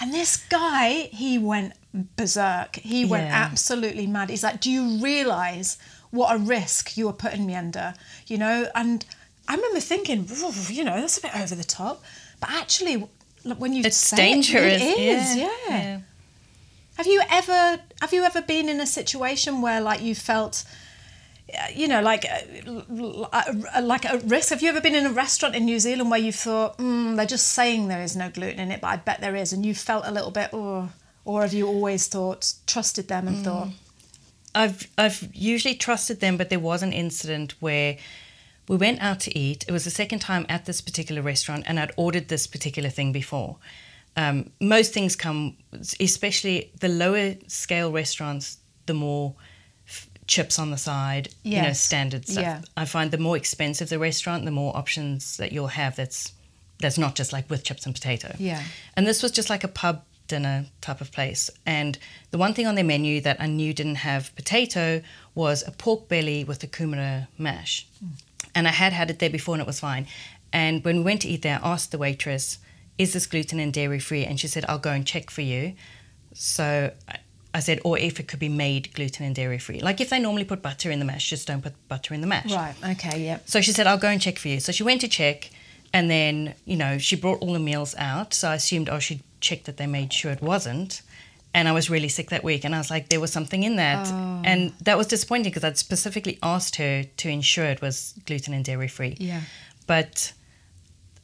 And 0.00 0.14
this 0.14 0.36
guy, 0.36 1.08
he 1.12 1.38
went 1.38 1.74
berserk. 1.94 2.76
He 2.76 3.04
went 3.04 3.28
Yeah. 3.28 3.48
absolutely 3.50 4.06
mad. 4.06 4.30
He's 4.30 4.42
like, 4.42 4.60
Do 4.60 4.70
you 4.70 4.98
realise 4.98 5.78
what 6.10 6.34
a 6.34 6.38
risk 6.38 6.96
you 6.96 7.08
are 7.08 7.12
putting 7.12 7.46
me 7.46 7.54
under? 7.54 7.94
You 8.26 8.38
know? 8.38 8.68
And 8.74 9.04
I 9.46 9.54
remember 9.54 9.80
thinking, 9.80 10.28
you 10.68 10.84
know, 10.84 11.00
that's 11.00 11.18
a 11.18 11.22
bit 11.22 11.36
over 11.36 11.54
the 11.54 11.64
top. 11.64 12.02
But 12.40 12.50
actually, 12.50 13.08
when 13.44 13.72
you 13.72 13.82
It's 13.84 14.10
dangerous. 14.10 14.82
It, 14.82 14.86
it 14.86 14.98
is, 14.98 15.36
yeah. 15.36 15.48
yeah. 15.68 16.00
Have 16.96 17.06
you 17.06 17.22
ever 17.30 17.80
have 18.00 18.12
you 18.12 18.24
ever 18.24 18.42
been 18.42 18.68
in 18.68 18.80
a 18.80 18.86
situation 18.86 19.62
where 19.62 19.80
like 19.80 20.02
you 20.02 20.14
felt 20.14 20.64
you 21.74 21.88
know, 21.88 22.02
like 22.02 22.26
uh, 22.66 23.80
like 23.82 24.04
a 24.04 24.18
risk. 24.18 24.50
Have 24.50 24.62
you 24.62 24.68
ever 24.68 24.80
been 24.80 24.94
in 24.94 25.06
a 25.06 25.12
restaurant 25.12 25.54
in 25.54 25.64
New 25.64 25.78
Zealand 25.80 26.10
where 26.10 26.20
you 26.20 26.32
thought, 26.32 26.76
mm, 26.78 27.16
they're 27.16 27.24
just 27.24 27.48
saying 27.48 27.88
there 27.88 28.02
is 28.02 28.14
no 28.14 28.28
gluten 28.28 28.60
in 28.60 28.70
it, 28.70 28.80
but 28.80 28.88
I 28.88 28.96
bet 28.96 29.20
there 29.20 29.34
is, 29.34 29.52
and 29.52 29.64
you 29.64 29.74
felt 29.74 30.04
a 30.06 30.10
little 30.12 30.30
bit, 30.30 30.50
oh, 30.52 30.90
or 31.28 31.42
have 31.42 31.52
you 31.52 31.66
always 31.66 32.06
thought, 32.06 32.54
trusted 32.66 33.08
them 33.08 33.28
and 33.28 33.44
thought, 33.44 33.68
I've 34.54 34.88
I've 34.96 35.28
usually 35.34 35.74
trusted 35.74 36.20
them, 36.20 36.38
but 36.38 36.48
there 36.48 36.58
was 36.58 36.82
an 36.82 36.94
incident 36.94 37.54
where 37.60 37.98
we 38.66 38.76
went 38.78 39.02
out 39.02 39.20
to 39.20 39.38
eat. 39.38 39.66
It 39.68 39.72
was 39.72 39.84
the 39.84 39.90
second 39.90 40.20
time 40.20 40.46
at 40.48 40.64
this 40.64 40.80
particular 40.80 41.20
restaurant, 41.20 41.64
and 41.66 41.78
I'd 41.78 41.92
ordered 41.96 42.28
this 42.28 42.46
particular 42.46 42.88
thing 42.88 43.12
before. 43.12 43.56
Um, 44.16 44.50
most 44.58 44.94
things 44.94 45.16
come, 45.16 45.58
especially 46.00 46.72
the 46.80 46.88
lower 46.88 47.34
scale 47.46 47.92
restaurants, 47.92 48.56
the 48.86 48.94
more 48.94 49.34
f- 49.86 50.08
chips 50.26 50.58
on 50.58 50.70
the 50.70 50.78
side, 50.78 51.28
you 51.42 51.60
know, 51.60 51.74
standard 51.74 52.26
stuff. 52.26 52.42
Yeah. 52.42 52.62
I 52.74 52.86
find 52.86 53.10
the 53.10 53.18
more 53.18 53.36
expensive 53.36 53.90
the 53.90 53.98
restaurant, 53.98 54.46
the 54.46 54.50
more 54.50 54.74
options 54.74 55.36
that 55.36 55.52
you'll 55.52 55.74
have. 55.82 55.94
That's 55.94 56.32
that's 56.80 56.96
not 56.96 57.16
just 57.16 57.34
like 57.34 57.50
with 57.50 57.64
chips 57.64 57.84
and 57.84 57.94
potato. 57.94 58.34
Yeah. 58.38 58.62
And 58.96 59.06
this 59.06 59.22
was 59.22 59.30
just 59.30 59.50
like 59.50 59.62
a 59.62 59.68
pub 59.68 60.02
dinner 60.28 60.66
type 60.80 61.00
of 61.00 61.10
place. 61.10 61.50
And 61.66 61.98
the 62.30 62.38
one 62.38 62.54
thing 62.54 62.66
on 62.66 62.74
their 62.74 62.84
menu 62.84 63.20
that 63.22 63.40
I 63.40 63.46
knew 63.46 63.72
didn't 63.74 63.96
have 63.96 64.34
potato 64.36 65.02
was 65.34 65.66
a 65.66 65.70
pork 65.72 66.08
belly 66.08 66.44
with 66.44 66.62
a 66.62 66.66
kumara 66.66 67.26
mash. 67.36 67.86
Mm. 68.04 68.08
And 68.54 68.68
I 68.68 68.72
had 68.72 68.92
had 68.92 69.10
it 69.10 69.18
there 69.18 69.30
before 69.30 69.54
and 69.54 69.62
it 69.62 69.66
was 69.66 69.80
fine. 69.80 70.06
And 70.52 70.84
when 70.84 70.98
we 70.98 71.02
went 71.02 71.22
to 71.22 71.28
eat 71.28 71.42
there, 71.42 71.60
I 71.62 71.72
asked 71.72 71.90
the 71.90 71.98
waitress, 71.98 72.58
is 72.96 73.12
this 73.12 73.26
gluten 73.26 73.60
and 73.60 73.72
dairy 73.72 73.98
free? 73.98 74.24
And 74.24 74.38
she 74.40 74.48
said, 74.48 74.64
I'll 74.68 74.78
go 74.78 74.90
and 74.92 75.06
check 75.06 75.30
for 75.30 75.42
you. 75.42 75.74
So 76.34 76.92
I- 77.08 77.16
I 77.54 77.60
said, 77.60 77.80
or 77.82 77.98
if 77.98 78.20
it 78.20 78.28
could 78.28 78.38
be 78.38 78.50
made 78.50 78.92
gluten 78.92 79.24
and 79.24 79.34
dairy 79.34 79.58
free. 79.58 79.80
Like 79.80 80.02
if 80.02 80.10
they 80.10 80.18
normally 80.18 80.44
put 80.44 80.60
butter 80.60 80.90
in 80.90 80.98
the 80.98 81.04
mash, 81.06 81.30
just 81.30 81.46
don't 81.48 81.62
put 81.62 81.72
butter 81.88 82.12
in 82.12 82.20
the 82.20 82.26
mash. 82.26 82.52
right, 82.52 82.74
okay, 82.90 83.24
yeah, 83.24 83.38
So 83.46 83.62
she 83.62 83.72
said, 83.72 83.86
I'll 83.86 83.96
go 83.98 84.08
and 84.08 84.20
check 84.20 84.38
for 84.38 84.48
you. 84.48 84.60
So 84.60 84.70
she 84.70 84.82
went 84.82 85.00
to 85.00 85.08
check, 85.08 85.50
and 85.94 86.10
then, 86.10 86.54
you 86.66 86.76
know, 86.76 86.98
she 86.98 87.16
brought 87.16 87.40
all 87.40 87.54
the 87.54 87.58
meals 87.58 87.94
out. 87.96 88.34
So 88.34 88.50
I 88.50 88.56
assumed, 88.56 88.90
oh, 88.90 88.98
she'd 88.98 89.22
checked 89.40 89.66
that 89.66 89.76
they 89.76 89.86
made 89.86 90.12
sure 90.12 90.30
it 90.32 90.42
wasn't. 90.42 91.02
And 91.54 91.66
I 91.66 91.72
was 91.72 91.88
really 91.88 92.08
sick 92.08 92.28
that 92.30 92.44
week, 92.44 92.64
and 92.64 92.74
I 92.74 92.78
was 92.78 92.90
like, 92.90 93.08
there 93.08 93.20
was 93.20 93.32
something 93.32 93.62
in 93.62 93.76
that. 93.76 94.06
Oh. 94.06 94.42
And 94.44 94.72
that 94.82 94.98
was 94.98 95.06
disappointing 95.06 95.50
because 95.50 95.64
I'd 95.64 95.78
specifically 95.78 96.38
asked 96.42 96.76
her 96.76 97.04
to 97.04 97.28
ensure 97.28 97.64
it 97.64 97.80
was 97.80 98.14
gluten 98.26 98.52
and 98.52 98.64
dairy 98.64 98.88
free. 98.88 99.16
yeah, 99.18 99.40
But 99.86 100.32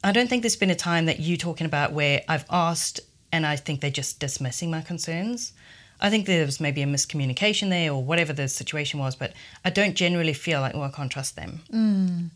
I 0.03 0.11
don't 0.11 0.27
think 0.27 0.41
there's 0.41 0.55
been 0.55 0.71
a 0.71 0.75
time 0.75 1.05
that 1.05 1.19
you're 1.19 1.37
talking 1.37 1.65
about 1.65 1.93
where 1.93 2.23
I've 2.27 2.45
asked 2.49 2.99
and 3.31 3.45
I 3.45 3.55
think 3.55 3.81
they're 3.81 3.91
just 3.91 4.19
dismissing 4.19 4.71
my 4.71 4.81
concerns. 4.81 5.53
I 6.01 6.09
think 6.09 6.25
there 6.25 6.45
was 6.45 6.59
maybe 6.59 6.81
a 6.81 6.85
miscommunication 6.85 7.69
there 7.69 7.91
or 7.91 8.03
whatever 8.03 8.33
the 8.33 8.47
situation 8.47 8.99
was, 8.99 9.15
but 9.15 9.33
I 9.63 9.69
don't 9.69 9.95
generally 9.95 10.33
feel 10.33 10.59
like, 10.61 10.75
oh, 10.75 10.81
I 10.81 10.89
can't 10.89 11.11
trust 11.11 11.35
them. 11.35 11.61
Mm. 11.71 12.29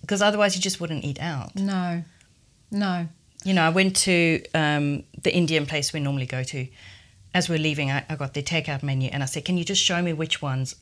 Because 0.00 0.22
otherwise, 0.22 0.56
you 0.56 0.62
just 0.62 0.80
wouldn't 0.80 1.04
eat 1.04 1.20
out. 1.20 1.54
no, 1.56 2.02
no, 2.70 3.06
You 3.44 3.54
know, 3.54 3.62
I 3.62 3.70
went 3.70 3.96
to 3.96 4.42
um, 4.54 5.02
the 5.22 5.34
Indian 5.34 5.66
place 5.66 5.92
we 5.92 6.00
normally 6.00 6.26
go 6.26 6.42
to. 6.44 6.66
As 7.34 7.48
we're 7.48 7.58
leaving, 7.58 7.90
I, 7.90 8.04
I 8.08 8.16
got 8.16 8.34
their 8.34 8.42
takeout 8.42 8.82
menu 8.82 9.08
and 9.12 9.22
I 9.22 9.26
said, 9.26 9.44
can 9.44 9.56
you 9.56 9.64
just 9.64 9.82
show 9.82 10.02
me 10.02 10.12
which 10.12 10.42
ones 10.42 10.76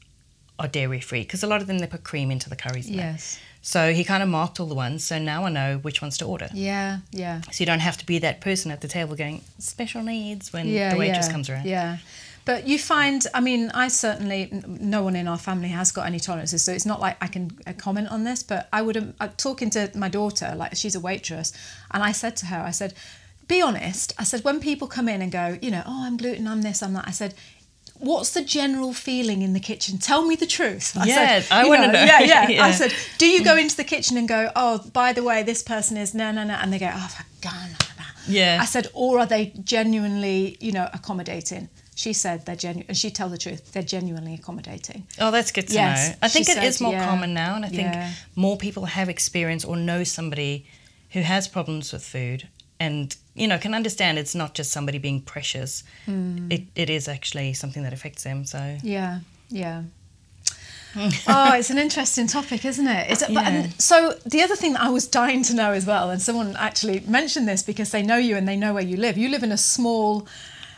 are 0.59 0.69
dairy 0.69 1.01
free? 1.01 1.23
Because 1.23 1.43
a 1.43 1.47
lot 1.47 1.61
of 1.61 1.67
them, 1.69 1.79
they 1.79 1.87
put 1.87 2.03
cream 2.05 2.31
into 2.31 2.51
the 2.51 2.57
curries. 2.57 2.91
yes, 2.91 3.39
So 3.63 3.93
he 3.93 4.03
kind 4.05 4.23
of 4.23 4.29
marked 4.29 4.59
all 4.61 4.67
the 4.67 4.75
ones. 4.75 5.05
So 5.05 5.19
now 5.19 5.45
I 5.45 5.51
know 5.51 5.79
which 5.79 6.03
ones 6.03 6.19
to 6.19 6.25
order. 6.25 6.49
yeah, 6.53 6.99
yeah. 7.13 7.41
So 7.53 7.63
you 7.63 7.67
don't 7.67 7.81
have 7.81 7.97
to 7.99 8.07
be 8.07 8.19
that 8.19 8.41
person 8.41 8.71
at 8.73 8.81
the 8.81 8.89
table 8.89 9.15
going 9.15 9.43
special 9.59 10.03
needs 10.03 10.53
when 10.53 10.67
yeah, 10.67 10.93
the 10.93 10.99
waitress 10.99 11.27
yeah, 11.27 11.33
comes 11.33 11.49
around. 11.49 11.67
Yeah. 11.67 11.99
But 12.45 12.67
you 12.67 12.79
find, 12.79 13.27
I 13.35 13.41
mean, 13.41 13.71
I 13.75 13.89
certainly, 13.89 14.51
no 14.67 15.03
one 15.03 15.15
in 15.15 15.29
our 15.29 15.39
family 15.39 15.69
has 15.69 15.93
got 15.93 16.07
any 16.07 16.19
tolerances, 16.19 16.63
so 16.65 16.73
it's 16.73 16.87
not 16.87 17.01
like 17.01 17.17
I 17.21 17.27
can 17.27 17.51
uh, 17.67 17.73
comment 17.75 18.09
on 18.09 18.25
this. 18.25 18.43
But 18.43 18.69
I 18.73 18.83
would, 18.83 18.97
um, 18.97 19.15
uh, 19.21 19.29
talking 19.37 19.71
to 19.71 19.91
my 19.95 20.09
daughter, 20.09 20.55
like 20.57 20.75
she's 20.75 20.95
a 20.95 21.01
waitress, 21.01 21.53
and 21.91 22.03
I 22.03 22.13
said 22.13 22.37
to 22.37 22.47
her, 22.47 22.61
I 22.61 22.71
said, 22.71 22.95
be 23.47 23.61
honest. 23.61 24.15
I 24.19 24.25
said, 24.25 24.43
when 24.45 24.61
people 24.61 24.89
come 24.89 25.09
in 25.09 25.23
and 25.23 25.31
go, 25.31 25.59
you 25.61 25.71
know, 25.71 25.83
oh, 25.87 26.05
I'm 26.07 26.17
gluten, 26.17 26.47
I'm 26.47 26.63
this, 26.63 26.83
I'm 26.83 26.93
that, 26.95 27.07
I 27.07 27.11
said, 27.11 27.35
what's 27.99 28.33
the 28.33 28.43
general 28.43 28.93
feeling 28.95 29.43
in 29.43 29.53
the 29.53 29.61
kitchen? 29.61 29.99
Tell 29.99 30.25
me 30.25 30.35
the 30.35 30.47
truth. 30.47 30.97
I 30.97 31.07
Yeah, 31.07 31.15
said, 31.15 31.47
I 31.51 31.69
wanna 31.69 31.93
know. 31.93 32.03
Yeah, 32.05 32.21
yeah, 32.49 32.65
I 32.65 32.71
said, 32.71 32.95
do 33.19 33.27
you 33.27 33.45
go 33.45 33.57
into 33.57 33.77
the 33.77 33.85
kitchen 33.85 34.17
and 34.17 34.27
go, 34.27 34.51
oh, 34.57 34.79
by 34.93 35.13
the 35.13 35.23
way, 35.23 35.43
this 35.43 35.63
person 35.63 35.97
is 35.97 36.15
no, 36.15 36.33
no, 36.33 36.45
no, 36.45 36.55
and 36.55 36.73
they 36.73 36.79
go, 36.79 36.91
oh, 36.93 37.09
for 37.09 37.25
God. 37.43 37.71
Yeah. 38.29 38.59
I 38.61 38.65
said, 38.65 38.89
or 38.95 39.19
are 39.19 39.27
they 39.27 39.53
genuinely, 39.65 40.57
you 40.61 40.73
know, 40.73 40.89
accommodating? 40.93 41.69
She 42.01 42.13
said 42.15 42.47
they're 42.47 42.57
genuine, 42.57 42.87
and 42.89 42.97
she 42.97 43.11
tell 43.11 43.29
the 43.29 43.37
truth. 43.45 43.73
They're 43.73 43.83
genuinely 43.97 44.33
accommodating. 44.35 45.07
Oh, 45.19 45.31
that's 45.31 45.53
good 45.53 45.69
to 45.69 45.75
Yes, 45.75 46.09
know. 46.09 46.15
I 46.23 46.29
think 46.29 46.47
she 46.47 46.53
it 46.53 46.65
is 46.65 46.77
said, 46.77 46.85
more 46.85 46.95
yeah, 46.95 47.05
common 47.11 47.35
now, 47.35 47.57
and 47.57 47.65
I 47.65 47.69
think 47.69 47.93
yeah. 47.93 48.13
more 48.37 48.57
people 48.57 48.87
have 48.87 49.09
experience 49.11 49.67
or 49.67 49.77
know 49.77 50.03
somebody 50.05 50.65
who 51.11 51.21
has 51.21 51.47
problems 51.47 51.93
with 51.93 52.03
food, 52.03 52.49
and 52.79 53.15
you 53.35 53.47
know 53.47 53.59
can 53.59 53.75
understand 53.75 54.19
it's 54.19 54.35
not 54.35 54.55
just 54.55 54.71
somebody 54.73 54.99
being 54.99 55.21
precious. 55.21 55.85
Hmm. 56.07 56.51
It 56.51 56.63
it 56.75 56.89
is 56.89 57.07
actually 57.07 57.53
something 57.53 57.83
that 57.83 57.93
affects 57.93 58.23
them. 58.25 58.47
So 58.47 58.79
Yeah, 58.83 59.21
yeah. 59.51 59.83
oh, 61.29 61.55
it's 61.55 61.71
an 61.71 61.79
interesting 61.79 62.27
topic, 62.27 62.65
isn't 62.65 62.89
it? 62.89 63.11
It's, 63.11 63.21
but, 63.23 63.31
Yeah. 63.31 63.49
and 63.49 63.81
so 63.81 64.15
the 64.27 64.43
other 64.43 64.57
thing 64.57 64.73
that 64.73 64.83
I 64.83 64.91
was 64.91 65.07
dying 65.07 65.43
to 65.45 65.55
know 65.55 65.71
as 65.73 65.87
well, 65.87 66.11
and 66.11 66.21
someone 66.21 66.57
actually 66.57 67.01
mentioned 67.07 67.47
this 67.47 67.63
because 67.63 67.91
they 67.91 68.03
know 68.03 68.17
you 68.17 68.35
and 68.37 68.49
they 68.49 68.57
know 68.57 68.73
where 68.75 68.83
you 68.83 68.97
live. 68.97 69.17
You 69.17 69.29
live 69.29 69.45
in 69.45 69.53
a 69.53 69.57
small, 69.57 70.27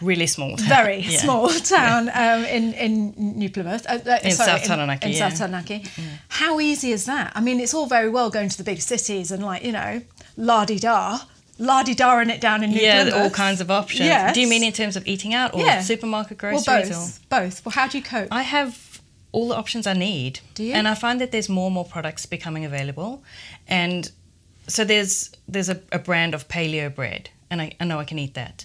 really 0.02 0.26
small, 0.26 0.56
town. 0.56 0.68
very 0.68 1.00
Yeah. 1.08 1.18
small 1.20 1.48
town 1.48 2.08
um, 2.14 2.44
in 2.44 2.72
in 2.74 3.14
New 3.16 3.50
Plymouth, 3.50 3.86
uh, 3.88 3.98
uh, 4.06 4.18
In 4.22 4.32
South 4.32 4.64
Taranaki, 4.64 5.06
In, 5.06 5.12
yeah. 5.12 5.28
South 5.28 5.38
Taranaki. 5.38 5.84
How 6.28 6.60
easy 6.60 6.90
is 6.92 7.04
that? 7.06 7.32
I 7.34 7.40
mean, 7.40 7.60
it's 7.60 7.74
all 7.74 7.86
very 7.86 8.08
well 8.10 8.30
going 8.30 8.48
to 8.50 8.56
the 8.56 8.64
big 8.64 8.80
cities 8.80 9.30
and 9.32 9.42
like 9.44 9.62
you 9.64 9.72
know, 9.72 10.02
la 10.36 10.64
di 10.64 10.78
da, 10.78 11.20
la 11.58 11.82
di 11.82 11.94
da, 11.94 12.18
it 12.20 12.40
down 12.40 12.62
in 12.64 12.70
New 12.70 12.78
Plymouth. 12.78 12.82
Yeah, 12.82 13.02
Plymouth. 13.04 13.22
all 13.22 13.30
kinds 13.30 13.60
of 13.60 13.70
options. 13.70 14.06
Yes. 14.08 14.34
Do 14.34 14.40
you 14.40 14.48
mean 14.48 14.62
in 14.64 14.72
terms 14.72 14.96
of 14.96 15.06
eating 15.06 15.34
out 15.34 15.54
or 15.54 15.60
Yeah. 15.60 15.80
supermarket 15.82 16.42
well, 16.42 16.62
groceries? 16.62 16.90
or? 16.90 16.94
both, 16.94 17.28
both. 17.28 17.64
Well, 17.64 17.72
how 17.72 17.86
do 17.88 17.98
you 17.98 18.04
cope? 18.04 18.28
I 18.30 18.42
have 18.42 19.00
all 19.32 19.48
the 19.48 19.56
options 19.56 19.86
I 19.86 19.94
need. 19.94 20.40
Do 20.54 20.62
you? 20.62 20.74
And 20.74 20.86
I 20.86 20.94
find 20.94 21.20
that 21.20 21.30
there's 21.32 21.48
more 21.48 21.66
and 21.66 21.74
more 21.74 21.86
products 21.86 22.26
becoming 22.26 22.64
available. 22.64 23.22
And 23.66 24.10
so 24.68 24.84
there's 24.84 25.30
there's 25.48 25.68
a, 25.70 25.80
a 25.90 25.98
brand 25.98 26.34
of 26.34 26.46
paleo 26.48 26.94
bread, 26.94 27.30
and 27.50 27.60
I, 27.62 27.72
I 27.80 27.84
know 27.84 27.98
I 27.98 28.04
can 28.04 28.18
eat 28.18 28.34
that. 28.34 28.64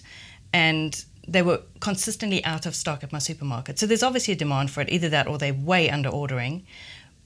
And 0.52 1.04
they 1.28 1.42
were 1.42 1.60
consistently 1.80 2.42
out 2.44 2.64
of 2.66 2.74
stock 2.74 3.04
at 3.04 3.12
my 3.12 3.18
supermarket. 3.18 3.78
So 3.78 3.86
there's 3.86 4.02
obviously 4.02 4.32
a 4.34 4.36
demand 4.36 4.70
for 4.70 4.80
it, 4.80 4.88
either 4.90 5.08
that 5.10 5.26
or 5.26 5.36
they're 5.38 5.52
way 5.54 5.90
under 5.90 6.08
ordering. 6.08 6.64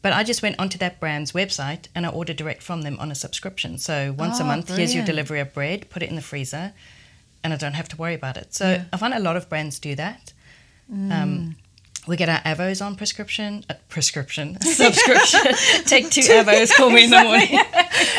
But 0.03 0.13
I 0.13 0.25
just 0.25 0.43
went 0.43 0.59
onto 0.59 0.77
that 0.79 0.99
brand's 0.99 1.31
website 1.33 1.87
and 1.95 2.05
I 2.05 2.09
ordered 2.09 2.37
direct 2.37 2.63
from 2.63 2.83
them 2.83 2.97
on 2.99 3.13
a 3.13 3.15
subscription. 3.15 3.79
So 3.79 4.13
once 4.19 4.41
a 4.41 4.43
Oh, 4.43 4.47
month, 4.47 4.77
here's 4.77 4.95
your 4.95 5.05
delivery 5.05 5.39
of 5.39 5.55
bread, 5.55 5.89
put 5.91 6.03
it 6.03 6.09
in 6.11 6.17
the 6.17 6.23
freezer, 6.23 6.73
and 7.45 7.53
I 7.53 7.57
don't 7.57 7.75
have 7.75 7.89
to 7.91 7.97
worry 7.97 8.15
about 8.15 8.37
it. 8.37 8.53
So 8.53 8.69
Yeah. 8.73 8.85
I 8.93 8.97
find 8.97 9.15
a 9.15 9.21
lot 9.21 9.37
of 9.37 9.49
brands 9.49 9.79
do 9.79 9.95
that. 9.95 10.33
Mm. 10.93 11.13
Um, 11.13 11.57
we 12.09 12.17
get 12.17 12.29
our 12.29 12.41
Avos 12.41 12.85
on 12.85 12.97
prescription, 12.97 13.65
uh, 13.71 13.75
prescription, 13.89 14.61
subscription. 14.83 15.41
Take 15.85 16.11
two 16.11 16.23
Avos, 16.23 16.75
call 16.77 16.91
me 16.91 17.05
in 17.05 17.11
the 17.11 17.23
morning. 17.29 17.49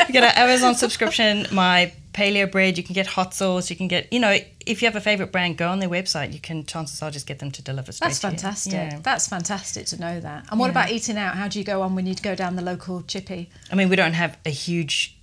we 0.07 0.13
get 0.13 0.23
our 0.23 0.47
Avos 0.47 0.63
on 0.63 0.75
subscription. 0.75 1.47
My 1.51 1.91
paleo 2.13 2.49
bread, 2.49 2.77
you 2.77 2.83
can 2.83 2.93
get 2.93 3.07
hot 3.07 3.33
sauce, 3.33 3.69
you 3.69 3.75
can 3.75 3.87
get, 3.87 4.11
you 4.13 4.19
know, 4.19 4.37
if 4.65 4.81
you 4.81 4.85
have 4.87 4.95
a 4.95 5.01
favorite 5.01 5.31
brand, 5.31 5.57
go 5.57 5.67
on 5.67 5.79
their 5.79 5.89
website. 5.89 6.31
You 6.33 6.39
can, 6.39 6.65
chances 6.65 7.01
are, 7.01 7.11
just 7.11 7.25
get 7.27 7.39
them 7.39 7.51
to 7.51 7.61
deliver 7.61 7.91
straight 7.91 8.07
That's 8.09 8.19
to 8.19 8.27
you. 8.27 8.31
fantastic. 8.31 8.73
Yeah. 8.73 8.99
That's 9.01 9.27
fantastic 9.27 9.87
to 9.87 9.99
know 9.99 10.19
that. 10.19 10.45
And 10.51 10.59
what 10.59 10.69
about 10.69 10.91
eating 10.91 11.17
out? 11.17 11.35
How 11.35 11.47
do 11.47 11.59
you 11.59 11.65
go 11.65 11.81
on 11.81 11.95
when 11.95 12.05
you 12.05 12.15
go 12.15 12.35
down 12.35 12.55
the 12.55 12.61
local 12.61 13.01
chippy? 13.01 13.49
I 13.71 13.75
mean, 13.75 13.89
we 13.89 13.95
don't 13.95 14.13
have 14.13 14.37
a 14.45 14.49
huge 14.49 15.17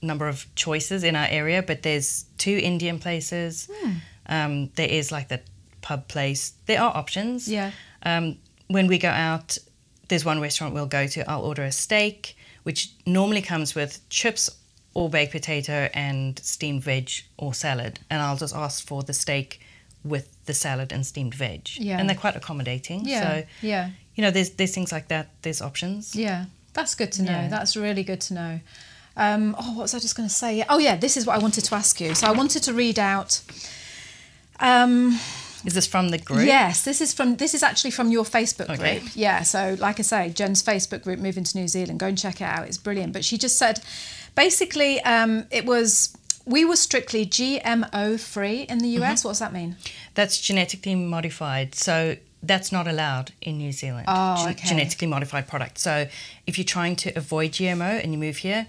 number 0.00 0.26
of 0.26 0.52
choices 0.54 1.04
in 1.04 1.14
our 1.14 1.28
area, 1.28 1.62
but 1.62 1.82
there's 1.82 2.24
two 2.38 2.58
Indian 2.62 2.98
places. 2.98 3.68
Hmm. 3.72 3.92
Um, 4.26 4.70
there 4.74 4.88
is 4.88 5.12
like 5.12 5.28
the 5.28 5.40
pub 5.80 6.08
place. 6.08 6.54
There 6.66 6.80
are 6.80 6.96
options. 6.96 7.48
Yeah. 7.48 7.70
Um, 8.02 8.38
when 8.68 8.86
we 8.86 8.98
go 8.98 9.10
out, 9.10 9.58
there's 10.08 10.24
one 10.24 10.40
restaurant 10.40 10.74
we'll 10.74 10.86
go 10.86 11.06
to. 11.06 11.30
I'll 11.30 11.42
order 11.42 11.62
a 11.62 11.72
steak, 11.72 12.36
which 12.62 12.90
normally 13.06 13.42
comes 13.42 13.74
with 13.74 14.00
chips 14.08 14.50
or 14.94 15.08
baked 15.08 15.32
potato 15.32 15.88
and 15.94 16.38
steamed 16.40 16.82
veg 16.82 17.10
or 17.36 17.54
salad, 17.54 18.00
and 18.10 18.20
I'll 18.22 18.36
just 18.36 18.54
ask 18.54 18.86
for 18.86 19.02
the 19.02 19.12
steak 19.14 19.60
with 20.04 20.28
the 20.46 20.54
salad 20.54 20.92
and 20.92 21.06
steamed 21.06 21.34
veg. 21.34 21.68
Yeah. 21.76 21.98
And 21.98 22.08
they're 22.08 22.16
quite 22.16 22.36
accommodating. 22.36 23.06
Yeah. 23.06 23.22
So 23.22 23.46
yeah. 23.62 23.90
you 24.14 24.22
know, 24.22 24.30
there's 24.30 24.50
there's 24.50 24.74
things 24.74 24.92
like 24.92 25.08
that. 25.08 25.30
There's 25.42 25.62
options. 25.62 26.14
Yeah, 26.14 26.46
that's 26.74 26.94
good 26.94 27.12
to 27.12 27.22
know. 27.22 27.32
Yeah. 27.32 27.48
That's 27.48 27.76
really 27.76 28.02
good 28.04 28.20
to 28.22 28.34
know. 28.34 28.60
Um, 29.16 29.54
oh, 29.58 29.72
what 29.74 29.82
was 29.82 29.94
I 29.94 29.98
just 29.98 30.16
going 30.16 30.28
to 30.28 30.34
say? 30.34 30.64
Oh, 30.68 30.78
yeah, 30.78 30.96
this 30.96 31.18
is 31.18 31.26
what 31.26 31.36
I 31.36 31.38
wanted 31.38 31.64
to 31.64 31.74
ask 31.74 32.00
you. 32.00 32.14
So 32.14 32.26
I 32.26 32.32
wanted 32.32 32.62
to 32.62 32.72
read 32.72 32.98
out. 32.98 33.42
Um, 34.58 35.18
Is 35.64 35.74
this 35.74 35.86
from 35.86 36.08
the 36.08 36.18
group? 36.18 36.46
yes, 36.46 36.82
this 36.84 37.00
is 37.00 37.12
from 37.12 37.36
this 37.36 37.54
is 37.54 37.62
actually 37.62 37.90
from 37.90 38.10
your 38.10 38.24
Facebook 38.24 38.70
Okay. 38.70 39.00
group. 39.00 39.10
Yeah, 39.14 39.42
so 39.42 39.76
like 39.78 39.98
I 39.98 40.02
say, 40.02 40.30
Jen's 40.30 40.62
Facebook 40.62 41.02
group, 41.02 41.18
Moving 41.18 41.44
to 41.44 41.58
New 41.58 41.68
Zealand. 41.68 42.00
Go 42.00 42.06
and 42.06 42.18
check 42.18 42.40
it 42.40 42.44
out. 42.44 42.66
It's 42.66 42.78
brilliant. 42.78 43.12
But 43.12 43.24
she 43.24 43.36
just 43.38 43.58
said, 43.58 43.80
basically, 44.34 45.00
um, 45.02 45.46
it 45.50 45.64
was 45.66 46.16
we 46.44 46.64
were 46.64 46.76
strictly 46.76 47.24
GMO 47.24 48.18
free 48.18 48.62
in 48.62 48.78
the 48.78 48.94
Mm-hmm. 48.96 49.04
US. 49.04 49.24
What 49.24 49.30
does 49.32 49.38
that 49.38 49.52
mean? 49.52 49.76
That's 50.14 50.40
genetically 50.40 50.94
modified. 50.96 51.74
So 51.74 52.16
that's 52.42 52.72
not 52.72 52.88
allowed 52.88 53.30
in 53.40 53.58
New 53.58 53.70
Zealand. 53.72 54.06
Oh, 54.08 54.48
okay. 54.50 54.66
Genetically 54.66 55.06
modified 55.06 55.46
product. 55.46 55.78
So 55.78 56.08
if 56.46 56.58
you're 56.58 56.64
trying 56.64 56.96
to 56.96 57.12
avoid 57.16 57.52
GMO 57.52 58.02
and 58.02 58.12
you 58.12 58.18
move 58.18 58.38
here, 58.38 58.66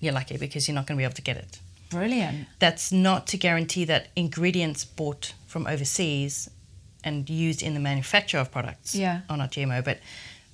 you're 0.00 0.14
lucky 0.14 0.38
because 0.38 0.66
you're 0.66 0.74
not 0.74 0.86
going 0.86 0.96
to 0.96 1.00
be 1.00 1.04
able 1.04 1.14
to 1.14 1.22
get 1.22 1.36
it. 1.36 1.58
Brilliant. 1.90 2.46
That's 2.58 2.90
not 2.90 3.26
to 3.28 3.36
guarantee 3.36 3.84
that 3.84 4.08
ingredients 4.16 4.84
bought 4.86 5.34
from 5.46 5.66
overseas 5.66 6.48
and 7.04 7.28
used 7.28 7.62
in 7.62 7.74
the 7.74 7.80
manufacture 7.80 8.38
of 8.38 8.50
products 8.50 8.94
Yeah. 8.94 9.20
are 9.28 9.36
not 9.36 9.50
GMO. 9.52 9.84
But 9.84 9.98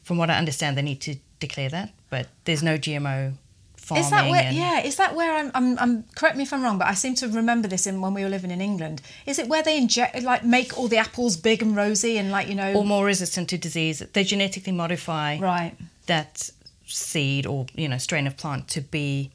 from 0.02 0.16
what 0.16 0.30
I 0.30 0.38
understand, 0.38 0.76
they 0.76 0.82
need 0.82 1.00
to 1.02 1.16
declare 1.38 1.68
that. 1.68 1.92
But 2.10 2.26
there's 2.44 2.62
no 2.64 2.76
GMO 2.78 3.34
farming. 3.86 4.04
Is 4.04 4.10
that 4.10 4.30
where? 4.30 4.52
Yeah, 4.52 4.80
is 4.80 4.96
that 4.96 5.14
where 5.14 5.32
I'm, 5.32 5.50
I'm? 5.54 5.78
I'm. 5.78 6.02
Correct 6.14 6.36
me 6.36 6.42
if 6.42 6.52
I'm 6.52 6.62
wrong, 6.62 6.78
but 6.78 6.88
I 6.88 6.94
seem 6.94 7.14
to 7.16 7.28
remember 7.28 7.68
this 7.68 7.86
in 7.86 8.00
when 8.00 8.14
we 8.14 8.22
were 8.22 8.28
living 8.28 8.50
in 8.50 8.60
England. 8.60 9.00
Is 9.24 9.38
it 9.38 9.48
where 9.48 9.62
they 9.62 9.78
inject, 9.78 10.22
like, 10.22 10.44
make 10.44 10.76
all 10.76 10.88
the 10.88 10.98
apples 10.98 11.36
big 11.36 11.62
and 11.62 11.76
rosy 11.76 12.18
and 12.18 12.30
like 12.30 12.48
you 12.48 12.54
know? 12.54 12.74
Or 12.74 12.84
more 12.84 13.04
resistant 13.04 13.48
to 13.50 13.58
disease. 13.58 14.00
They 14.12 14.24
genetically 14.24 14.72
modify 14.72 15.38
right. 15.38 15.74
that 16.06 16.50
seed 16.86 17.46
or 17.46 17.66
you 17.74 17.88
know 17.88 17.98
strain 17.98 18.26
of 18.26 18.36
plant 18.36 18.68
to 18.68 18.80
be 18.80 19.30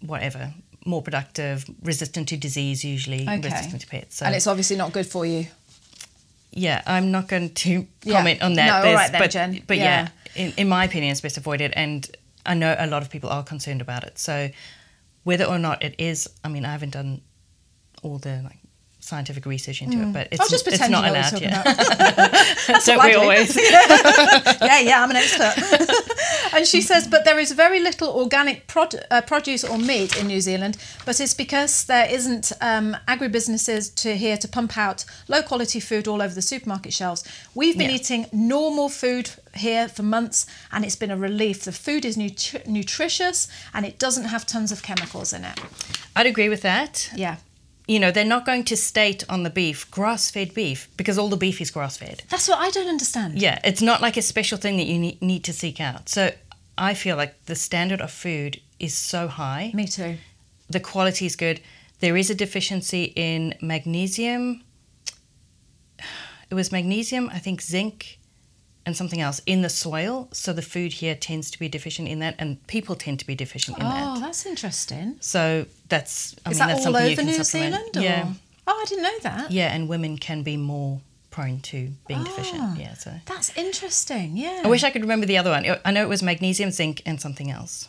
whatever 0.00 0.52
more 0.86 1.00
productive, 1.02 1.64
resistant 1.82 2.28
to 2.28 2.36
disease 2.36 2.84
usually, 2.84 3.22
Okay. 3.22 3.40
resistant 3.40 3.80
to 3.80 3.86
pests. 3.86 4.16
So 4.18 4.26
and 4.26 4.34
it's 4.34 4.46
obviously 4.46 4.76
not 4.76 4.92
good 4.92 5.06
for 5.06 5.24
you. 5.24 5.46
yeah, 6.52 6.82
I'm 6.86 7.10
not 7.10 7.26
going 7.26 7.50
to 7.50 7.86
Yeah. 8.04 8.16
comment 8.16 8.42
on 8.42 8.52
that. 8.54 8.66
No, 8.66 8.88
all 8.90 8.94
right 8.94 9.10
then, 9.10 9.20
but, 9.20 9.30
Jen. 9.30 9.62
But 9.66 9.78
Yeah. 9.78 10.08
yeah, 10.36 10.44
in, 10.44 10.52
in 10.56 10.68
my 10.68 10.84
opinion, 10.84 11.10
it's 11.12 11.20
best 11.22 11.36
avoided, 11.38 11.72
and 11.74 12.06
I 12.46 12.54
know 12.54 12.74
a 12.78 12.86
lot 12.86 13.02
of 13.02 13.10
people 13.10 13.30
are 13.30 13.42
concerned 13.42 13.80
about 13.80 14.04
it. 14.04 14.18
So 14.18 14.50
whether 15.24 15.44
or 15.44 15.58
not 15.58 15.82
it 15.82 15.94
is, 15.98 16.28
I 16.44 16.48
mean, 16.48 16.64
I 16.64 16.72
haven't 16.72 16.90
done 16.90 17.22
all 18.02 18.18
the 18.18 18.42
like 18.44 18.58
scientific 19.00 19.44
research 19.44 19.82
into 19.82 19.98
it, 20.00 20.12
but 20.14 20.28
it's, 20.32 20.48
just 20.50 20.66
it's 20.66 20.78
not 20.78 20.86
you 20.86 20.90
know 20.92 21.00
what 21.02 21.10
allowed 21.10 21.40
yet. 21.42 21.64
talking 21.64 22.80
Don't 22.86 23.04
we 23.04 23.12
do. 23.12 23.18
always? 23.20 23.54
yeah, 24.62 24.80
yeah, 24.80 25.02
I'm 25.02 25.10
an 25.10 25.16
expert. 25.16 25.54
and 26.54 26.66
she 26.66 26.80
says, 26.80 27.06
but 27.06 27.24
there 27.26 27.38
is 27.38 27.52
very 27.52 27.80
little 27.80 28.08
organic 28.08 28.66
prod- 28.66 29.04
uh, 29.10 29.20
produce 29.20 29.62
or 29.62 29.76
meat 29.78 30.16
in 30.18 30.26
New 30.26 30.40
Zealand, 30.40 30.78
but 31.04 31.20
it's 31.20 31.34
because 31.34 31.84
there 31.84 32.06
isn't 32.10 32.52
um, 32.62 32.96
agribusinesses 33.06 33.94
to 33.96 34.16
here 34.16 34.38
to 34.38 34.48
pump 34.48 34.78
out 34.78 35.04
low 35.28 35.42
quality 35.42 35.80
food 35.80 36.08
all 36.08 36.22
over 36.22 36.34
the 36.34 36.42
supermarket 36.42 36.92
shelves. 36.94 37.24
We've 37.54 37.76
been 37.76 37.90
Yeah. 37.90 37.96
eating 37.96 38.26
normal 38.32 38.88
food 38.88 39.30
here 39.56 39.88
for 39.88 40.02
months, 40.02 40.46
and 40.72 40.84
it's 40.84 40.96
been 40.96 41.10
a 41.10 41.16
relief. 41.16 41.62
The 41.64 41.72
food 41.72 42.04
is 42.04 42.16
nutri- 42.16 42.66
nutritious 42.66 43.48
and 43.72 43.84
it 43.86 43.98
doesn't 43.98 44.24
have 44.24 44.46
tons 44.46 44.72
of 44.72 44.82
chemicals 44.82 45.32
in 45.32 45.44
it. 45.44 45.58
I'd 46.16 46.26
agree 46.26 46.48
with 46.48 46.62
that. 46.62 47.10
Yeah. 47.14 47.36
You 47.86 47.98
know, 48.00 48.10
they're 48.10 48.24
not 48.24 48.46
going 48.46 48.64
to 48.64 48.76
state 48.76 49.24
on 49.28 49.42
the 49.42 49.50
beef 49.50 49.90
grass 49.90 50.30
fed 50.30 50.54
beef 50.54 50.88
because 50.96 51.18
all 51.18 51.28
the 51.28 51.36
beef 51.36 51.60
is 51.60 51.70
grass 51.70 51.98
fed. 51.98 52.22
That's 52.30 52.48
what 52.48 52.58
I 52.58 52.70
don't 52.70 52.88
understand. 52.88 53.40
Yeah, 53.40 53.58
it's 53.62 53.82
not 53.82 54.00
like 54.00 54.16
a 54.16 54.22
special 54.22 54.56
thing 54.56 54.78
that 54.78 54.86
you 54.86 54.98
need 55.20 55.44
to 55.44 55.52
seek 55.52 55.80
out. 55.80 56.08
So 56.08 56.32
I 56.78 56.94
feel 56.94 57.16
like 57.16 57.44
the 57.44 57.54
standard 57.54 58.00
of 58.00 58.10
food 58.10 58.60
is 58.80 58.94
so 58.94 59.28
high. 59.28 59.70
Me 59.74 59.86
too. 59.86 60.16
The 60.70 60.80
quality 60.80 61.26
is 61.26 61.36
good. 61.36 61.60
There 62.00 62.16
is 62.16 62.30
a 62.30 62.34
deficiency 62.34 63.12
in 63.16 63.54
magnesium. 63.60 64.62
It 66.50 66.54
was 66.54 66.70
magnesium, 66.70 67.30
I 67.32 67.38
think 67.38 67.62
zinc, 67.62 68.18
and 68.86 68.96
something 68.96 69.20
else 69.20 69.40
in 69.46 69.62
the 69.62 69.68
soil. 69.68 70.28
So 70.32 70.52
the 70.52 70.62
food 70.62 70.94
here 70.94 71.14
tends 71.14 71.50
to 71.52 71.58
be 71.58 71.68
deficient 71.68 72.08
in 72.08 72.18
that, 72.20 72.34
and 72.38 72.64
people 72.66 72.94
tend 72.94 73.18
to 73.20 73.26
be 73.26 73.34
deficient 73.34 73.78
in 73.78 73.84
that. 73.84 74.16
Oh, 74.16 74.20
that's 74.20 74.44
interesting. 74.46 75.16
So 75.20 75.66
that's 75.88 76.34
I 76.44 76.50
Is 76.50 76.58
mean 76.58 76.68
that 76.68 76.74
that's 76.74 76.86
all 76.86 76.92
something 76.92 77.04
you 77.06 77.12
over 77.12 77.16
can 77.22 77.26
New 77.26 77.42
supplement. 77.44 77.94
Zealand? 77.94 77.96
Or? 77.96 78.00
Yeah, 78.00 78.32
Oh, 78.66 78.80
I 78.82 78.84
didn't 78.88 79.02
know 79.02 79.18
that. 79.22 79.50
yeah, 79.50 79.72
and 79.74 79.88
women 79.88 80.16
can 80.18 80.42
be 80.42 80.56
more 80.56 81.00
prone 81.30 81.60
to 81.60 81.90
being 82.08 82.20
Ah. 82.20 82.24
deficient. 82.24 82.78
Yeah, 82.78 82.94
so 82.94 83.12
That's 83.26 83.54
interesting. 83.56 84.36
Yeah. 84.36 84.62
I 84.64 84.68
wish 84.68 84.84
I 84.84 84.90
could 84.90 85.02
remember 85.02 85.26
the 85.26 85.36
other 85.38 85.50
one. 85.50 85.64
I 85.84 85.90
know 85.90 86.02
it 86.02 86.08
was 86.08 86.22
magnesium, 86.22 86.70
zinc, 86.70 87.02
and 87.04 87.20
something 87.20 87.50
else. 87.50 87.88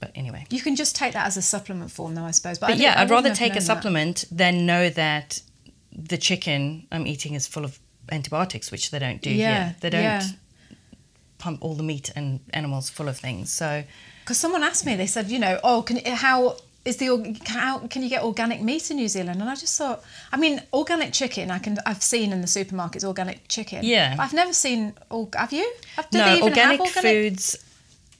But 0.00 0.12
anyway. 0.14 0.46
You 0.50 0.60
can 0.60 0.76
just 0.76 0.94
take 0.94 1.12
that 1.14 1.26
as 1.26 1.36
a 1.36 1.42
supplement 1.42 1.90
form, 1.90 2.14
though, 2.14 2.24
I 2.24 2.30
suppose. 2.32 2.58
But, 2.58 2.66
But 2.68 2.72
didn't- 2.74 2.82
yeah, 2.84 2.98
I 2.98 3.02
I'd 3.02 3.10
rather 3.10 3.34
take 3.34 3.52
a 3.52 3.54
known 3.54 3.54
that. 3.54 3.62
supplement 3.62 4.24
than 4.30 4.64
know 4.66 4.90
that 4.90 5.40
the 5.92 6.18
chicken 6.18 6.86
I'm 6.92 7.06
eating 7.06 7.34
is 7.34 7.46
full 7.46 7.64
of 7.64 7.78
antibiotics, 8.10 8.70
which 8.70 8.90
they 8.90 8.98
don't 8.98 9.22
do 9.22 9.30
Yeah, 9.30 9.64
here. 9.64 9.76
They 9.80 9.90
don't 9.90 10.02
yeah. 10.02 10.26
pump 11.38 11.62
all 11.62 11.74
the 11.74 11.82
meat 11.82 12.10
and 12.16 12.40
animals 12.52 12.90
full 12.90 13.08
of 13.08 13.18
things. 13.18 13.52
So 13.52 13.84
Because 14.20 14.38
someone 14.38 14.62
asked 14.62 14.86
me, 14.86 14.96
they 14.96 15.06
said, 15.06 15.30
you 15.30 15.38
know, 15.38 15.58
oh, 15.62 15.82
can 15.82 16.04
how 16.04 16.56
is 16.84 16.98
the 16.98 17.38
how 17.46 17.78
can 17.78 18.02
you 18.02 18.10
get 18.10 18.22
organic 18.22 18.60
meat 18.60 18.90
in 18.90 18.98
New 18.98 19.08
Zealand? 19.08 19.40
And 19.40 19.48
I 19.48 19.54
just 19.54 19.76
thought, 19.78 20.02
I 20.32 20.36
mean, 20.36 20.62
organic 20.72 21.12
chicken, 21.12 21.50
I 21.50 21.58
can 21.58 21.78
I've 21.86 22.02
seen 22.02 22.32
in 22.32 22.40
the 22.40 22.46
supermarkets 22.46 23.04
organic 23.04 23.48
chicken. 23.48 23.80
Yeah. 23.84 24.16
But 24.16 24.24
I've 24.24 24.34
never 24.34 24.52
seen. 24.52 24.94
Or, 25.10 25.28
have 25.34 25.52
you? 25.52 25.70
Have, 25.96 26.12
no, 26.12 26.32
even 26.32 26.42
organic, 26.42 26.80
have 26.80 26.96
organic 26.96 27.32
foods 27.32 27.64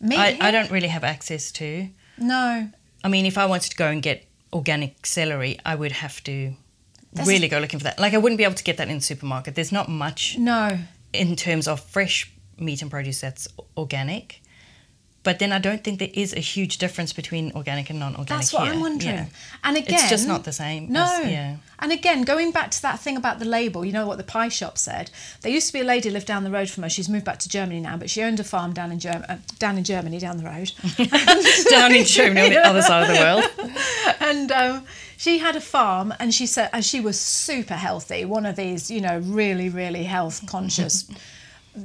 meat 0.00 0.18
I, 0.18 0.38
I 0.40 0.50
don't 0.50 0.70
really 0.70 0.88
have 0.88 1.04
access 1.04 1.52
to. 1.52 1.88
No. 2.18 2.68
I 3.02 3.08
mean, 3.08 3.26
if 3.26 3.36
I 3.36 3.46
wanted 3.46 3.70
to 3.70 3.76
go 3.76 3.86
and 3.88 4.02
get 4.02 4.24
organic 4.52 5.04
celery, 5.04 5.58
I 5.66 5.74
would 5.74 5.92
have 5.92 6.22
to 6.24 6.54
That's- 7.14 7.28
really 7.28 7.48
go 7.48 7.58
looking 7.58 7.78
for 7.78 7.84
that. 7.84 7.98
Like 7.98 8.14
I 8.14 8.18
wouldn't 8.18 8.38
be 8.38 8.44
able 8.44 8.54
to 8.54 8.64
get 8.64 8.76
that 8.76 8.88
in 8.88 8.96
the 8.98 9.02
supermarket. 9.04 9.54
There's 9.54 9.72
not 9.72 9.88
much 9.88 10.36
No. 10.38 10.78
in 11.12 11.36
terms 11.36 11.66
of 11.68 11.80
fresh 11.80 12.30
meat 12.58 12.82
and 12.82 12.90
produce 12.90 13.20
that's 13.20 13.48
organic. 13.76 14.40
But 15.24 15.38
then 15.40 15.52
I 15.52 15.58
don't 15.58 15.82
think 15.82 15.98
there 15.98 16.10
is 16.12 16.32
a 16.34 16.40
huge 16.40 16.78
difference 16.78 17.12
between 17.12 17.50
organic 17.52 17.90
and 17.90 17.98
non-organic. 17.98 18.28
That's 18.28 18.52
what 18.52 18.64
here. 18.64 18.74
I'm 18.74 18.80
wondering. 18.80 19.14
Yeah. 19.16 19.26
And 19.64 19.76
again, 19.76 19.94
It's 19.94 20.08
just 20.10 20.28
not 20.28 20.44
the 20.44 20.52
same 20.52 20.92
No. 20.92 21.02
as- 21.02 21.30
yeah. 21.30 21.56
And 21.80 21.92
again, 21.92 22.22
going 22.22 22.50
back 22.52 22.70
to 22.70 22.82
that 22.82 23.00
thing 23.00 23.16
about 23.16 23.38
the 23.40 23.44
label, 23.44 23.84
you 23.84 23.92
know 23.92 24.06
what 24.06 24.16
the 24.18 24.24
pie 24.24 24.48
shop 24.48 24.78
said. 24.78 25.10
There 25.40 25.50
used 25.50 25.66
to 25.66 25.72
be 25.72 25.80
a 25.80 25.84
lady 25.84 26.08
lived 26.10 26.26
down 26.26 26.44
the 26.44 26.50
road 26.50 26.70
from 26.70 26.84
us. 26.84 26.92
She's 26.92 27.08
moved 27.08 27.24
back 27.24 27.38
to 27.40 27.48
Germany 27.48 27.80
now, 27.80 27.96
but 27.96 28.08
she 28.10 28.22
owned 28.22 28.38
a 28.38 28.44
farm 28.44 28.72
down 28.72 28.92
in 28.92 29.00
Germany, 29.00 29.24
uh, 29.28 29.36
down 29.58 29.76
in 29.76 29.84
Germany, 29.84 30.18
down 30.18 30.36
the 30.36 30.44
road. 30.44 30.70
Down 31.70 31.92
in 31.94 32.04
Germany 32.04 32.40
on 32.46 32.50
the 32.52 32.66
other 32.66 32.82
side 32.82 33.02
of 33.02 33.16
the 33.16 33.20
world. 33.22 33.74
and 34.20 34.52
um, 34.52 34.84
she 35.16 35.38
had 35.38 35.56
a 35.56 35.60
farm, 35.60 36.12
and 36.20 36.32
she 36.34 36.46
said, 36.46 36.70
and 36.72 36.84
she 36.84 37.00
was 37.00 37.18
super 37.18 37.74
healthy. 37.74 38.24
One 38.24 38.46
of 38.46 38.56
these, 38.56 38.90
you 38.90 39.00
know, 39.00 39.18
really, 39.24 39.68
really 39.68 40.04
health 40.04 40.46
conscious. 40.46 41.08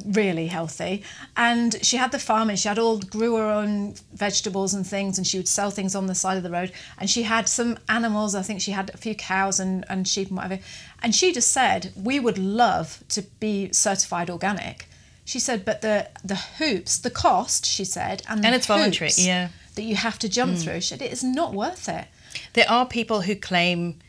really 0.05 0.47
healthy. 0.47 1.03
And 1.35 1.83
she 1.83 1.97
had 1.97 2.11
the 2.11 2.19
farm 2.19 2.49
and 2.49 2.59
she 2.59 2.67
had 2.67 2.79
all 2.79 2.99
grew 2.99 3.35
her 3.35 3.49
own 3.49 3.95
vegetables 4.13 4.73
and 4.73 4.85
things 4.85 5.17
and 5.17 5.25
she 5.25 5.37
would 5.37 5.47
sell 5.47 5.71
things 5.71 5.95
on 5.95 6.07
the 6.07 6.15
side 6.15 6.37
of 6.37 6.43
the 6.43 6.51
road. 6.51 6.71
And 6.97 7.09
she 7.09 7.23
had 7.23 7.47
some 7.47 7.77
animals 7.87 8.35
i 8.35 8.41
think 8.41 8.61
she 8.61 8.71
had 8.71 8.91
a 8.93 8.97
few 8.97 9.15
cows 9.15 9.59
and, 9.59 9.85
and 9.89 10.07
sheep 10.07 10.27
and 10.29 10.37
whatever. 10.37 10.59
And 11.01 11.15
she 11.15 11.33
just 11.33 11.51
said 11.51 11.91
we 11.95 12.19
would 12.19 12.37
love 12.37 13.03
to 13.09 13.23
be 13.39 13.71
certified 13.71 14.29
organic. 14.29 14.87
She 15.25 15.39
said 15.39 15.65
but 15.65 15.81
the 15.81 16.09
the 16.23 16.35
hoops 16.35 16.97
the 16.97 17.11
cost 17.11 17.65
she 17.65 17.85
said 17.85 18.23
and, 18.29 18.45
And 18.45 18.55
it's 18.55 18.67
voluntary, 18.67 19.11
yeah. 19.17 19.49
that 19.75 19.83
you 19.83 19.95
have 19.95 20.19
to 20.19 20.29
jump 20.29 20.53
hmm. 20.53 20.57
through 20.57 20.81
she 20.81 20.89
said 20.89 21.01
it 21.01 21.11
is 21.11 21.23
not 21.23 21.53
worth 21.53 21.89
it. 21.89 22.07
There 22.53 22.69
are 22.69 22.85
people 22.85 23.21
who 23.21 23.35
claim 23.35 23.99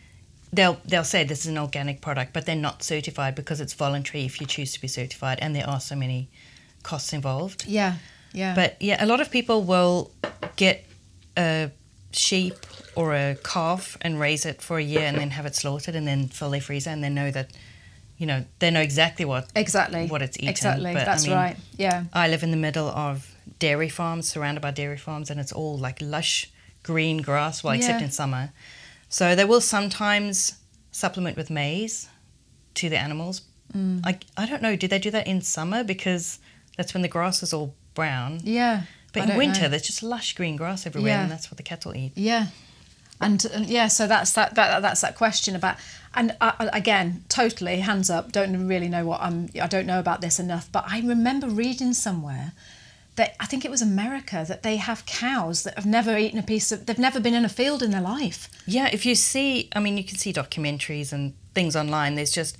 they'll 0.52 0.78
they'll 0.84 1.04
say 1.04 1.24
this 1.24 1.40
is 1.40 1.46
an 1.46 1.58
organic 1.58 2.00
product, 2.00 2.32
but 2.32 2.46
they're 2.46 2.56
not 2.56 2.82
certified 2.82 3.34
because 3.34 3.60
it's 3.60 3.72
voluntary 3.74 4.24
if 4.24 4.40
you 4.40 4.46
choose 4.46 4.72
to 4.72 4.80
be 4.80 4.88
certified, 4.88 5.38
and 5.40 5.54
there 5.54 5.68
are 5.68 5.80
so 5.80 5.94
many 5.96 6.28
costs 6.82 7.12
involved. 7.12 7.66
Yeah, 7.66 7.94
yeah. 8.32 8.54
But 8.54 8.76
yeah, 8.80 9.02
a 9.02 9.06
lot 9.06 9.20
of 9.20 9.30
people 9.30 9.62
will 9.64 10.10
get 10.56 10.84
a 11.36 11.70
sheep 12.12 12.54
or 12.96 13.14
a 13.14 13.36
calf 13.44 13.96
and 14.00 14.18
raise 14.18 14.44
it 14.44 14.60
for 14.60 14.78
a 14.78 14.82
year 14.82 15.02
and 15.02 15.16
then 15.16 15.30
have 15.30 15.46
it 15.46 15.54
slaughtered 15.54 15.94
and 15.94 16.06
then 16.08 16.26
fill 16.26 16.50
their 16.50 16.60
freezer 16.60 16.90
and 16.90 17.04
they 17.04 17.08
know 17.08 17.30
that, 17.30 17.50
you 18.18 18.26
know, 18.26 18.44
they 18.58 18.68
know 18.70 18.80
exactly 18.80 19.24
what 19.24 19.48
exactly 19.54 20.08
what 20.08 20.20
it's 20.20 20.36
eaten. 20.38 20.48
Exactly, 20.48 20.92
But, 20.92 21.02
I 21.02 21.04
that's 21.04 21.26
mean, 21.26 21.36
right. 21.36 21.56
Yeah, 21.78 22.04
I 22.12 22.28
live 22.28 22.42
in 22.42 22.50
the 22.50 22.56
middle 22.56 22.88
of 22.88 23.32
dairy 23.60 23.88
farms, 23.88 24.26
surrounded 24.28 24.60
by 24.60 24.72
dairy 24.72 24.96
farms, 24.96 25.30
and 25.30 25.38
it's 25.38 25.52
all 25.52 25.78
like 25.78 25.98
lush 26.00 26.50
green 26.82 27.18
grass, 27.18 27.62
well, 27.62 27.74
except 27.74 28.00
Yeah. 28.00 28.06
in 28.06 28.10
summer. 28.10 28.50
So 29.10 29.34
they 29.34 29.44
will 29.44 29.60
sometimes 29.60 30.54
supplement 30.92 31.36
with 31.36 31.50
maize 31.50 32.08
to 32.76 32.88
the 32.88 32.96
animals. 32.96 33.42
Mm. 33.76 34.00
I, 34.04 34.18
I 34.36 34.46
don't 34.46 34.62
know, 34.62 34.74
do 34.76 34.88
they 34.88 34.98
do 34.98 35.10
that 35.10 35.26
in 35.26 35.42
summer? 35.42 35.84
Because 35.84 36.38
that's 36.76 36.94
when 36.94 37.02
the 37.02 37.08
grass 37.08 37.42
is 37.42 37.52
all 37.52 37.74
brown. 37.94 38.40
yeah. 38.44 38.82
But 39.12 39.22
I 39.28 39.32
in 39.32 39.36
winter, 39.38 39.62
know. 39.62 39.68
there's 39.70 39.82
just 39.82 40.04
lush 40.04 40.34
green 40.36 40.54
grass 40.54 40.86
everywhere, 40.86 41.10
Yeah. 41.14 41.22
and 41.22 41.30
that's 41.32 41.50
what 41.50 41.56
the 41.56 41.64
cattle 41.64 41.96
eat. 41.96 42.12
Yeah, 42.14 42.46
and, 43.20 43.44
and 43.52 43.66
yeah, 43.66 43.88
so 43.88 44.06
that's 44.06 44.32
that, 44.34 44.54
that 44.54 44.82
that's 44.82 45.00
that 45.00 45.16
question 45.16 45.56
about, 45.56 45.78
and 46.14 46.36
I, 46.40 46.54
I- 46.60 46.78
again, 46.78 47.24
totally 47.28 47.80
hands 47.80 48.08
up. 48.08 48.30
Don't 48.30 48.68
really 48.68 48.88
know 48.88 49.04
what 49.04 49.20
I'm. 49.20 49.48
I 49.60 49.66
don't 49.66 49.86
know 49.86 49.98
about 49.98 50.20
this 50.20 50.38
enough, 50.38 50.70
but 50.70 50.84
I 50.86 51.00
remember 51.00 51.48
reading 51.48 51.92
somewhere 51.92 52.52
that 53.20 53.36
I 53.38 53.44
think 53.44 53.66
it 53.66 53.70
was 53.70 53.82
America 53.82 54.46
that 54.48 54.62
they 54.62 54.76
have 54.76 55.04
cows 55.04 55.62
that 55.64 55.74
have 55.74 55.84
never 55.84 56.16
eaten 56.16 56.38
a 56.38 56.42
piece 56.42 56.72
of. 56.72 56.86
They've 56.86 56.98
never 57.08 57.20
been 57.20 57.34
in 57.34 57.44
a 57.44 57.50
field 57.60 57.82
in 57.82 57.90
their 57.90 58.00
life. 58.16 58.48
Yeah, 58.66 58.88
if 58.90 59.04
you 59.04 59.14
see, 59.14 59.68
I 59.76 59.80
mean, 59.80 59.98
you 59.98 60.04
can 60.04 60.16
see 60.16 60.32
documentaries 60.32 61.12
and 61.12 61.34
things 61.54 61.76
online. 61.76 62.14
There's 62.14 62.30
just 62.32 62.56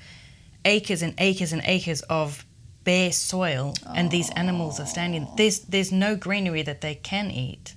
acres 0.66 1.00
and 1.00 1.14
acres 1.18 1.52
and 1.54 1.62
acres 1.64 2.02
of 2.02 2.44
bare 2.84 3.10
soil, 3.12 3.74
and 3.96 4.10
these 4.10 4.28
animals 4.42 4.78
are 4.78 4.86
standing. 4.96 5.26
There's 5.38 5.60
there's 5.60 5.92
no 5.92 6.14
greenery 6.14 6.62
that 6.62 6.82
they 6.82 6.94
can 6.96 7.30
eat. 7.30 7.74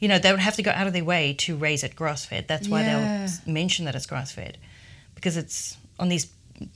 You 0.00 0.08
know, 0.08 0.18
they 0.18 0.30
would 0.32 0.40
have 0.40 0.56
to 0.56 0.62
go 0.62 0.72
out 0.72 0.86
of 0.88 0.92
their 0.92 1.04
way 1.04 1.34
to 1.44 1.56
raise 1.56 1.84
it 1.84 1.94
grass 1.94 2.24
fed. 2.24 2.48
That's 2.48 2.68
why 2.68 2.82
Yeah. 2.82 3.26
they'll 3.26 3.52
mention 3.54 3.84
that 3.84 3.94
it's 3.94 4.06
grass 4.06 4.32
fed, 4.32 4.58
because 5.14 5.36
it's 5.36 5.76
on 6.00 6.08
these. 6.08 6.26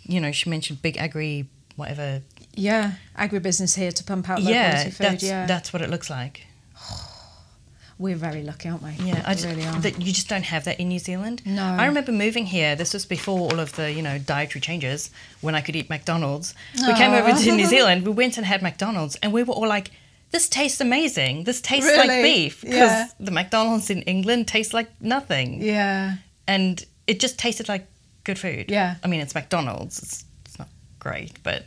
You 0.05 0.21
know, 0.21 0.31
she 0.31 0.49
mentioned 0.51 0.83
big 0.83 0.97
agri 0.99 1.49
whatever. 1.75 2.23
Yeah, 2.55 2.93
agribusiness 3.19 3.77
here 3.77 3.93
to 3.93 4.05
pump 4.05 4.29
out 4.29 4.43
low 4.43 4.51
yeah, 4.51 4.71
quality 4.73 4.91
food. 4.91 5.05
that's 5.07 5.23
yeah, 5.25 5.47
that's 5.47 5.73
what 5.73 5.83
it 5.83 5.91
looks 5.91 6.11
like. 6.11 6.47
we're 7.99 8.17
very 8.17 8.43
lucky, 8.43 8.69
aren't 8.69 8.83
we? 8.83 8.91
Yeah, 9.05 9.23
I 9.25 9.31
We 9.31 9.35
just, 9.37 9.47
really 9.47 9.65
are. 9.67 9.81
that 9.81 10.01
you 10.01 10.13
just 10.13 10.29
don't 10.29 10.43
have 10.45 10.65
that 10.65 10.81
in 10.81 10.89
New 10.89 10.99
Zealand. 10.99 11.43
No. 11.47 11.63
I 11.65 11.87
remember 11.87 12.11
moving 12.13 12.47
here. 12.47 12.75
This 12.75 12.93
was 12.95 13.07
before 13.07 13.39
all 13.39 13.61
of 13.61 13.77
the 13.77 13.93
you 13.93 14.03
know 14.03 14.19
dietary 14.19 14.61
changes 14.61 15.11
when 15.41 15.55
I 15.55 15.61
could 15.61 15.77
eat 15.77 15.89
McDonald's. 15.89 16.55
We 16.87 16.95
came 16.95 17.13
over 17.13 17.33
to 17.33 17.53
New 17.57 17.67
Zealand. 17.75 18.05
We 18.07 18.13
went 18.13 18.37
and 18.37 18.47
had 18.47 18.63
McDonald's, 18.63 19.17
and 19.17 19.33
we 19.33 19.43
were 19.45 19.55
all 19.55 19.69
like, 19.69 19.91
"This 20.31 20.49
tastes 20.49 20.81
amazing. 20.81 21.45
This 21.45 21.61
tastes 21.61 21.95
like 21.97 22.09
Really? 22.09 22.23
beef." 22.23 22.61
Because 22.63 22.75
Yeah. 22.77 23.09
the 23.21 23.31
McDonald's 23.31 23.89
in 23.91 24.03
England 24.03 24.49
tastes 24.49 24.75
like 24.75 24.91
nothing, 25.01 25.63
yeah, 25.63 26.17
and 26.47 26.85
it 27.07 27.21
just 27.21 27.39
tasted 27.39 27.69
like 27.69 27.87
good 28.25 28.39
food. 28.39 28.67
Yeah. 28.71 28.97
I 29.03 29.07
mean 29.09 29.21
it's 29.21 29.35
McDonald's. 29.35 30.03
It's, 30.03 30.25
it's 30.47 30.59
not 30.59 30.69
great, 30.99 31.33
but 31.43 31.67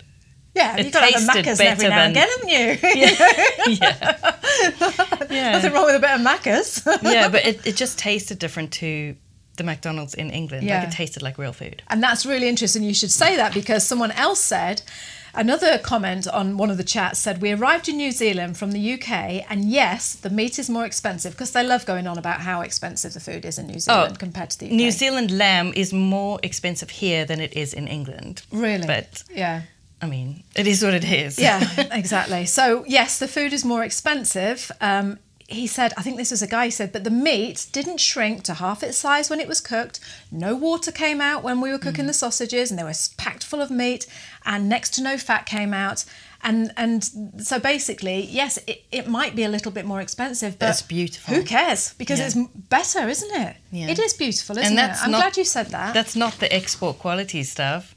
yeah. 0.56 0.78
It 0.78 0.86
You've 0.86 0.94
got 0.94 1.08
to 1.08 1.13
have 1.13 1.24
a 1.24 1.32
Macca's 1.32 1.60
every 1.60 1.89
now 1.89 2.00
and 2.00 2.12
again, 2.15 2.28
haven't 2.30 2.50
you? 2.50 2.78
yeah, 3.82 5.28
yeah, 5.30 5.52
Nothing 5.52 5.74
wrong 5.74 5.86
with 5.86 5.96
a 5.96 6.00
bit 6.00 6.12
of 6.12 6.22
Macca's. 6.22 6.82
yeah. 7.04 7.30
But 7.30 7.46
it, 7.46 7.68
it 7.68 7.76
just 7.76 8.00
tasted 8.00 8.39
different 8.39 8.72
to 8.74 9.15
the 9.58 9.63
McDonald's 9.63 10.13
in 10.13 10.30
England. 10.30 10.65
Yeah. 10.65 10.80
Like 10.80 10.89
it 10.89 10.91
tasted 10.94 11.22
like 11.22 11.38
real 11.38 11.54
food. 11.54 11.84
And 11.88 12.02
that's 12.02 12.26
really 12.26 12.48
interesting. 12.48 12.84
You 12.84 12.94
should 12.94 13.12
say 13.12 13.36
that 13.36 13.54
because 13.54 13.86
someone 13.86 14.12
else 14.12 14.39
said, 14.39 14.82
another 15.34 15.78
comment 15.78 16.28
on 16.28 16.58
one 16.58 16.70
of 16.70 16.78
the 16.78 16.84
chats 16.84 17.20
said, 17.20 17.41
We 17.41 17.52
arrived 17.52 17.89
in 17.89 17.98
New 17.98 18.12
Zealand 18.12 18.58
from 18.58 18.72
the 18.72 18.94
UK, 18.94 19.10
and 19.50 19.65
yes, 19.65 20.15
the 20.15 20.30
meat 20.30 20.58
is 20.58 20.70
more 20.70 20.86
expensive 20.86 21.34
because 21.34 21.52
they 21.52 21.65
love 21.65 21.86
going 21.86 22.08
on 22.08 22.18
about 22.18 22.41
how 22.41 22.62
expensive 22.62 23.13
the 23.13 23.20
food 23.20 23.46
is 23.46 23.58
in 23.58 23.68
New 23.68 23.80
Zealand 23.80 24.13
oh, 24.13 24.18
compared 24.18 24.52
to 24.52 24.60
the 24.60 24.68
UK. 24.68 24.72
Oh, 24.72 24.76
New 24.76 24.91
Zealand 24.91 25.38
lamb 25.38 25.74
is 25.76 25.94
more 25.94 26.39
expensive 26.44 26.89
here 26.89 27.26
than 27.26 27.39
it 27.39 27.56
is 27.56 27.74
in 27.74 27.88
England. 27.88 28.44
Really? 28.52 28.88
But 28.88 29.24
yeah. 29.34 29.63
I 30.06 30.08
mean, 30.08 30.44
it 30.56 30.68
is 30.68 30.84
what 30.84 30.94
it 30.94 31.04
is. 31.04 31.39
Yeah, 31.39 31.60
exactly. 31.91 32.46
So, 32.46 32.86
yes, 32.88 33.18
the 33.18 33.28
food 33.28 33.54
is 33.54 33.65
more 33.65 33.84
expensive. 33.84 34.72
Um, 34.80 35.18
he 35.48 35.68
said, 35.68 35.94
I 35.98 36.02
think 36.02 36.18
this 36.18 36.32
was 36.32 36.41
a 36.41 36.48
guy 36.48 36.65
who 36.65 36.72
said, 36.72 36.91
but 36.91 37.04
the 37.04 37.12
meat 37.12 37.68
didn't 37.72 38.00
shrink 38.00 38.44
to 38.44 38.56
half 38.56 38.82
its 38.84 38.98
size 38.98 39.30
when 39.30 39.39
it 39.39 39.48
was 39.48 39.62
cooked. 39.62 40.00
No 40.32 40.56
water 40.56 40.91
came 40.91 41.22
out 41.22 41.44
when 41.44 41.62
we 41.62 41.72
were 41.72 41.78
cooking 41.78 42.08
the 42.08 42.13
sausages, 42.13 42.70
and 42.72 42.80
they 42.80 42.84
were 42.84 42.94
packed 43.18 43.44
full 43.44 43.62
of 43.62 43.70
meat, 43.72 44.08
and 44.46 44.70
next 44.70 44.91
to 44.96 45.04
no 45.04 45.18
fat 45.18 45.46
came 45.46 45.74
out. 45.74 46.06
And 46.44 46.72
and 46.78 47.04
so 47.44 47.60
basically, 47.60 48.26
yes, 48.26 48.60
it, 48.68 48.84
it 48.91 49.08
might 49.08 49.36
be 49.36 49.44
a 49.44 49.50
little 49.50 49.72
bit 49.72 49.86
more 49.86 50.02
expensive, 50.02 50.60
but 50.60 50.68
That's 50.68 50.82
beautiful. 50.84 51.34
Who 51.34 51.44
cares? 51.44 51.94
Because 51.98 52.20
Yeah. 52.20 52.26
it's 52.28 52.36
better, 52.70 53.08
isn't 53.08 53.41
it? 53.41 53.56
Yeah. 53.72 53.88
It 53.89 53.98
is 53.98 54.13
beautiful, 54.13 54.58
isn't 54.58 54.70
and 54.70 54.78
that's 54.78 55.02
it? 55.02 55.06
I'm 55.06 55.12
not, 55.12 55.22
glad 55.22 55.38
you 55.38 55.44
said 55.44 55.68
that. 55.68 55.94
That's 55.96 56.15
not 56.15 56.34
the 56.39 56.54
export 56.54 57.00
quality 57.00 57.44
stuff. 57.44 57.94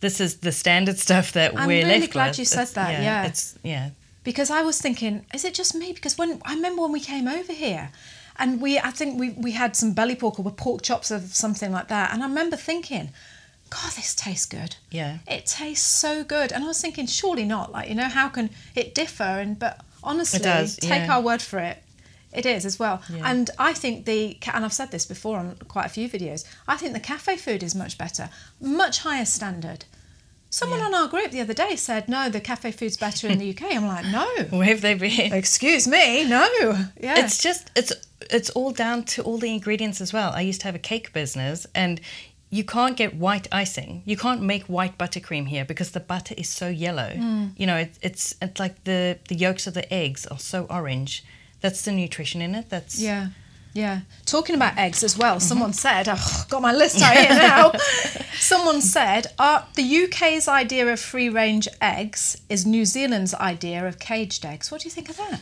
This 0.00 0.20
is 0.20 0.38
the 0.38 0.52
standard 0.52 0.98
stuff 0.98 1.32
that 1.32 1.54
we're. 1.54 1.60
I'm 1.60 1.68
we're 1.68 1.84
really 1.84 2.00
left 2.00 2.12
glad 2.12 2.28
with. 2.30 2.38
you 2.40 2.44
said 2.44 2.62
It's- 2.62 2.74
that, 2.74 3.02
yeah. 3.02 3.26
It's 3.26 3.58
yeah. 3.62 3.90
because 4.24 4.50
I 4.50 4.62
was 4.62 4.80
thinking, 4.80 5.24
is 5.34 5.44
it 5.44 5.54
just 5.54 5.74
me? 5.74 5.92
Because 5.92 6.16
when 6.16 6.40
I 6.44 6.54
remember 6.54 6.82
when 6.82 6.92
we 6.92 7.00
came 7.00 7.26
over 7.26 7.52
here, 7.52 7.90
and 8.38 8.60
we, 8.60 8.78
I 8.78 8.90
think 8.90 9.18
we 9.18 9.30
we 9.30 9.52
had 9.52 9.74
some 9.74 9.92
belly 9.92 10.14
pork 10.14 10.38
or 10.38 10.50
pork 10.50 10.82
chops 10.82 11.10
or 11.10 11.20
something 11.20 11.72
like 11.72 11.88
that, 11.88 12.12
and 12.12 12.22
I 12.22 12.26
remember 12.28 12.56
thinking, 12.56 13.10
God, 13.70 13.92
this 13.92 14.14
tastes 14.14 14.46
good. 14.46 14.76
Yeah. 14.90 15.18
It 15.26 15.46
tastes 15.46 15.86
so 15.86 16.22
good, 16.24 16.52
and 16.52 16.62
I 16.64 16.68
was 16.68 16.80
thinking, 16.80 17.06
surely 17.06 17.44
not. 17.44 17.72
Like 17.72 17.88
you 17.88 17.94
know, 17.96 18.08
how 18.08 18.28
can 18.28 18.50
it 18.76 18.94
differ? 18.94 19.24
And 19.24 19.58
but 19.58 19.80
honestly, 20.02 20.38
does, 20.40 20.76
take 20.76 21.06
yeah. 21.06 21.16
our 21.16 21.20
word 21.20 21.42
for 21.42 21.58
it. 21.58 21.82
It 22.32 22.44
is 22.44 22.66
as 22.66 22.78
well, 22.78 23.00
Yeah. 23.08 23.22
and 23.30 23.50
I 23.58 23.72
think 23.72 24.04
the 24.04 24.36
and 24.54 24.64
I've 24.64 24.72
said 24.72 24.90
this 24.90 25.06
before 25.06 25.38
on 25.38 25.56
quite 25.68 25.86
a 25.86 25.88
few 25.88 26.08
videos. 26.08 26.44
I 26.66 26.76
think 26.76 26.92
the 26.92 27.00
cafe 27.00 27.36
food 27.36 27.62
is 27.62 27.74
much 27.74 27.96
better, 27.96 28.28
much 28.60 28.98
higher 29.00 29.24
standard. 29.24 29.86
Someone 30.50 30.80
on 30.80 30.94
our 30.94 31.08
group 31.08 31.30
the 31.30 31.40
other 31.40 31.52
day 31.54 31.76
said, 31.76 32.08
"No, 32.08 32.28
the 32.30 32.40
cafe 32.40 32.70
food's 32.72 32.96
better 32.96 33.28
in 33.28 33.38
the 33.38 33.50
UK." 33.50 33.74
I'm 33.74 33.86
like, 33.86 34.06
"No, 34.06 34.26
Where 34.58 34.66
have 34.68 34.80
they 34.80 34.94
been? 34.94 35.32
Excuse 35.32 35.86
me, 35.86 36.24
no. 36.24 36.48
Yeah. 37.00 37.18
It's 37.24 37.38
just 37.38 37.70
it's 37.76 37.92
it's 38.30 38.50
all 38.50 38.72
down 38.72 39.04
to 39.04 39.22
all 39.22 39.38
the 39.38 39.52
ingredients 39.52 40.00
as 40.00 40.12
well. 40.12 40.32
I 40.34 40.40
used 40.42 40.60
to 40.62 40.66
have 40.66 40.74
a 40.74 40.78
cake 40.80 41.12
business 41.12 41.66
and 41.74 42.00
you 42.50 42.64
can't 42.64 42.96
get 42.96 43.14
white 43.14 43.46
icing. 43.52 44.02
You 44.06 44.16
can't 44.16 44.40
make 44.42 44.64
white 44.64 44.96
buttercream 44.96 45.48
here 45.48 45.66
because 45.66 45.90
the 45.90 46.00
butter 46.00 46.34
is 46.38 46.48
so 46.48 46.68
yellow. 46.68 47.10
Mm. 47.14 47.52
You 47.56 47.66
know, 47.66 47.76
it, 47.76 47.98
it's 48.00 48.34
it's 48.40 48.58
like 48.58 48.84
the 48.84 49.18
the 49.28 49.34
yolks 49.34 49.66
of 49.66 49.74
the 49.74 49.90
eggs 49.92 50.26
are 50.26 50.38
so 50.38 50.64
orange. 50.70 51.24
That's 51.60 51.82
the 51.82 51.92
nutrition 51.92 52.40
in 52.40 52.54
it. 52.54 52.70
That's 52.70 53.00
yeah. 53.00 53.28
Yeah. 53.74 54.00
Talking 54.24 54.54
about 54.54 54.76
eggs 54.76 55.04
as 55.04 55.16
well, 55.16 55.38
someone 55.40 55.72
said, 55.72 56.08
oh, 56.08 56.44
got 56.48 56.62
my 56.62 56.72
list 56.72 57.00
out 57.00 57.16
here 57.16 57.28
now. 57.28 57.72
someone 58.32 58.80
said, 58.80 59.28
uh, 59.38 59.62
the 59.74 60.04
UK's 60.04 60.48
idea 60.48 60.90
of 60.92 60.98
free 60.98 61.28
range 61.28 61.68
eggs 61.80 62.40
is 62.48 62.66
New 62.66 62.84
Zealand's 62.84 63.34
idea 63.34 63.86
of 63.86 63.98
caged 63.98 64.44
eggs. 64.44 64.72
What 64.72 64.80
do 64.80 64.86
you 64.86 64.90
think 64.90 65.10
of 65.10 65.16
that? 65.18 65.40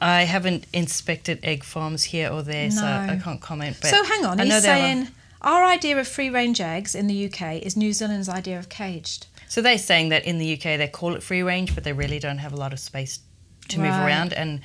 I 0.00 0.22
haven't 0.22 0.66
inspected 0.72 1.40
egg 1.42 1.62
farms 1.62 2.04
here 2.04 2.30
or 2.30 2.42
there, 2.42 2.70
so 2.70 2.84
I 2.84 3.20
can't 3.22 3.40
comment. 3.40 3.76
But 3.80 3.90
so 3.90 4.02
hang 4.02 4.24
on, 4.24 4.40
I 4.40 4.44
know 4.44 4.54
he's 4.54 4.64
saying 4.64 5.08
our 5.42 5.64
idea 5.64 5.98
of 5.98 6.08
free 6.08 6.30
range 6.30 6.60
eggs 6.60 6.94
in 6.94 7.06
the 7.06 7.26
UK 7.26 7.62
is 7.62 7.76
New 7.76 7.92
Zealand's 7.92 8.28
idea 8.28 8.58
of 8.58 8.68
caged. 8.68 9.26
So 9.48 9.60
they're 9.60 9.78
saying 9.78 10.08
that 10.08 10.24
in 10.24 10.38
the 10.38 10.54
UK 10.54 10.78
they 10.78 10.88
call 10.88 11.14
it 11.14 11.22
free 11.22 11.42
range, 11.42 11.74
but 11.74 11.84
they 11.84 11.92
really 11.92 12.18
don't 12.18 12.38
have 12.38 12.52
a 12.52 12.56
lot 12.56 12.72
of 12.72 12.80
space 12.80 13.20
to 13.68 13.78
move 13.78 13.90
around. 13.90 14.32
And 14.32 14.60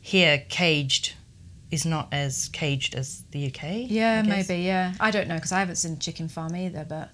here, 0.00 0.44
caged 0.48 1.14
is 1.70 1.86
not 1.86 2.08
as 2.12 2.48
caged 2.52 2.94
as 2.94 3.22
the 3.30 3.46
UK. 3.46 3.84
Yeah, 3.88 4.22
maybe, 4.22 4.56
yeah. 4.62 4.94
I 4.98 5.10
don't 5.10 5.28
know 5.28 5.36
because 5.36 5.52
I 5.52 5.60
haven't 5.60 5.76
seen 5.76 5.98
chicken 5.98 6.28
farm 6.28 6.56
either, 6.56 6.84
but 6.88 7.10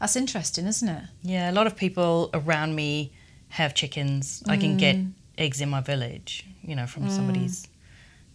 that's 0.00 0.16
interesting, 0.16 0.66
isn't 0.66 0.88
it? 0.88 1.04
Yeah, 1.22 1.50
a 1.50 1.52
lot 1.54 1.66
of 1.66 1.76
people 1.76 2.28
around 2.34 2.74
me 2.74 3.12
have 3.48 3.74
chickens. 3.74 4.42
I 4.46 4.56
can 4.56 4.76
get 4.76 4.96
Mm. 4.96 5.12
eggs 5.38 5.60
in 5.60 5.70
my 5.70 5.80
village, 5.80 6.44
you 6.62 6.74
know, 6.76 6.86
from 6.86 7.08
somebody's 7.08 7.66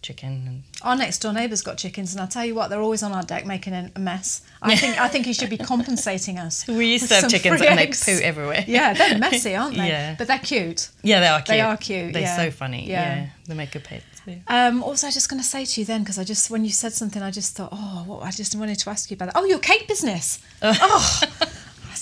chicken. 0.02 0.44
And 0.46 0.62
Our 0.82 0.96
next 0.96 1.18
door 1.18 1.32
neighbour's 1.32 1.62
got 1.62 1.78
chickens, 1.78 2.12
and 2.12 2.20
I'll 2.20 2.28
tell 2.28 2.44
you 2.44 2.54
what, 2.54 2.68
they're 2.70 2.80
always 2.80 3.02
on 3.02 3.12
our 3.12 3.22
deck 3.22 3.46
making 3.46 3.74
a 3.74 3.90
mess. 3.98 4.42
I 4.62 4.76
think 4.76 4.98
I 4.98 5.08
think 5.08 5.26
he 5.26 5.32
should 5.32 5.50
be 5.50 5.58
compensating 5.72 6.38
us. 6.38 6.66
we 6.66 6.92
used 6.92 7.08
to 7.08 7.14
have 7.14 7.30
chickens 7.30 7.60
and 7.62 7.78
they 7.78 7.86
poo 7.88 8.20
everywhere. 8.22 8.64
Yeah, 8.66 8.94
they're 8.94 9.18
messy, 9.18 9.54
aren't 9.54 9.76
they? 9.76 9.88
Yeah. 9.88 10.14
But 10.18 10.28
they're 10.28 10.38
cute. 10.38 10.88
Yeah, 11.02 11.20
they 11.20 11.26
are 11.28 11.38
cute. 11.40 11.48
They 11.48 11.60
are 11.60 11.76
cute, 11.76 12.12
They're 12.12 12.22
yeah. 12.22 12.36
so 12.36 12.50
funny. 12.50 12.88
Yeah. 12.88 13.14
Yeah. 13.16 13.28
They 13.46 13.54
make 13.54 13.72
good 13.72 13.84
pets. 13.84 14.04
Yeah. 14.26 14.36
Um, 14.48 14.80
what 14.80 14.90
was 14.90 15.02
I 15.04 15.10
just 15.10 15.28
going 15.30 15.42
to 15.42 15.48
say 15.48 15.64
to 15.64 15.80
you 15.80 15.84
then? 15.86 16.02
Because 16.02 16.18
I 16.18 16.24
just, 16.24 16.50
when 16.50 16.64
you 16.64 16.70
said 16.70 16.92
something, 16.92 17.22
I 17.22 17.30
just 17.30 17.56
thought, 17.56 17.70
oh, 17.72 18.04
what, 18.06 18.22
I 18.22 18.30
just 18.30 18.54
wanted 18.54 18.78
to 18.78 18.90
ask 18.90 19.10
you 19.10 19.14
about 19.16 19.32
that. 19.32 19.36
Oh, 19.36 19.44
your 19.44 19.58
cake 19.58 19.88
business. 19.88 20.40
oh, 20.62 21.20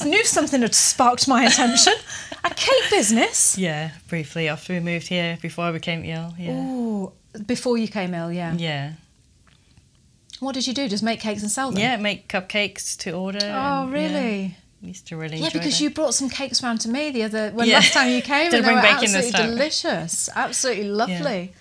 I 0.01 0.05
knew 0.05 0.25
something 0.25 0.61
had 0.63 0.75
sparked 0.75 1.27
my 1.29 1.45
attention. 1.45 1.95
A 2.45 2.51
cake 2.51 2.91
business. 2.91 3.57
Yeah, 3.69 3.91
briefly 4.09 4.49
after 4.49 4.73
we 4.73 4.81
moved 4.81 5.09
here, 5.09 5.39
before 5.41 5.65
I 5.67 5.73
became 5.73 6.05
ill. 6.05 6.35
Yeah. 6.39 6.53
Oh, 6.57 7.13
before 7.47 7.79
you 7.79 7.89
came 7.89 8.15
ill, 8.15 8.33
yeah. 8.33 8.55
Yeah. 8.55 8.93
What 10.41 10.55
did 10.55 10.67
you 10.67 10.75
do? 10.75 10.89
Just 10.89 11.03
make 11.03 11.21
cakes 11.21 11.43
and 11.43 11.51
sell 11.51 11.71
them? 11.71 11.81
Yeah, 11.81 11.97
make 11.97 12.29
cupcakes 12.29 12.97
to 12.99 13.13
order. 13.13 13.39
Oh, 13.43 13.83
and, 13.85 13.93
really? 13.93 14.57
Yeah, 14.83 14.89
used 14.89 15.09
to 15.09 15.17
really 15.17 15.39
Yeah, 15.39 15.49
because 15.53 15.79
that. 15.79 15.81
you 15.81 15.91
brought 15.91 16.15
some 16.15 16.29
cakes 16.31 16.63
round 16.63 16.81
to 16.83 16.89
me 16.89 17.11
the 17.11 17.25
other 17.25 17.51
when 17.51 17.67
Yeah. 17.67 17.75
last 17.77 17.93
time 17.93 18.09
you 18.11 18.23
came, 18.35 18.53
and 18.55 18.65
they 18.65 18.73
were 18.73 18.79
absolutely 18.79 19.31
delicious, 19.33 20.29
absolutely 20.37 20.85
lovely. 20.85 21.53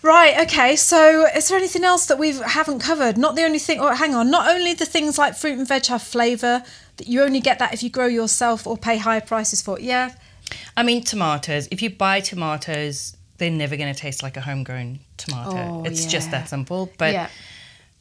Right. 0.00 0.38
Okay. 0.46 0.76
So, 0.76 1.26
is 1.34 1.48
there 1.48 1.58
anything 1.58 1.82
else 1.84 2.06
that 2.06 2.18
we 2.18 2.32
haven't 2.32 2.78
covered? 2.78 3.18
Not 3.18 3.34
the 3.34 3.42
only 3.42 3.58
thing. 3.58 3.80
Oh, 3.80 3.92
hang 3.94 4.14
on. 4.14 4.30
Not 4.30 4.48
only 4.48 4.72
the 4.72 4.86
things 4.86 5.18
like 5.18 5.34
fruit 5.36 5.58
and 5.58 5.66
veg 5.66 5.86
have 5.86 6.02
flavour 6.02 6.62
that 6.98 7.08
you 7.08 7.20
only 7.22 7.40
get 7.40 7.58
that 7.58 7.74
if 7.74 7.82
you 7.82 7.90
grow 7.90 8.06
yourself 8.06 8.64
or 8.66 8.76
pay 8.76 8.96
higher 8.98 9.20
prices 9.20 9.60
for. 9.60 9.76
it. 9.78 9.82
Yeah. 9.84 10.14
I 10.76 10.82
mean, 10.84 11.02
tomatoes. 11.02 11.66
If 11.72 11.82
you 11.82 11.90
buy 11.90 12.20
tomatoes, 12.20 13.16
they're 13.38 13.50
never 13.50 13.76
going 13.76 13.92
to 13.92 13.98
taste 13.98 14.22
like 14.22 14.36
a 14.36 14.40
homegrown 14.40 15.00
tomato. 15.16 15.56
Oh, 15.56 15.84
it's 15.84 16.06
just 16.06 16.30
that 16.32 16.48
simple. 16.48 16.90
But 16.98 17.12
yeah. 17.12 17.28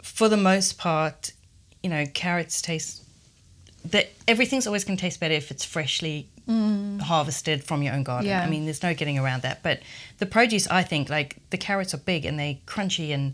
for 0.02 0.30
the 0.30 0.38
most 0.38 0.78
part, 0.78 1.32
you 1.82 1.90
know, 1.90 2.06
carrots 2.14 2.62
taste. 2.62 3.04
That 3.86 4.10
everything's 4.28 4.68
always 4.68 4.84
going 4.84 4.98
to 4.98 5.02
taste 5.02 5.20
better 5.20 5.36
if 5.36 5.50
it's 5.50 5.64
freshly 5.64 6.28
harvested 7.02 7.64
from 7.64 7.84
your 7.84 7.94
own 7.94 8.04
garden. 8.04 8.28
Mm. 8.28 8.32
Yeah. 8.32 8.42
I 8.42 8.50
mean, 8.50 8.66
there's 8.66 8.84
no 8.84 8.94
getting 8.94 9.18
around 9.18 9.44
that. 9.44 9.64
But 9.64 9.82
the 10.18 10.26
produce, 10.26 10.68
I 10.68 10.84
think, 10.84 11.10
like 11.10 11.38
the 11.50 11.58
carrots 11.58 11.94
are 11.94 11.98
big 11.98 12.26
and 12.26 12.40
they're 12.40 12.58
crunchy 12.66 13.14
and 13.14 13.34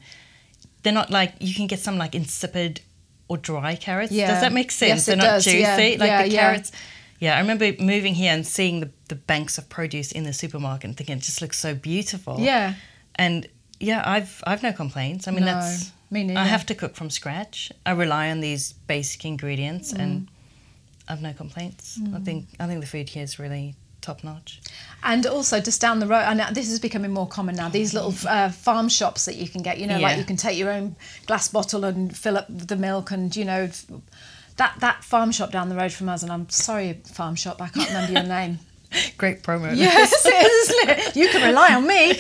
they're 0.84 0.94
not 0.94 1.10
like 1.10 1.34
you 1.40 1.54
can 1.56 1.68
get 1.68 1.80
some 1.80 1.98
like 1.98 2.14
insipid 2.16 2.82
or 3.28 3.38
dry 3.38 3.76
carrots. 3.76 4.12
Yeah. 4.12 4.32
Does 4.32 4.42
that 4.42 4.54
make 4.54 4.72
sense? 4.72 4.90
Yes, 4.90 5.06
they're 5.06 5.16
not 5.16 5.24
does. 5.24 5.46
juicy. 5.46 5.60
Yeah. 5.60 5.76
Like 5.76 6.00
Yeah, 6.00 6.24
the 6.24 6.30
yeah. 6.30 6.40
carrots. 6.42 6.72
Yeah, 7.20 7.36
I 7.38 7.40
remember 7.40 7.72
moving 7.80 8.16
here 8.16 8.34
and 8.34 8.46
seeing 8.46 8.80
the, 8.82 8.90
the 9.08 9.16
banks 9.16 9.58
of 9.58 9.70
produce 9.70 10.12
in 10.12 10.24
the 10.24 10.34
supermarket 10.34 10.86
and 10.86 10.98
thinking 10.98 11.18
it 11.18 11.22
just 11.24 11.42
looks 11.42 11.58
so 11.60 11.74
beautiful. 11.74 12.40
Yeah. 12.40 12.74
And 13.16 13.48
yeah, 13.80 14.02
I've 14.06 14.44
I've 14.46 14.64
no 14.64 14.74
complaints. 14.74 15.28
I 15.28 15.32
mean, 15.32 15.42
No, 15.46 15.54
that's 15.54 15.92
me 16.10 16.24
neither. 16.24 16.40
I 16.40 16.46
have 16.46 16.66
to 16.68 16.76
cook 16.76 16.96
from 16.96 17.10
scratch. 17.10 17.72
I 17.86 17.92
rely 17.92 18.30
on 18.32 18.40
these 18.42 18.74
basic 18.88 19.26
ingredients, 19.26 19.94
Mm. 19.94 20.00
and 20.00 20.28
I've 21.08 21.22
no 21.22 21.34
complaints. 21.34 22.00
I 22.16 22.20
think 22.20 22.48
I 22.60 22.68
think 22.68 22.82
the 22.82 22.88
food 22.88 23.10
here 23.10 23.24
is 23.24 23.40
really 23.40 23.76
top 24.02 24.24
notch. 24.24 24.62
And 25.02 25.26
also, 25.26 25.60
just 25.62 25.80
down 25.82 26.00
the 26.00 26.08
road, 26.08 26.24
and 26.28 26.56
this 26.56 26.70
is 26.70 26.80
becoming 26.80 27.12
more 27.12 27.28
common 27.28 27.56
now. 27.56 27.70
These 27.70 27.94
little 27.94 28.14
uh, 28.28 28.50
farm 28.50 28.90
shops 28.90 29.26
that 29.26 29.36
you 29.36 29.48
can 29.48 29.62
get, 29.62 29.78
you 29.80 29.88
know, 29.88 30.00
like 30.00 30.18
you 30.18 30.24
can 30.26 30.38
take 30.38 30.58
your 30.58 30.72
own 30.72 30.96
glass 31.26 31.48
bottle 31.50 31.84
and 31.86 32.16
fill 32.16 32.38
up 32.38 32.48
the 32.50 32.76
milk, 32.76 33.12
and 33.12 33.36
you 33.36 33.46
know, 33.46 33.70
that 34.58 34.76
that 34.80 35.04
farm 35.04 35.32
shop 35.32 35.52
down 35.52 35.70
the 35.70 35.76
road 35.76 35.92
from 35.92 36.10
us. 36.10 36.24
And 36.24 36.32
I'm 36.32 36.50
sorry, 36.50 37.02
farm 37.06 37.36
shop, 37.36 37.62
I 37.62 37.68
can't 37.70 37.88
remember 37.90 38.14
your 38.14 38.24
name. 38.28 38.60
Great 39.18 39.42
promo. 39.44 39.76
Yes, 39.84 40.12
it 40.26 40.30
is, 40.30 40.70
isn't 40.70 40.90
it? 40.90 41.16
You 41.16 41.30
can 41.30 41.48
rely 41.48 41.74
on 41.76 41.88
me. 41.88 42.14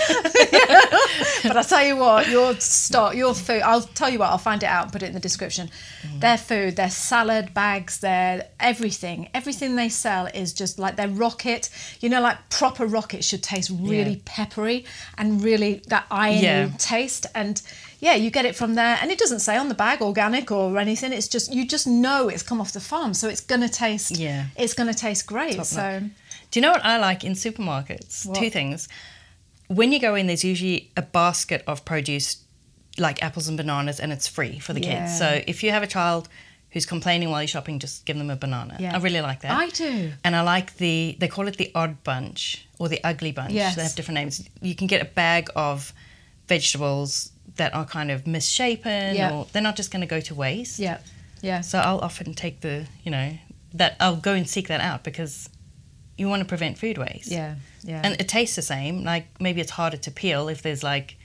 but 1.44 1.58
I 1.58 1.64
tell 1.64 1.84
you 1.86 1.96
what, 1.98 2.28
your 2.30 2.54
stock, 2.60 3.16
your 3.16 3.34
food. 3.34 3.62
I'll 3.62 3.82
tell 3.82 4.10
you 4.10 4.20
what. 4.20 4.30
I'll 4.30 4.38
find 4.38 4.62
it 4.64 4.68
out 4.68 4.84
and 4.84 4.92
put 4.92 5.04
it 5.04 5.08
in 5.08 5.14
the 5.14 5.20
description. 5.20 5.70
Mm. 6.02 6.20
Their 6.22 6.38
food, 6.38 6.76
their 6.76 6.90
salad 6.90 7.54
bags, 7.54 8.00
their 8.00 8.48
everything, 8.60 9.30
everything 9.34 9.76
they 9.76 9.90
sell 9.90 10.28
is 10.28 10.54
just 10.54 10.80
like 10.80 10.96
their 10.96 11.08
rocket. 11.10 11.70
You 12.02 12.10
know, 12.10 12.22
like 12.22 12.38
proper 12.50 12.86
rocket 12.86 13.24
should 13.24 13.44
taste 13.44 13.70
really 13.74 14.12
Yeah. 14.16 14.22
peppery 14.26 14.86
and 15.18 15.44
really 15.44 15.82
that 15.88 16.06
irony 16.10 16.42
Yeah. 16.44 16.70
taste. 16.78 17.26
And 17.36 17.62
yeah, 18.00 18.16
you 18.16 18.30
get 18.32 18.46
it 18.46 18.56
from 18.56 18.76
there, 18.76 18.98
and 19.02 19.12
it 19.12 19.18
doesn't 19.18 19.40
say 19.40 19.56
on 19.58 19.70
the 19.70 19.76
bag 19.76 20.02
organic 20.02 20.52
or 20.52 20.78
anything. 20.78 21.14
It's 21.14 21.28
just 21.28 21.54
you 21.54 21.66
just 21.68 21.88
know 21.88 22.28
it's 22.30 22.44
come 22.44 22.60
off 22.60 22.72
the 22.74 22.82
farm, 22.82 23.14
so 23.14 23.28
it's 23.30 23.42
gonna 23.42 23.70
taste. 23.70 24.12
Yeah. 24.18 24.46
it's 24.58 24.74
gonna 24.74 24.94
taste 24.94 25.26
great. 25.28 25.56
Top 25.56 25.66
so. 25.66 26.02
Do 26.54 26.60
you 26.60 26.62
know 26.62 26.72
what 26.72 26.86
I 26.86 26.98
like 27.00 27.24
in 27.24 27.34
supermarkets? 27.34 28.28
What? 28.28 28.38
Two 28.38 28.52
things. 28.52 28.88
When 29.70 29.92
you 29.92 30.00
go 30.00 30.13
in, 30.13 30.28
there's 30.28 30.44
usually 30.44 30.92
a 30.96 31.02
basket 31.02 31.63
of 31.66 31.84
produce, 31.84 32.44
like 33.00 33.24
apples 33.24 33.48
and 33.48 33.58
bananas, 33.58 34.00
and 34.00 34.13
it's 34.13 34.28
free 34.28 34.60
for 34.60 34.72
the 34.72 34.82
Yeah. 34.84 35.06
kids. 35.08 35.18
So 35.18 35.42
if 35.48 35.63
you 35.63 35.72
have 35.72 35.82
a 35.82 35.88
child 35.88 36.30
who's 36.70 36.86
complaining 36.86 37.32
while 37.32 37.42
you're 37.42 37.48
shopping, 37.48 37.80
just 37.80 38.06
give 38.06 38.20
them 38.20 38.30
a 38.30 38.36
banana. 38.36 38.78
Yeah. 38.80 38.94
I 38.94 39.00
really 39.00 39.20
like 39.22 39.42
that. 39.42 39.52
I 39.52 39.70
do. 39.70 40.13
And 40.24 40.36
I 40.36 40.42
like 40.42 40.78
the 40.78 41.18
they 41.20 41.28
call 41.28 41.48
it 41.48 41.58
the 41.58 41.72
odd 41.74 42.04
bunch 42.04 42.68
or 42.78 42.88
the 42.88 43.00
ugly 43.04 43.32
bunch. 43.32 43.54
Yes. 43.54 43.76
They 43.76 43.82
have 43.82 43.96
different 43.96 44.20
names. 44.20 44.48
You 44.62 44.76
can 44.76 44.86
get 44.86 45.02
a 45.02 45.06
bag 45.06 45.50
of 45.56 45.92
vegetables 46.48 47.32
that 47.56 47.74
are 47.74 47.86
kind 47.86 48.12
of 48.12 48.28
misshapen 48.28 49.16
Yeah. 49.16 49.32
or 49.34 49.48
they're 49.52 49.62
not 49.63 49.76
just 49.76 49.89
going 49.89 50.02
to 50.02 50.08
go 50.16 50.20
to 50.22 50.36
waste. 50.36 50.78
Yeah, 50.78 51.00
yeah. 51.42 51.62
So 51.62 51.80
I'll 51.80 52.00
often 52.00 52.36
take 52.36 52.62
the, 52.62 52.86
you 53.04 53.10
know, 53.12 53.38
that 53.74 53.96
I'll 54.00 54.18
go 54.18 54.34
and 54.34 54.48
seek 54.48 54.68
that 54.68 54.82
out 54.82 55.04
because 55.04 55.50
you 56.17 56.30
want 56.30 56.41
to 56.41 56.45
prevent 56.47 56.78
food 56.78 56.97
waste. 56.97 57.32
Yeah, 57.32 57.56
yeah. 57.84 58.02
And 58.04 58.19
it 58.19 58.28
tastes 58.28 58.56
the 58.56 58.62
same. 58.62 59.04
Like 59.04 59.28
maybe 59.41 59.62
it's 59.62 59.71
harder 59.71 59.97
to 59.97 60.12
peel 60.12 60.47
if 60.47 60.62
there's 60.62 60.84
like, 60.84 61.17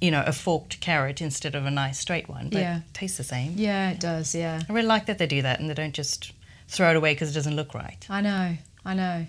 you 0.00 0.10
know, 0.10 0.22
a 0.26 0.32
forked 0.32 0.80
carrot 0.80 1.20
instead 1.20 1.54
of 1.54 1.66
a 1.66 1.70
nice 1.70 1.98
straight 1.98 2.28
one, 2.28 2.48
but 2.50 2.60
Yeah. 2.60 2.78
it 2.78 2.82
tastes 2.94 3.16
the 3.18 3.24
same. 3.24 3.52
yeah, 3.56 3.90
it 3.90 4.00
does. 4.00 4.34
Yeah, 4.34 4.60
I 4.68 4.72
really 4.72 4.88
like 4.88 5.06
that 5.06 5.18
they 5.18 5.26
do 5.26 5.42
that 5.42 5.60
and 5.60 5.68
they 5.68 5.74
don't 5.74 5.94
just 5.94 6.32
throw 6.68 6.90
it 6.90 6.96
away 6.96 7.12
because 7.14 7.30
it 7.30 7.34
doesn't 7.34 7.56
look 7.56 7.74
right. 7.74 8.04
I 8.08 8.20
know. 8.20 8.56
I 8.84 8.94
know. 8.94 9.26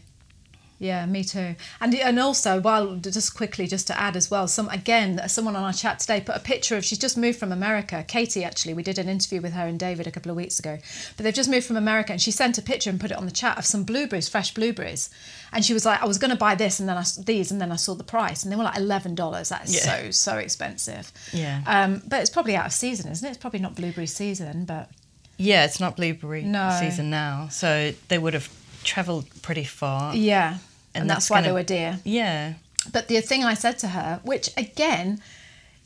Yeah, 0.86 1.06
me 1.06 1.24
too. 1.24 1.56
And 1.82 1.94
and 1.96 2.20
also, 2.20 2.60
while 2.62 2.96
just 2.98 3.36
quickly, 3.36 3.66
just 3.68 3.88
to 3.88 4.00
add 4.00 4.16
as 4.16 4.30
well, 4.30 4.48
some 4.48 4.70
again, 4.70 5.22
someone 5.28 5.56
on 5.56 5.64
our 5.64 5.74
chat 5.74 6.00
today 6.00 6.22
put 6.22 6.36
a 6.36 6.40
picture 6.40 6.76
of. 6.78 6.86
She's 6.86 6.98
just 7.00 7.18
moved 7.18 7.40
from 7.40 7.52
America. 7.52 8.04
Katie, 8.08 8.44
actually, 8.44 8.74
we 8.74 8.84
did 8.84 9.00
an 9.00 9.10
interview 9.10 9.42
with 9.42 9.54
her 9.54 9.66
and 9.66 9.80
David 9.80 10.06
a 10.08 10.12
couple 10.12 10.30
of 10.32 10.38
weeks 10.38 10.60
ago. 10.60 10.78
But 11.18 11.24
they've 11.24 11.34
just 11.34 11.50
moved 11.50 11.66
from 11.66 11.78
America, 11.78 12.12
and 12.12 12.22
she 12.22 12.32
sent 12.32 12.58
a 12.58 12.62
picture 12.62 12.90
and 12.90 13.00
put 13.00 13.12
it 13.12 13.18
on 13.18 13.26
the 13.26 13.32
chat 13.32 13.58
of 13.58 13.66
some 13.66 13.84
blueberries, 13.84 14.30
fresh 14.30 14.54
blueberries. 14.54 15.10
And 15.52 15.64
she 15.66 15.74
was 15.74 15.86
like, 15.86 16.02
"I 16.02 16.06
was 16.06 16.18
going 16.18 16.32
to 16.32 16.38
buy 16.38 16.56
this, 16.56 16.80
and 16.80 16.88
then 16.90 16.98
I 16.98 17.04
these, 17.24 17.52
and 17.52 17.60
then 17.62 17.72
I 17.72 17.78
saw 17.78 17.94
the 17.96 18.04
price, 18.04 18.44
and 18.44 18.52
they 18.52 18.56
were 18.56 18.64
like 18.64 18.78
eleven 18.78 19.16
dollars. 19.16 19.50
That 19.50 19.66
is 19.66 19.76
Yeah. 19.76 19.82
so 20.04 20.12
so 20.12 20.38
expensive. 20.38 21.12
Yeah. 21.34 21.62
Um, 21.66 22.02
but 22.08 22.20
it's 22.22 22.30
probably 22.30 22.56
out 22.56 22.66
of 22.68 22.74
season, 22.74 23.12
isn't 23.12 23.26
it? 23.26 23.30
It's 23.32 23.38
probably 23.40 23.60
not 23.60 23.76
blueberry 23.76 24.08
season, 24.08 24.66
but 24.66 24.90
Yeah, 25.38 25.66
it's 25.66 25.80
not 25.80 25.96
blueberry 25.98 26.44
No. 26.44 26.78
season 26.80 27.10
now. 27.10 27.48
So 27.52 27.94
they 28.10 28.18
would 28.18 28.34
have 28.34 28.50
traveled 28.84 29.26
pretty 29.42 29.64
far. 29.64 30.16
yeah. 30.16 30.58
And, 30.96 31.02
And 31.04 31.10
that's, 31.10 31.26
that's 31.26 31.30
why 31.30 31.38
gonna- 31.38 31.48
they 31.50 31.54
were 31.54 31.64
dear. 31.64 32.00
Yeah. 32.04 32.54
But 32.92 33.08
the 33.08 33.20
thing 33.22 33.44
I 33.44 33.54
said 33.54 33.78
to 33.80 33.90
her, 33.90 34.20
which 34.24 34.50
again, 34.58 35.22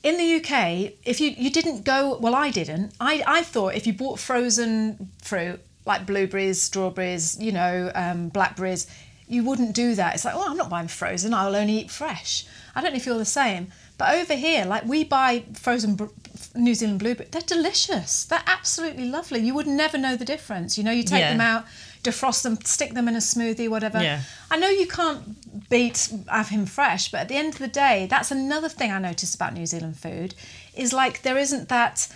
in 0.04 0.18
the 0.18 0.36
UK, 0.36 0.94
if 1.06 1.20
you, 1.20 1.32
you 1.32 1.50
didn't 1.50 1.84
go, 1.84 2.18
well, 2.20 2.36
I 2.36 2.52
didn't. 2.52 2.94
I, 3.02 3.24
I 3.26 3.42
thought 3.44 3.76
if 3.76 3.86
you 3.88 3.94
bought 3.94 4.20
frozen 4.20 5.10
fruit 5.22 5.60
like 5.86 6.06
blueberries, 6.06 6.62
strawberries, 6.62 7.38
you 7.40 7.52
know, 7.52 7.92
um, 7.96 8.30
blackberries, 8.30 8.86
you 9.28 9.44
wouldn't 9.44 9.76
do 9.76 9.96
that. 9.96 10.14
It's 10.16 10.26
like, 10.26 10.36
oh, 10.36 10.46
I'm 10.50 10.58
not 10.58 10.70
buying 10.70 10.88
frozen. 10.88 11.34
I'll 11.34 11.56
only 11.56 11.74
eat 11.80 11.92
fresh. 11.92 12.46
I 12.76 12.82
don't 12.82 12.92
know 12.92 12.98
if 12.98 13.06
you're 13.06 13.18
the 13.18 13.26
same. 13.26 13.72
But 13.98 14.16
over 14.16 14.34
here, 14.36 14.66
like 14.66 14.86
we 14.86 15.04
buy 15.04 15.44
frozen 15.54 15.96
br- 15.96 16.06
New 16.56 16.74
Zealand 16.74 17.00
blueberries. 17.00 17.32
They're 17.32 17.42
delicious. 17.42 18.24
They're 18.26 18.44
absolutely 18.48 19.06
lovely. 19.10 19.40
You 19.42 19.54
would 19.56 19.68
never 19.68 19.98
know 19.98 20.16
the 20.16 20.26
difference. 20.26 20.78
You 20.78 20.84
know, 20.84 20.92
you 20.92 21.04
take 21.04 21.20
Yeah. 21.22 21.32
them 21.32 21.42
out, 21.42 21.66
defrost 22.04 22.44
them, 22.44 22.58
stick 22.64 22.94
them 22.94 23.08
in 23.08 23.16
a 23.16 23.20
smoothie, 23.20 23.70
whatever. 23.70 24.02
Yeah. 24.02 24.22
I 24.50 24.58
know 24.58 24.70
you 24.70 24.88
can't 24.88 25.70
beat 25.70 26.12
have 26.28 26.50
him 26.50 26.66
fresh, 26.66 27.12
but 27.12 27.22
at 27.22 27.28
the 27.28 27.36
end 27.36 27.54
of 27.54 27.60
the 27.60 27.68
day, 27.68 28.08
that's 28.10 28.32
another 28.32 28.70
thing 28.70 28.92
I 28.92 29.00
noticed 29.00 29.36
about 29.36 29.54
New 29.54 29.66
Zealand 29.66 29.98
food 29.98 30.36
is 30.76 30.94
like 30.94 31.22
there 31.22 31.38
isn't 31.38 31.70
that 31.70 32.08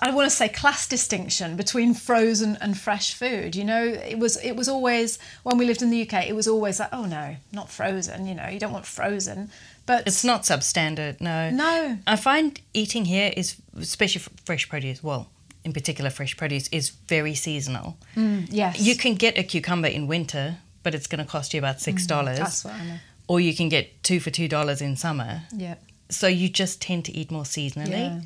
I 0.00 0.10
want 0.10 0.30
to 0.30 0.34
say 0.34 0.48
class 0.48 0.86
distinction 0.86 1.56
between 1.56 1.92
frozen 1.92 2.56
and 2.60 2.78
fresh 2.78 3.14
food. 3.14 3.56
You 3.56 3.64
know, 3.64 3.84
it 3.84 4.18
was 4.18 4.36
it 4.42 4.54
was 4.54 4.68
always 4.68 5.18
when 5.42 5.58
we 5.58 5.66
lived 5.66 5.82
in 5.82 5.90
the 5.90 6.02
UK, 6.02 6.28
it 6.28 6.36
was 6.36 6.46
always 6.46 6.78
like, 6.78 6.90
oh 6.92 7.04
no, 7.04 7.36
not 7.52 7.68
frozen. 7.70 8.26
You 8.26 8.34
know, 8.34 8.48
you 8.48 8.60
don't 8.60 8.72
want 8.72 8.86
frozen. 8.86 9.50
But 9.86 10.06
It's 10.06 10.22
not 10.22 10.42
substandard, 10.42 11.18
no. 11.20 11.48
No. 11.50 11.98
I 12.06 12.16
find 12.16 12.60
eating 12.74 13.06
here 13.06 13.32
is, 13.34 13.56
especially 13.74 14.22
fresh 14.44 14.68
produce, 14.68 15.02
well, 15.02 15.30
in 15.64 15.72
particular 15.72 16.10
fresh 16.10 16.36
produce, 16.36 16.68
is 16.68 16.90
very 17.08 17.34
seasonal. 17.34 17.96
yes, 18.16 18.80
You 18.80 18.96
can 18.96 19.14
get 19.14 19.36
a 19.38 19.42
cucumber 19.42 19.88
in 19.88 20.06
winter, 20.06 20.58
but 20.82 20.94
it's 20.94 21.06
going 21.06 21.22
to 21.24 21.30
cost 21.30 21.52
you 21.54 21.58
about 21.58 21.78
$6. 21.78 22.06
Mm, 22.06 22.36
That's 22.36 22.64
what 22.64 22.74
I 22.74 22.84
know. 22.84 22.98
Or 23.26 23.40
you 23.40 23.54
can 23.54 23.68
get 23.68 24.02
two 24.02 24.20
for 24.20 24.30
$2 24.30 24.80
in 24.80 24.96
summer. 24.96 25.42
Yeah. 25.54 25.74
So 26.10 26.26
you 26.26 26.48
just 26.48 26.80
tend 26.80 27.04
to 27.06 27.12
eat 27.12 27.30
more 27.30 27.42
seasonally, 27.44 27.90
Yeah. 27.90 28.20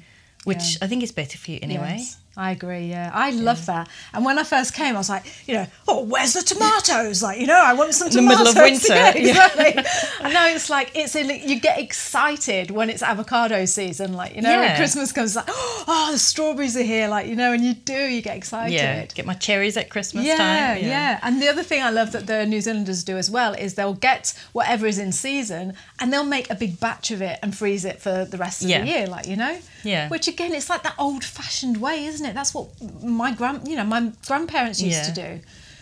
which 0.44 0.72
Yeah. 0.72 0.78
I 0.84 0.86
think 0.86 1.02
is 1.02 1.10
better 1.10 1.36
for 1.38 1.50
you 1.50 1.58
anyway. 1.62 1.96
Yes, 1.98 2.18
I 2.36 2.52
agree. 2.52 2.86
Yeah, 2.86 3.10
I 3.12 3.30
love 3.30 3.66
that. 3.66 3.88
And 4.14 4.24
when 4.24 4.38
I 4.38 4.44
first 4.44 4.72
came, 4.72 4.94
I 4.94 4.98
was 4.98 5.10
like, 5.10 5.24
you 5.46 5.54
know, 5.54 5.66
oh, 5.86 6.04
where's 6.04 6.32
the 6.32 6.40
tomatoes? 6.40 7.22
Like, 7.22 7.38
you 7.38 7.46
know, 7.46 7.60
I 7.62 7.74
want 7.74 7.92
some 7.92 8.08
In 8.08 8.14
the 8.14 8.20
tomatoes. 8.22 8.54
middle 8.54 8.62
of 8.64 8.70
winter, 8.70 8.94
Yeah, 8.94 9.16
yeah. 9.16 9.46
exactly. 9.46 9.84
I 10.26 10.32
know 10.32 10.46
it's 10.54 10.70
like 10.70 10.92
it's 10.94 11.14
in, 11.14 11.28
you 11.48 11.60
get 11.60 11.78
excited 11.78 12.70
when 12.70 12.88
it's 12.88 13.02
avocado 13.02 13.64
season. 13.66 14.14
Like, 14.14 14.34
you 14.34 14.40
know, 14.40 14.48
when 14.50 14.62
Yeah. 14.62 14.76
Christmas 14.78 15.12
comes, 15.12 15.36
like, 15.36 15.44
oh, 15.48 16.08
the 16.12 16.18
strawberries 16.18 16.74
are 16.76 16.82
here. 16.82 17.08
Like, 17.08 17.26
you 17.26 17.36
know, 17.36 17.52
and 17.52 17.62
you 17.62 17.74
do, 17.74 17.92
you 17.92 18.22
get 18.22 18.36
excited. 18.36 18.72
Yeah, 18.74 19.04
get 19.06 19.26
my 19.26 19.34
cherries 19.34 19.76
at 19.76 19.90
Christmas 19.90 20.24
Yeah, 20.24 20.36
time. 20.38 20.82
yeah, 20.84 21.18
And 21.22 21.42
the 21.42 21.48
other 21.48 21.62
thing 21.62 21.82
I 21.82 21.90
love 21.90 22.12
that 22.12 22.26
the 22.26 22.46
New 22.46 22.60
Zealanders 22.62 23.04
do 23.04 23.18
as 23.18 23.30
well 23.30 23.52
is 23.52 23.74
they'll 23.74 23.92
get 23.92 24.32
whatever 24.52 24.86
is 24.86 24.98
in 24.98 25.12
season 25.12 25.74
and 26.00 26.10
they'll 26.12 26.24
make 26.24 26.48
a 26.50 26.54
big 26.54 26.80
batch 26.80 27.10
of 27.10 27.20
it 27.20 27.38
and 27.42 27.54
freeze 27.54 27.84
it 27.84 28.00
for 28.00 28.24
the 28.24 28.38
rest 28.38 28.62
of 28.62 28.70
Yeah. 28.70 28.80
the 28.80 28.86
year, 28.88 29.06
like 29.06 29.26
you 29.26 29.36
know. 29.36 29.58
Yeah. 29.84 30.08
Which 30.08 30.28
again, 30.28 30.52
it's 30.54 30.70
like 30.70 30.82
that 30.84 30.94
old-fashioned 30.98 31.76
way, 31.78 32.04
isn't 32.06 32.21
it? 32.26 32.34
That's 32.34 32.54
what 32.54 32.68
my 33.02 33.32
grand, 33.32 33.66
you 33.68 33.76
know, 33.76 33.84
my 33.84 34.12
grandparents 34.26 34.80
used 34.80 35.04
to 35.04 35.12
do. 35.12 35.40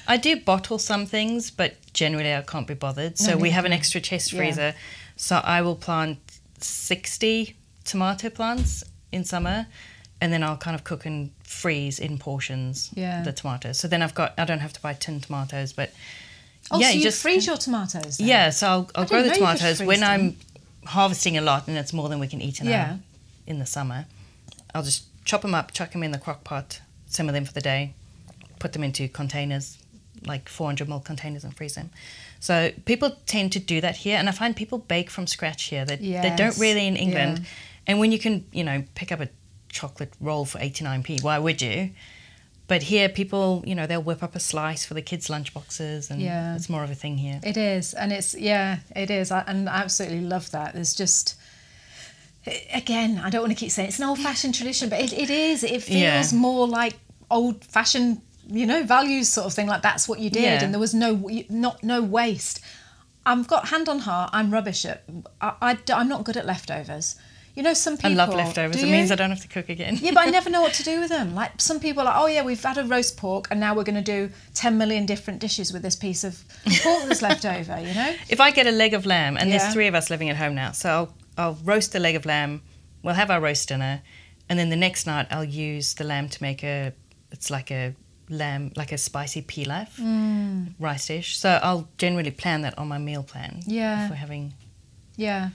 I 0.09 0.17
do 0.17 0.41
bottle 0.41 0.79
some 0.79 1.07
things, 1.07 1.51
but 1.51 1.77
generally 1.93 2.35
I 2.35 2.43
can't 2.43 2.67
be 2.67 2.75
bothered. 2.75 3.19
So 3.19 3.33
No, 3.33 3.37
we 3.39 3.51
have 3.51 3.65
an 3.65 3.73
extra 3.73 4.01
chest 4.01 4.33
Yeah. 4.33 4.39
freezer. 4.41 4.75
So 5.17 5.37
I 5.37 5.63
will 5.63 5.77
plant 5.77 6.19
60 6.61 7.57
tomato 7.85 8.31
plants 8.31 8.85
in 9.13 9.25
summer 9.25 9.67
and 10.21 10.33
then 10.33 10.43
I'll 10.43 10.57
kind 10.57 10.75
of 10.75 10.85
cook 10.85 11.07
and 11.07 11.31
freeze 11.45 11.99
in 11.99 12.19
portions 12.19 12.91
Yeah. 12.95 13.23
the 13.23 13.33
tomatoes. 13.33 13.79
So 13.79 13.89
then 13.89 14.03
I've 14.03 14.15
got 14.15 14.35
I 14.39 14.45
don't 14.45 14.61
have 14.61 14.73
to 14.75 14.81
buy 14.81 14.95
tin 14.95 15.21
tomatoes, 15.21 15.73
but 15.73 15.91
Oh, 16.71 16.79
yeah, 16.79 16.91
so 16.91 16.97
you, 16.97 17.03
just 17.03 17.23
freeze 17.23 17.47
your 17.47 17.57
tomatoes? 17.57 18.19
then? 18.19 18.29
yeah. 18.29 18.51
So 18.51 18.67
I'll, 18.69 18.91
I'll 18.95 19.05
grow 19.07 19.23
the 19.23 19.29
you 19.31 19.35
tomatoes 19.35 19.81
when 19.81 20.01
them. 20.01 20.11
I'm 20.11 20.37
harvesting 20.89 21.37
a 21.37 21.41
lot 21.41 21.67
and 21.69 21.77
it's 21.77 21.93
more 21.93 22.09
than 22.09 22.19
we 22.21 22.29
can 22.29 22.41
eat 22.41 22.61
in 22.61 22.67
Yeah. 22.67 22.97
a, 23.47 23.51
in 23.51 23.59
the 23.59 23.67
summer. 23.67 24.07
I'll 24.75 24.83
just 24.85 25.05
chop 25.25 25.43
them 25.43 25.55
up, 25.55 25.73
chuck 25.73 25.93
them 25.93 26.03
in 26.03 26.13
the 26.13 26.19
crock 26.19 26.45
pot, 26.45 26.81
simmer 27.07 27.33
them 27.33 27.45
for 27.45 27.53
the 27.53 27.61
day, 27.61 27.95
put 28.59 28.73
them 28.73 28.83
into 28.85 29.09
containers, 29.09 29.79
like 30.27 30.49
400 30.49 30.89
ml 30.89 31.05
containers, 31.05 31.45
and 31.45 31.55
freeze 31.57 31.75
them. 31.75 31.91
So 32.41 32.71
people 32.87 33.17
tend 33.27 33.53
to 33.53 33.59
do 33.59 33.81
that 33.81 33.97
here, 33.99 34.17
and 34.19 34.29
I 34.29 34.33
find 34.33 34.57
people 34.57 34.79
bake 34.79 35.11
from 35.11 35.27
scratch 35.27 35.65
here. 35.65 35.85
That 35.85 36.01
they 36.01 36.35
don't 36.37 36.57
really 36.59 36.87
in 36.87 36.97
England. 36.97 37.41
yeah. 37.41 37.45
And 37.87 37.99
when 37.99 38.13
you 38.13 38.19
can, 38.19 38.45
you 38.53 38.65
know, 38.65 38.85
pick 38.95 39.11
up 39.13 39.21
a 39.21 39.29
chocolate 39.69 40.13
roll 40.21 40.45
for 40.45 40.59
89p, 40.59 41.23
why 41.23 41.39
would 41.39 41.61
you? 41.63 41.91
But 42.67 42.85
here, 42.85 43.09
people, 43.09 43.65
you 43.67 43.75
know, 43.75 43.87
they'll 43.87 44.03
whip 44.03 44.23
up 44.23 44.37
a 44.37 44.41
slice 44.41 44.85
for 44.87 44.95
the 44.95 45.03
kids' 45.03 45.27
lunchboxes, 45.29 46.09
and 46.11 46.21
Yeah. 46.23 46.55
it's 46.55 46.69
more 46.69 46.85
of 46.85 46.91
a 46.91 46.95
thing 46.95 47.19
here. 47.19 47.41
It 47.43 47.57
is, 47.57 47.95
and 47.95 48.13
it's 48.13 48.35
yeah, 48.35 48.79
it 48.95 49.11
is, 49.11 49.31
I, 49.33 49.41
and 49.47 49.69
I 49.69 49.79
absolutely 49.83 50.21
love 50.21 50.51
that. 50.53 50.75
There's 50.75 50.95
just 50.95 51.35
again, 52.73 53.21
I 53.23 53.31
don't 53.31 53.43
want 53.43 53.53
to 53.53 53.59
keep 53.59 53.71
saying 53.71 53.89
it's 53.89 53.99
an 53.99 54.05
old-fashioned 54.07 54.55
tradition, 54.55 54.89
but 54.89 55.01
it, 55.01 55.13
it 55.13 55.31
is. 55.31 55.63
It 55.65 55.83
feels 55.83 56.33
Yeah. 56.33 56.39
more 56.39 56.67
like 56.67 56.95
old-fashioned, 57.31 58.21
you 58.49 58.67
know, 58.67 58.83
values 58.83 59.29
sort 59.29 59.47
of 59.47 59.53
thing. 59.55 59.67
Like 59.67 59.83
that's 59.83 60.09
what 60.09 60.19
you 60.21 60.31
did, 60.31 60.43
Yeah. 60.43 60.65
and 60.65 60.73
there 60.75 60.81
was 60.81 60.95
no 60.95 61.29
not 61.49 61.83
no 61.83 62.03
waste. 62.03 62.61
I've 63.27 63.47
got 63.47 63.69
hand 63.69 63.89
on 63.89 64.01
heart. 64.01 64.31
I'm 64.33 64.51
rubbish 64.51 64.85
at. 64.87 65.03
I, 65.41 65.77
I 65.91 66.01
am 66.01 66.09
not 66.09 66.25
good 66.25 66.37
at 66.37 66.47
leftovers. 66.47 67.17
You 67.55 67.65
know, 67.65 67.75
some 67.75 67.95
I 67.95 67.97
people. 67.97 68.13
love 68.15 68.33
leftovers. 68.35 68.83
It 68.83 68.87
means? 68.87 69.11
I 69.11 69.17
don't 69.17 69.29
have 69.31 69.43
to 69.43 69.49
cook 69.49 69.69
again. 69.69 69.99
Yeah, 70.01 70.13
but 70.15 70.27
I 70.27 70.31
never 70.31 70.49
know 70.55 70.63
what 70.63 70.73
to 70.75 70.83
do 70.85 71.01
with 71.01 71.11
them. 71.11 71.35
Like 71.35 71.61
some 71.61 71.81
people 71.81 72.03
are 72.03 72.07
like, 72.07 72.15
oh 72.17 72.27
yeah, 72.27 72.43
we've 72.43 72.63
had 72.63 72.79
a 72.79 72.85
roast 72.85 73.17
pork 73.19 73.49
and 73.51 73.59
now 73.61 73.75
we're 73.75 73.85
going 73.85 74.03
to 74.03 74.29
do 74.29 74.31
10 74.55 74.79
million 74.79 75.05
different 75.05 75.41
dishes 75.41 75.73
with 75.73 75.83
this 75.83 75.97
piece 75.97 76.25
of 76.25 76.43
pork 76.83 77.03
that's 77.09 77.21
left 77.29 77.45
over, 77.45 77.79
you 77.81 77.93
know? 77.93 78.15
if 78.29 78.41
I 78.41 78.51
get 78.53 78.67
a 78.67 78.71
leg 78.71 78.95
of 78.95 79.05
lamb, 79.05 79.37
and 79.37 79.51
Yeah. 79.51 79.59
there's 79.59 79.73
three 79.75 79.89
of 79.89 79.95
us 79.97 80.09
living 80.11 80.31
at 80.31 80.37
home 80.37 80.55
now, 80.55 80.71
so 80.73 80.89
I'll, 80.91 81.15
I'll 81.41 81.59
roast 81.65 81.93
the 81.93 81.99
leg 82.01 82.15
of 82.17 82.25
lamb. 82.27 82.63
We'll 83.03 83.15
have 83.15 83.31
our 83.31 83.41
roast 83.41 83.69
dinner, 83.69 84.03
and 84.49 84.59
then 84.59 84.69
the 84.69 84.77
next 84.77 85.07
night 85.07 85.27
I'll 85.31 85.45
use 85.69 85.95
the 85.95 86.05
lamb 86.05 86.29
to 86.29 86.43
make 86.43 86.63
a. 86.63 86.93
It's 87.33 87.51
like 87.51 87.71
a 87.71 87.95
lamb, 88.29 88.73
like 88.77 88.93
a 88.93 88.99
spicy 88.99 89.43
pilaf 89.43 89.89
Mm. 89.99 90.75
rice 90.79 91.07
dish. 91.07 91.39
So 91.39 91.59
I'll 91.63 91.89
generally 91.99 92.31
plan 92.31 92.63
that 92.63 92.77
on 92.79 92.87
my 92.89 92.99
meal 92.99 93.23
plan. 93.23 93.63
Yeah. 93.67 94.05
If 94.05 94.11
we're 94.11 94.17
having. 94.17 94.53
Yeah, 95.17 95.51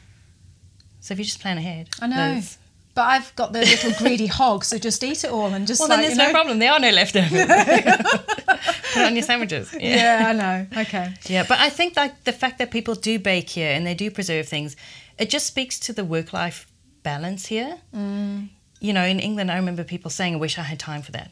So 1.00 1.14
if 1.14 1.20
you 1.20 1.26
just 1.26 1.40
plan 1.42 1.58
ahead. 1.58 1.90
I 2.02 2.08
know. 2.08 2.16
there's- 2.16 2.58
But 2.96 3.04
I've 3.14 3.36
got 3.36 3.52
the 3.54 3.60
little 3.60 3.92
greedy 3.94 4.28
hog, 4.28 4.64
so 4.64 4.78
just 4.78 5.04
eat 5.04 5.24
it 5.24 5.32
all 5.32 5.54
and 5.54 5.68
just 5.68 5.80
Well, 5.80 5.90
like, 5.90 5.98
then 6.00 6.04
there's 6.06 6.18
you 6.18 6.24
know, 6.24 6.28
no 6.28 6.32
problem. 6.34 6.60
There 6.60 6.72
are 6.72 6.80
no 6.80 6.92
leftovers. 6.92 7.32
Put 8.94 9.04
on 9.04 9.16
your 9.16 9.24
sandwiches. 9.24 9.74
Yeah. 9.74 9.80
Yeah, 9.96 10.30
I 10.30 10.34
know. 10.34 10.82
Okay. 10.84 11.14
Yeah, 11.28 11.44
but 11.48 11.60
I 11.60 11.70
think 11.70 11.96
like 11.98 12.24
the 12.24 12.32
fact 12.34 12.58
that 12.60 12.72
people 12.72 12.96
do 12.96 13.20
bake 13.20 13.50
here 13.50 13.72
and 13.76 13.86
they 13.86 13.94
do 13.96 14.10
preserve 14.12 14.48
things, 14.48 14.76
it 15.18 15.30
just 15.30 15.45
speaks 15.47 15.80
to 15.80 15.93
the 15.93 16.03
work 16.05 16.34
life 16.34 16.68
balance 17.03 17.47
here. 17.47 17.78
Mm. 17.93 18.49
You 18.80 18.93
know, 18.93 19.05
in 19.05 19.20
England, 19.20 19.51
I 19.51 19.55
remember 19.55 19.84
people 19.84 20.11
saying, 20.11 20.34
"I 20.36 20.38
wish 20.38 20.57
I 20.57 20.63
had 20.63 20.80
time 20.80 21.01
for 21.01 21.11
that," 21.13 21.32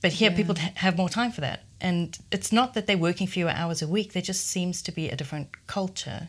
but 0.00 0.12
here 0.12 0.30
people 0.30 0.54
have 0.76 0.96
more 0.96 1.08
time 1.08 1.32
for 1.32 1.40
that, 1.40 1.64
and 1.80 2.16
it's 2.30 2.52
not 2.52 2.74
that 2.74 2.86
they're 2.86 2.98
working 2.98 3.26
fewer 3.26 3.50
hours 3.50 3.82
a 3.82 3.88
week. 3.88 4.12
There 4.12 4.22
just 4.22 4.46
seems 4.46 4.82
to 4.82 4.92
be 4.92 5.08
a 5.08 5.16
different 5.16 5.48
culture 5.66 6.28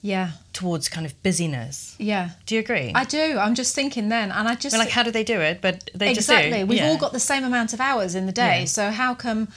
Yeah, 0.00 0.30
towards 0.52 0.88
kind 0.88 1.04
of 1.06 1.20
busyness. 1.22 1.94
yeah. 1.98 2.30
Do 2.46 2.54
you 2.54 2.60
agree? 2.60 2.92
I 2.94 3.04
do. 3.04 3.38
I'm 3.38 3.54
just 3.54 3.74
thinking 3.74 4.08
then, 4.08 4.30
and 4.30 4.48
I 4.48 4.54
just 4.54 4.72
We're 4.74 4.78
like, 4.80 4.90
how 4.90 5.02
do 5.02 5.10
they 5.10 5.24
do 5.24 5.40
it? 5.40 5.60
But 5.60 5.90
they 5.94 6.14
just 6.14 6.28
exactly. 6.28 6.64
We've 6.64 6.78
Yeah. 6.78 6.88
all 6.90 6.96
got 6.98 7.12
the 7.12 7.20
same 7.20 7.44
amount 7.44 7.72
of 7.72 7.80
hours 7.80 8.14
in 8.14 8.26
the 8.26 8.32
day, 8.32 8.60
Yeah. 8.60 8.64
so 8.66 8.90
how 8.90 9.14
come? 9.14 9.48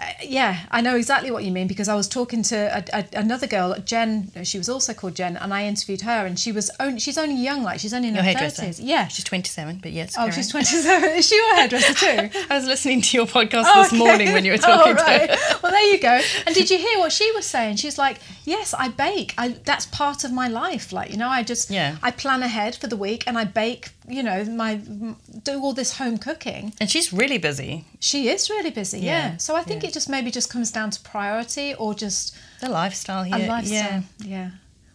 Uh, 0.00 0.04
yeah, 0.22 0.60
I 0.70 0.80
know 0.80 0.94
exactly 0.94 1.32
what 1.32 1.42
you 1.42 1.50
mean 1.50 1.66
because 1.66 1.88
I 1.88 1.96
was 1.96 2.06
talking 2.06 2.44
to 2.44 2.56
a, 2.56 2.84
a, 3.00 3.04
another 3.18 3.48
girl, 3.48 3.74
Jen. 3.84 4.30
She 4.44 4.56
was 4.56 4.68
also 4.68 4.94
called 4.94 5.16
Jen, 5.16 5.36
and 5.36 5.52
I 5.52 5.64
interviewed 5.66 6.02
her, 6.02 6.24
and 6.24 6.38
she 6.38 6.52
was 6.52 6.70
only 6.78 7.00
she's 7.00 7.18
only 7.18 7.34
young, 7.34 7.64
like 7.64 7.80
she's 7.80 7.92
only 7.92 8.06
in 8.08 8.14
Your 8.14 8.22
her 8.22 8.30
hairdresser. 8.30 8.62
thirties. 8.62 8.78
Yeah. 8.80 9.08
she's 9.08 9.24
27, 9.24 9.80
but 9.82 9.90
yes. 9.90 10.14
Oh, 10.16 10.30
she's 10.30 10.48
27. 10.50 11.08
Is 11.18 11.26
she 11.28 11.34
your 11.34 11.56
hairdresser 11.56 11.94
too? 11.94 12.38
I 12.50 12.54
was 12.56 12.66
listening 12.66 13.02
to 13.02 13.16
your 13.16 13.26
podcast 13.26 13.64
Oh, 13.66 13.82
this 13.82 13.88
okay. 13.92 13.98
morning 13.98 14.32
when 14.32 14.44
you 14.44 14.52
were 14.52 14.58
Oh, 14.62 14.76
talking 14.76 14.94
right. 14.94 15.30
to 15.30 15.36
her. 15.36 15.58
Well, 15.64 15.72
there 15.72 15.92
you 15.92 15.98
go. 15.98 16.20
And 16.46 16.54
did 16.54 16.70
you 16.70 16.78
hear 16.78 16.98
what 17.00 17.10
she 17.10 17.30
was 17.32 17.44
saying? 17.44 17.76
She's 17.76 17.98
like, 17.98 18.18
"Yes, 18.54 18.74
I 18.84 18.88
bake. 18.88 19.30
I 19.42 19.46
that's 19.70 19.86
part 19.86 20.24
of 20.24 20.30
my 20.32 20.48
life. 20.48 20.86
Like, 20.98 21.10
you 21.12 21.18
know, 21.22 21.28
I 21.38 21.42
just 21.42 21.70
Yeah. 21.70 21.96
I 22.02 22.10
plan 22.22 22.42
ahead 22.42 22.72
for 22.80 22.88
the 22.92 22.96
week 22.96 23.20
and 23.26 23.34
I 23.42 23.44
bake. 23.44 23.84
You 24.16 24.22
know, 24.28 24.38
my 24.64 24.80
do 25.48 25.54
all 25.62 25.74
this 25.74 25.98
home 25.98 26.16
cooking. 26.18 26.72
And 26.80 26.90
she's 26.90 27.12
really 27.12 27.38
busy. 27.38 27.84
She 28.00 28.28
is 28.34 28.48
really 28.50 28.70
busy. 28.70 29.00
Yeah. 29.00 29.10
Yeah, 29.30 29.36
So 29.36 29.50
I 29.60 29.62
think 29.68 29.82
yeah. 29.82 29.88
it 29.90 29.94
just 29.98 30.08
maybe 30.08 30.30
just 30.30 30.48
comes 30.54 30.70
down 30.72 30.90
to 30.90 31.00
priority 31.00 31.74
or 31.74 31.94
just 31.94 32.34
The 32.60 32.68
lifestyle 32.68 33.24
here. 33.24 33.46
lifestyle. 33.56 34.02
Yeah. 34.18 34.36
Yeah. 34.36 34.50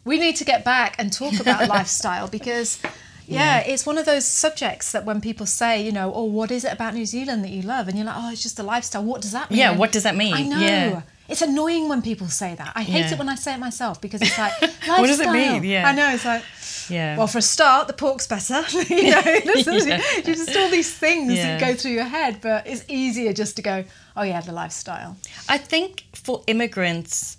We 0.06 0.16
need 0.20 0.36
to 0.38 0.46
get 0.46 0.64
back 0.66 0.96
and 1.00 1.14
talk 1.14 1.40
about 1.40 1.68
lifestyle 1.78 2.28
because. 2.28 2.80
Yeah, 3.26 3.60
it's 3.72 3.86
one 3.86 3.98
of 3.98 4.06
those 4.06 4.26
subjects 4.26 4.92
that 4.92 5.06
when 5.06 5.22
people 5.22 5.46
say, 5.46 5.82
you 5.82 5.94
know, 5.94 6.12
oh, 6.14 6.26
what 6.26 6.52
is 6.52 6.66
it 6.66 6.74
about 6.74 6.94
New 6.94 7.06
Zealand 7.06 7.42
that 7.44 7.52
you 7.52 7.62
love? 7.62 7.88
And 7.88 7.96
you're 7.98 8.06
like, 8.06 8.18
oh, 8.18 8.30
it's 8.34 8.44
just 8.44 8.58
the 8.58 8.64
lifestyle. 8.64 9.04
What 9.12 9.22
does 9.22 9.32
that 9.32 9.50
mean? 9.50 9.60
Yeah, 9.60 9.78
what 9.78 9.94
does 9.94 10.04
that 10.04 10.16
mean? 10.24 10.34
I 10.34 10.42
know. 10.44 10.60
Yeah. 10.60 11.02
It's 11.34 11.42
annoying 11.42 11.90
when 11.90 12.02
people 12.04 12.28
say 12.28 12.54
that. 12.56 12.72
I 12.76 12.84
hate 12.84 13.00
Yeah. 13.06 13.14
it 13.14 13.18
when 13.18 13.28
I 13.28 13.36
say 13.36 13.52
it 13.56 13.60
myself 13.60 14.00
because 14.00 14.22
it's 14.22 14.38
like. 14.38 14.54
What 14.88 15.08
does 15.08 15.20
it 15.20 15.32
mean? 15.32 15.64
Yeah. 15.64 15.90
I 15.90 15.92
know. 16.00 16.10
It's 16.14 16.26
like, 16.26 16.44
Yeah. 16.90 17.18
well, 17.18 17.28
for 17.34 17.40
a 17.40 17.48
start, 17.56 17.88
the 17.88 17.94
pork's 17.94 18.28
better. 18.28 18.60
you 18.90 19.10
know, 19.12 19.22
Yeah. 19.26 20.22
just 20.32 20.56
all 20.56 20.70
these 20.70 20.94
things 21.06 21.34
Yeah. 21.34 21.58
that 21.58 21.60
go 21.68 21.74
through 21.80 21.96
your 22.00 22.10
head, 22.18 22.34
but 22.42 22.68
it's 22.68 22.84
easier 22.88 23.34
just 23.34 23.56
to 23.56 23.62
go, 23.64 23.84
oh, 24.16 24.24
yeah, 24.32 24.42
the 24.42 24.52
lifestyle. 24.52 25.18
I 25.50 25.58
think 25.58 26.04
for 26.14 26.44
immigrants, 26.46 27.38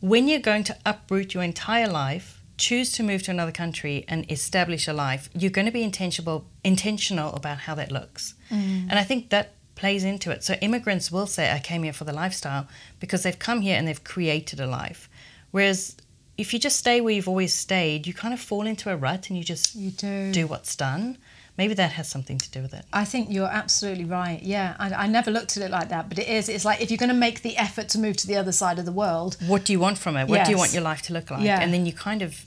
when 0.00 0.26
you're 0.28 0.46
going 0.52 0.64
to 0.64 0.76
uproot 0.86 1.34
your 1.34 1.42
entire 1.42 1.88
life, 2.04 2.40
choose 2.56 2.92
to 2.92 3.02
move 3.02 3.22
to 3.24 3.30
another 3.30 3.52
country 3.52 4.04
and 4.08 4.24
establish 4.30 4.88
a 4.88 4.92
life, 4.92 5.28
you're 5.34 5.50
going 5.58 5.66
to 5.66 5.72
be 5.80 5.82
intentional 5.90 6.46
intentional 6.62 7.30
about 7.40 7.58
how 7.66 7.74
that 7.74 7.90
looks. 7.98 8.34
Mm. 8.50 8.86
And 8.90 8.98
I 8.98 9.04
think 9.10 9.28
that 9.34 9.46
plays 9.74 10.04
into 10.04 10.30
it. 10.30 10.44
So 10.44 10.54
immigrants 10.54 11.10
will 11.10 11.26
say, 11.26 11.50
I 11.52 11.58
came 11.58 11.82
here 11.82 11.92
for 11.92 12.04
the 12.04 12.12
lifestyle 12.12 12.66
because 13.00 13.22
they've 13.22 13.38
come 13.38 13.60
here 13.60 13.76
and 13.76 13.86
they've 13.88 14.02
created 14.04 14.60
a 14.60 14.66
life. 14.66 15.08
Whereas 15.50 15.96
if 16.38 16.52
you 16.52 16.58
just 16.58 16.78
stay 16.78 17.00
where 17.00 17.12
you've 17.14 17.28
always 17.28 17.52
stayed, 17.54 18.06
you 18.06 18.14
kind 18.14 18.34
of 18.34 18.40
fall 18.40 18.66
into 18.66 18.90
a 18.90 18.96
rut 18.96 19.28
and 19.28 19.38
you 19.38 19.44
just 19.44 19.74
You 19.74 19.90
do. 19.90 20.32
do 20.32 20.46
what's 20.46 20.74
done. 20.76 21.18
Maybe 21.56 21.74
that 21.74 21.92
has 21.92 22.08
something 22.08 22.38
to 22.38 22.50
do 22.50 22.62
with 22.62 22.74
it. 22.74 22.84
I 22.92 23.04
think 23.04 23.28
you're 23.30 23.46
absolutely 23.46 24.04
right. 24.04 24.42
Yeah, 24.42 24.74
I, 24.80 24.92
I 24.92 25.06
never 25.06 25.30
looked 25.30 25.56
at 25.56 25.62
it 25.62 25.70
like 25.70 25.88
that, 25.90 26.08
but 26.08 26.18
it 26.18 26.26
is. 26.28 26.48
It's 26.48 26.64
like 26.64 26.80
if 26.80 26.90
you're 26.90 26.98
going 26.98 27.10
to 27.10 27.14
make 27.14 27.42
the 27.42 27.56
effort 27.56 27.88
to 27.90 27.98
move 28.00 28.16
to 28.18 28.26
the 28.26 28.34
other 28.36 28.50
side 28.50 28.80
of 28.80 28.84
the 28.84 28.90
world, 28.92 29.36
what 29.46 29.64
do 29.64 29.72
you 29.72 29.78
want 29.78 29.98
from 29.98 30.16
it? 30.16 30.26
What 30.28 30.44
do 30.44 30.50
you 30.50 30.58
want 30.58 30.72
your 30.72 30.82
life 30.82 31.02
to 31.02 31.12
look 31.12 31.30
like? 31.30 31.44
Yeah. 31.44 31.60
And 31.60 31.72
then 31.72 31.86
you 31.86 31.92
kind 31.92 32.22
of 32.22 32.44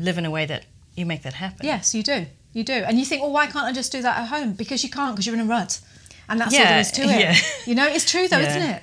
live 0.00 0.18
in 0.18 0.24
a 0.24 0.30
way 0.30 0.44
that 0.46 0.64
you 0.96 1.06
make 1.06 1.22
that 1.22 1.34
happen. 1.34 1.64
yes, 1.66 1.94
you 1.94 2.02
do. 2.02 2.26
You 2.52 2.64
do. 2.64 2.72
And 2.72 2.98
you 2.98 3.04
think, 3.04 3.22
well, 3.22 3.32
why 3.32 3.46
can't 3.46 3.66
I 3.66 3.72
just 3.72 3.90
do 3.92 4.02
that 4.02 4.18
at 4.18 4.28
home? 4.28 4.52
Because 4.52 4.82
you 4.84 4.90
can't, 4.90 5.14
because 5.14 5.26
you're 5.26 5.34
in 5.34 5.40
a 5.40 5.44
rut. 5.44 5.80
And 6.28 6.40
that's 6.40 6.54
all 6.54 6.60
Yeah, 6.60 6.68
there 6.70 6.80
is 6.80 6.90
to 6.92 7.02
it. 7.02 7.20
yeah. 7.20 7.36
You 7.66 7.74
know, 7.74 7.86
it's 7.86 8.10
true 8.10 8.28
though, 8.28 8.38
Yeah. 8.38 8.48
isn't 8.56 8.62
it? 8.70 8.82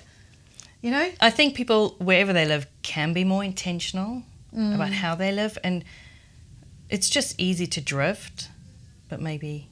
You 0.82 0.92
know? 0.92 1.12
I 1.20 1.30
think 1.30 1.56
people 1.56 1.96
wherever 2.00 2.34
they 2.34 2.46
live 2.46 2.68
can 2.84 3.14
be 3.14 3.24
more 3.24 3.44
intentional 3.44 4.24
Mm. 4.56 4.76
about 4.76 4.92
how 4.92 5.16
they 5.16 5.32
live 5.32 5.58
and 5.64 5.84
it's 6.90 7.10
just 7.10 7.40
easy 7.40 7.66
to 7.68 7.80
drift, 7.80 8.50
but 9.10 9.22
maybe 9.22 9.68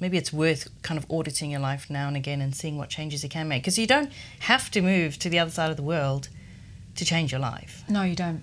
maybe 0.00 0.18
it's 0.18 0.32
worth 0.32 0.68
kind 0.82 0.98
of 0.98 1.06
auditing 1.10 1.50
your 1.52 1.60
life 1.60 1.88
now 1.88 2.08
and 2.08 2.16
again 2.16 2.40
and 2.42 2.54
seeing 2.54 2.76
what 2.76 2.90
changes 2.90 3.22
you 3.22 3.28
can 3.30 3.46
make 3.48 3.62
because 3.62 3.78
you 3.78 3.86
don't 3.86 4.10
have 4.40 4.70
to 4.72 4.82
move 4.82 5.18
to 5.20 5.30
the 5.30 5.38
other 5.38 5.50
side 5.52 5.70
of 5.70 5.76
the 5.76 5.82
world 5.84 6.28
to 6.96 7.04
change 7.04 7.30
your 7.32 7.40
life. 7.40 7.82
No, 7.88 8.02
you 8.02 8.14
don't. 8.16 8.42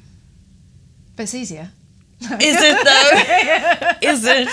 But 1.15 1.23
it's 1.23 1.35
easier. 1.35 1.69
Is 2.21 2.57
it 2.59 2.77
though? 2.85 3.11
Is 4.11 4.23
it? 4.25 4.49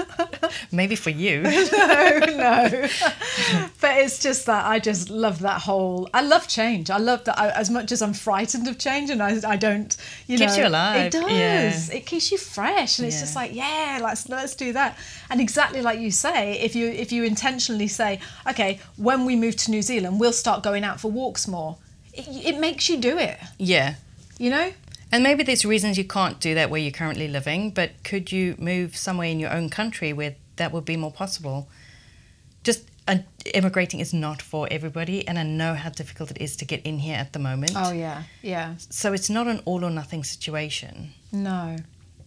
maybe 0.71 0.95
for 0.95 1.09
you. 1.09 1.41
no. 1.43 2.19
no. 2.19 2.87
but 3.81 3.97
it's 3.97 4.19
just 4.21 4.45
that 4.45 4.65
I 4.65 4.79
just 4.79 5.09
love 5.09 5.39
that 5.39 5.61
whole. 5.61 6.09
I 6.13 6.21
love 6.21 6.47
change. 6.47 6.89
I 6.89 6.97
love 6.97 7.23
that. 7.25 7.37
I, 7.39 7.49
as 7.51 7.69
much 7.69 7.91
as 7.91 8.01
I'm 8.01 8.13
frightened 8.13 8.67
of 8.67 8.77
change, 8.77 9.09
and 9.09 9.21
I, 9.21 9.37
I 9.47 9.55
don't. 9.55 9.95
You 10.27 10.37
Keeps 10.37 10.57
know, 10.57 10.63
you 10.63 10.67
alive, 10.69 11.05
It 11.07 11.11
does. 11.13 11.31
yeah. 11.89 11.95
It 11.97 12.05
keeps 12.05 12.31
you 12.31 12.37
fresh, 12.37 12.99
and 12.99 13.07
it's 13.07 13.19
just 13.19 13.35
like, 13.35 13.53
yeah, 13.53 13.99
let's 14.01 14.27
let's 14.29 14.55
do 14.55 14.73
that. 14.73 14.97
And 15.29 15.39
exactly 15.41 15.81
like 15.81 15.99
you 15.99 16.11
say, 16.11 16.59
if 16.61 16.75
you 16.75 16.87
if 16.87 17.11
you 17.11 17.23
intentionally 17.23 17.87
say, 17.87 18.19
okay, 18.49 18.79
when 18.97 19.25
we 19.25 19.35
move 19.35 19.55
to 19.57 19.71
New 19.71 19.81
Zealand, 19.81 20.19
we'll 20.19 20.33
start 20.33 20.63
going 20.63 20.83
out 20.83 20.99
for 20.99 21.11
walks 21.11 21.47
more. 21.47 21.77
It, 22.13 22.27
it 22.55 22.59
makes 22.59 22.89
you 22.89 22.97
do 22.97 23.17
it. 23.17 23.37
Yeah. 23.57 23.95
You 24.37 24.49
know. 24.49 24.73
And 25.11 25.23
maybe 25.23 25.43
there's 25.43 25.65
reasons 25.65 25.97
you 25.97 26.05
can't 26.05 26.39
do 26.39 26.55
that 26.55 26.69
where 26.69 26.79
you're 26.79 26.91
currently 26.91 27.27
living, 27.27 27.71
but 27.71 27.91
could 28.03 28.31
you 28.31 28.55
move 28.57 28.95
somewhere 28.95 29.27
in 29.27 29.39
your 29.39 29.51
own 29.51 29.69
country 29.69 30.13
where 30.13 30.35
that 30.55 30.71
would 30.71 30.85
be 30.85 30.95
more 30.95 31.11
possible? 31.11 31.67
Just 32.63 32.89
uh, 33.07 33.17
immigrating 33.53 33.99
is 33.99 34.13
not 34.13 34.41
for 34.41 34.67
everybody, 34.71 35.27
and 35.27 35.37
I 35.37 35.43
know 35.43 35.73
how 35.73 35.89
difficult 35.89 36.31
it 36.31 36.39
is 36.39 36.55
to 36.57 36.65
get 36.65 36.85
in 36.85 36.99
here 36.99 37.17
at 37.17 37.33
the 37.33 37.39
moment. 37.39 37.73
Oh 37.75 37.91
yeah, 37.91 38.23
yeah. 38.41 38.75
So 38.77 39.11
it's 39.11 39.29
not 39.29 39.47
an 39.47 39.61
all 39.65 39.83
or 39.83 39.89
nothing 39.89 40.23
situation. 40.23 41.11
No, 41.31 41.77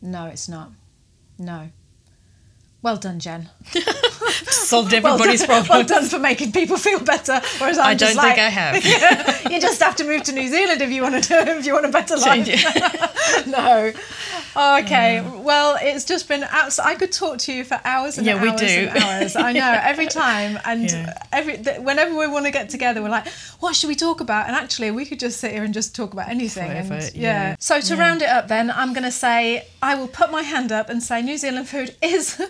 no, 0.02 0.26
it's 0.26 0.48
not. 0.48 0.72
No. 1.38 1.70
Well 2.82 2.96
done, 2.98 3.18
Jen. 3.18 3.48
Solved 4.50 4.92
Well 4.92 5.06
everybody's 5.14 5.40
done, 5.40 5.64
problem. 5.64 5.78
well 5.78 5.86
done 5.86 6.04
for 6.08 6.18
making 6.18 6.52
people 6.52 6.76
feel 6.76 7.00
better. 7.00 7.40
Whereas 7.58 7.78
I'm 7.78 7.86
I 7.88 7.94
just 7.94 8.14
don't 8.14 8.24
think 8.24 8.36
like, 8.36 8.46
I 8.46 8.48
have. 8.48 8.84
you 9.52 9.60
just 9.60 9.82
have 9.82 9.96
to 9.96 10.04
move 10.04 10.22
to 10.24 10.32
New 10.32 10.48
Zealand 10.48 10.80
if 10.82 10.90
you 10.90 11.02
want 11.02 11.22
to 11.22 11.28
do, 11.28 11.50
if 11.52 11.66
you 11.66 11.72
want 11.74 11.86
a 11.86 11.88
better 11.90 12.16
life. 12.16 12.44
No. 13.46 13.92
Okay. 14.56 15.20
Mm. 15.24 15.40
Well, 15.42 15.76
it's 15.80 16.04
just 16.04 16.28
been 16.28 16.44
abs- 16.44 16.78
I 16.78 16.94
could 16.94 17.10
talk 17.10 17.38
to 17.38 17.52
you 17.52 17.64
for 17.64 17.80
hours 17.84 18.18
and 18.18 18.26
Yeah, 18.26 18.40
we 18.40 18.48
hours 18.50 18.60
do. 18.60 18.66
and 18.66 18.98
hours. 19.02 19.36
I 19.36 19.52
know 19.52 19.78
every 19.82 20.06
time, 20.06 20.58
and 20.64 20.90
Yeah. 20.90 21.18
every 21.32 21.56
th- 21.58 21.80
whenever 21.80 22.14
we 22.16 22.26
want 22.28 22.44
to 22.46 22.52
get 22.52 22.68
together, 22.68 23.02
we're 23.02 23.08
like, 23.08 23.26
what 23.60 23.74
should 23.74 23.88
we 23.88 23.96
talk 23.96 24.20
about? 24.20 24.46
And 24.46 24.54
actually, 24.54 24.90
we 24.92 25.04
could 25.06 25.18
just 25.18 25.40
sit 25.40 25.52
here 25.52 25.64
and 25.64 25.74
just 25.74 25.96
talk 25.96 26.12
about 26.12 26.28
anything. 26.28 26.68
Forever, 26.68 26.98
yeah. 27.14 27.50
yeah. 27.50 27.56
So 27.58 27.80
to 27.80 27.96
round 27.96 28.22
it 28.22 28.28
up, 28.28 28.46
then 28.48 28.70
I'm 28.70 28.92
going 28.92 29.04
to 29.04 29.10
say 29.10 29.66
I 29.82 29.94
will 29.96 30.08
put 30.08 30.30
my 30.30 30.42
hand 30.42 30.70
up 30.70 30.88
and 30.88 31.02
say 31.02 31.20
New 31.22 31.36
Zealand 31.38 31.68
food 31.68 31.96
is 32.00 32.40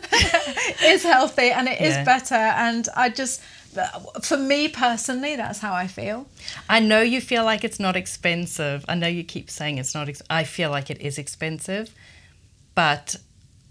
is 0.84 1.02
healthy 1.04 1.50
and 1.50 1.68
it 1.68 1.80
is 1.84 2.04
better, 2.04 2.34
and 2.34 2.88
I 2.96 3.08
just. 3.08 3.40
For 4.22 4.36
me 4.36 4.68
personally, 4.68 5.34
that's 5.34 5.58
how 5.58 5.74
I 5.74 5.88
feel. 5.88 6.28
I 6.68 6.78
know 6.78 7.00
you 7.00 7.20
feel 7.20 7.42
like 7.42 7.64
it's 7.64 7.80
not 7.80 7.96
expensive. 7.96 8.84
I 8.88 8.94
know 8.94 9.08
you 9.08 9.24
keep 9.24 9.50
saying 9.50 9.78
it's 9.78 9.94
not. 9.94 10.08
Ex- 10.08 10.22
I 10.30 10.44
feel 10.44 10.70
like 10.70 10.90
it 10.90 11.00
is 11.00 11.18
expensive, 11.18 11.92
but 12.76 13.16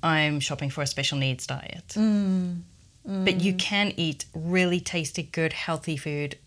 I'm 0.03 0.41
shopping 0.41 0.69
for 0.69 0.81
a 0.81 0.87
special 0.87 1.17
needs 1.17 1.47
diet. 1.47 1.87
Mm. 1.95 2.63
But 3.05 3.41
you 3.41 3.53
can 3.53 3.93
eat 3.97 4.25
really 4.33 4.79
tasty, 4.79 5.23
good, 5.23 5.53
healthy 5.53 5.97
food 5.97 6.37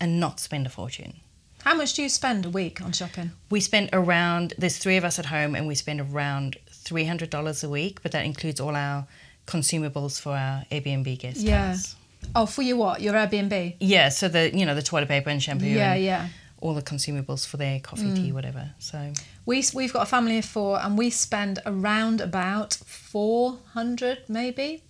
and 0.00 0.20
not 0.20 0.40
spend 0.40 0.66
a 0.66 0.70
fortune. 0.70 1.14
How 1.62 1.74
much 1.74 1.94
do 1.94 2.02
you 2.02 2.08
spend 2.08 2.46
a 2.46 2.50
week 2.50 2.80
on 2.80 2.92
shopping? 2.92 3.32
We 3.50 3.60
spend 3.60 3.90
around, 3.92 4.54
there's 4.56 4.78
three 4.78 4.96
of 4.96 5.04
us 5.04 5.18
at 5.18 5.26
home, 5.26 5.54
and 5.54 5.66
we 5.66 5.74
spend 5.74 6.00
around 6.00 6.56
$300 6.70 7.64
a 7.64 7.68
week, 7.68 8.02
but 8.02 8.12
that 8.12 8.24
includes 8.24 8.60
all 8.60 8.76
our 8.76 9.06
consumables 9.46 10.20
for 10.20 10.30
our 10.32 10.64
Airbnb 10.70 11.18
guest 11.18 11.38
Yeah. 11.40 11.68
house. 11.68 11.96
Oh, 12.34 12.46
for 12.46 12.62
your 12.62 12.76
what? 12.76 13.00
Your 13.00 13.14
Airbnb? 13.14 13.76
Yeah, 13.80 14.08
so 14.08 14.28
the 14.28 14.56
you 14.56 14.66
know 14.66 14.74
the 14.74 14.82
toilet 14.82 15.08
paper 15.08 15.30
and 15.30 15.42
shampoo 15.42 15.66
Yeah, 15.66 15.92
and 15.94 16.04
yeah. 16.04 16.28
all 16.60 16.74
the 16.74 16.82
consumables 16.82 17.46
for 17.46 17.56
their 17.56 17.78
coffee, 17.80 18.12
tea, 18.14 18.30
mm. 18.30 18.32
whatever. 18.32 18.70
So 18.78 19.12
We 19.44 19.64
we've 19.74 19.92
got 19.92 20.02
a 20.02 20.06
family 20.06 20.38
of 20.38 20.44
four, 20.44 20.80
and 20.82 20.98
we 20.98 21.10
spend 21.10 21.60
around 21.64 22.20
about 22.20 22.74
four 22.74 23.58
hundred, 23.74 24.18
maybe 24.28 24.82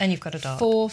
and 0.00 0.10
you've 0.10 0.20
got 0.20 0.34
a 0.34 0.38
dog. 0.38 0.58
four. 0.58 0.90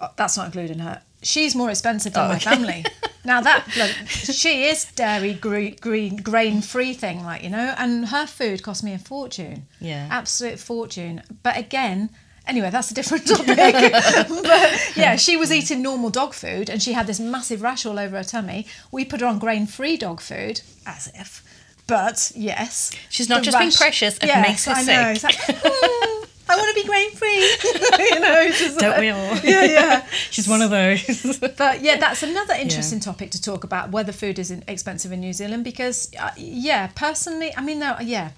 oh, 0.00 0.08
that's 0.16 0.36
not 0.36 0.46
including 0.46 0.80
her. 0.80 1.02
She's 1.22 1.54
more 1.54 1.70
expensive 1.70 2.12
than 2.12 2.24
Oh, 2.26 2.28
my 2.28 2.36
okay. 2.36 2.50
family. 2.50 2.84
now 3.24 3.40
that 3.40 3.66
bloke, 3.74 3.96
she 4.08 4.64
is 4.64 4.84
dairy, 4.92 5.32
green, 5.32 5.76
green 5.80 6.16
grain 6.16 6.60
free 6.60 6.92
thing, 6.92 7.24
like 7.24 7.42
you 7.42 7.48
know, 7.50 7.74
and 7.78 8.08
her 8.08 8.26
food 8.26 8.62
cost 8.62 8.84
me 8.84 8.92
a 8.92 8.98
fortune. 8.98 9.66
Yeah. 9.80 10.08
absolute 10.10 10.58
fortune. 10.58 11.22
But 11.42 11.56
again. 11.56 12.10
Anyway, 12.46 12.70
that's 12.70 12.90
a 12.90 12.94
different 12.94 13.26
topic. 13.34 13.56
but 13.56 14.92
yeah, 14.96 15.16
she 15.16 15.36
was 15.36 15.50
eating 15.52 15.82
normal 15.82 16.10
dog 16.10 16.32
food 16.34 16.70
and 16.70 16.82
she 16.82 16.92
had 16.92 17.06
this 17.06 17.18
massive 17.20 17.62
rash 17.62 17.84
all 17.84 17.98
over 17.98 18.16
her 18.16 18.24
tummy. 18.24 18.66
We 18.92 19.04
put 19.04 19.20
her 19.20 19.26
on 19.26 19.38
grain 19.38 19.66
free 19.66 19.96
dog 19.96 20.20
food, 20.20 20.60
as 20.86 21.08
if. 21.14 21.42
But 21.86 22.32
yes. 22.34 22.92
She's 23.10 23.28
not 23.28 23.42
just 23.42 23.58
being 23.58 23.70
precious, 23.70 24.18
it 24.18 24.26
makes 24.42 24.64
her 24.64 24.72
I 24.72 24.82
know. 24.82 25.14
sick. 25.14 25.30
It's 25.38 25.48
like, 25.48 25.60
"Hmm, 25.62 26.24
I 26.48 26.56
want 26.56 26.76
to 26.76 26.82
be 26.82 26.86
grain 26.86 27.10
free. 27.12 27.40
you 28.14 28.20
know, 28.20 28.48
just 28.50 28.78
Don't 28.78 28.90
like- 28.90 29.00
we 29.00 29.08
all? 29.10 29.36
Yeah, 29.38 29.64
yeah. 29.64 30.06
She's 30.30 30.48
one 30.48 30.62
of 30.62 30.70
those. 30.70 31.38
But 31.56 31.82
yeah, 31.82 31.96
that's 31.96 32.22
another 32.24 32.54
interesting 32.54 32.98
topic 33.00 33.30
to 33.32 33.42
talk 33.42 33.62
about 33.64 33.90
whether 33.90 34.12
food 34.12 34.38
is 34.38 34.50
expensive 34.68 35.10
in 35.12 35.20
New 35.20 35.32
Zealand 35.32 35.62
because, 35.64 36.10
uh, 36.18 36.30
yeah, 36.36 36.88
personally, 36.94 37.52
I 37.56 37.60
mean, 37.62 37.78
no, 37.80 37.96
yeah, 38.00 38.30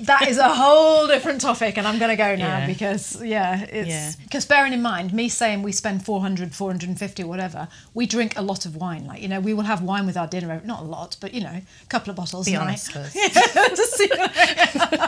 that 0.00 0.28
is 0.28 0.38
a 0.38 0.48
whole 0.54 1.06
different 1.06 1.40
topic, 1.40 1.76
and 1.78 1.86
I'm 1.86 1.98
going 1.98 2.10
to 2.10 2.16
go 2.16 2.34
now 2.36 2.58
Yeah. 2.58 2.66
because, 2.66 3.22
yeah, 3.22 3.60
Yeah. 3.60 3.66
it's 4.08 4.16
because 4.16 4.44
bearing 4.44 4.72
in 4.72 4.82
mind 4.82 5.12
me 5.12 5.28
saying 5.28 5.62
we 5.62 5.72
spend 5.72 6.04
400, 6.04 6.54
450, 6.54 7.24
whatever, 7.24 7.68
we 7.94 8.06
drink 8.06 8.36
a 8.36 8.42
lot 8.42 8.66
of 8.66 8.76
wine. 8.76 9.06
Like, 9.06 9.22
you 9.22 9.28
know, 9.28 9.40
we 9.40 9.54
will 9.54 9.64
have 9.64 9.82
wine 9.82 10.06
with 10.06 10.16
our 10.16 10.26
dinner, 10.26 10.60
not 10.64 10.80
a 10.80 10.84
lot, 10.84 11.16
but 11.20 11.32
you 11.34 11.40
know, 11.42 11.60
a 11.82 11.86
couple 11.88 12.10
of 12.10 12.16
bottles 12.16 12.46
Be 12.46 12.54
a 12.54 12.58
night. 12.58 12.64
honest 12.64 12.92
first. 12.92 13.14
Just, 13.76 13.98
you 14.00 14.08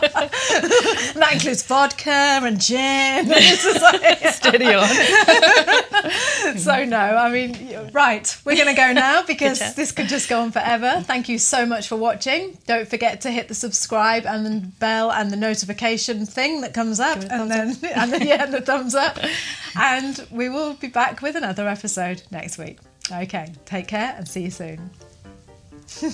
that 0.08 1.30
includes 1.32 1.62
vodka 1.62 2.10
and 2.10 2.60
gin. 2.60 3.28
Like- 3.78 4.18
Steady 4.32 4.66
on. 4.74 4.86
so 6.58 6.84
no, 6.84 6.98
I 6.98 7.30
mean, 7.32 7.90
right, 7.92 8.36
we're 8.44 8.56
going 8.56 8.68
to 8.68 8.74
go 8.74 8.92
now 8.92 9.22
because 9.22 9.58
this 9.74 9.92
could 9.92 10.08
just 10.08 10.28
go 10.28 10.40
on 10.40 10.52
forever. 10.52 11.02
Thank 11.06 11.28
you 11.28 11.38
so 11.38 11.66
much 11.66 11.88
for 11.88 11.96
watching. 11.96 12.58
Don't 12.66 12.88
forget 12.88 13.20
to 13.22 13.30
hit 13.30 13.48
the 13.48 13.54
subscribe 13.54 14.24
and 14.26 14.77
bell 14.78 15.10
and 15.12 15.30
the 15.30 15.36
notification 15.36 16.26
thing 16.26 16.60
that 16.62 16.74
comes 16.74 17.00
up, 17.00 17.18
and 17.30 17.50
then 17.50 17.76
and 17.94 18.12
then 18.12 18.26
yeah, 18.26 18.46
the 18.46 18.60
thumbs 18.60 18.94
up. 18.94 19.18
And 19.80 20.26
we 20.32 20.48
will 20.48 20.74
be 20.74 20.88
back 20.88 21.22
with 21.22 21.36
another 21.36 21.68
episode 21.68 22.22
next 22.32 22.58
week. 22.58 22.78
Okay, 23.12 23.52
take 23.64 23.86
care 23.86 24.14
and 24.16 24.26
see 24.26 24.42
you 24.42 24.50
soon. 24.50 24.90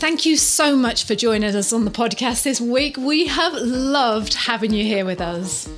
Thank 0.00 0.26
you 0.26 0.36
so 0.36 0.76
much 0.76 1.04
for 1.04 1.14
joining 1.14 1.54
us 1.54 1.72
on 1.72 1.86
the 1.86 1.90
podcast 1.90 2.42
this 2.42 2.60
week. 2.60 2.96
We 2.98 3.26
have 3.28 3.54
loved 3.54 4.34
having 4.34 4.74
you 4.74 4.84
here 4.84 5.06
with 5.06 5.20
us. 5.20 5.68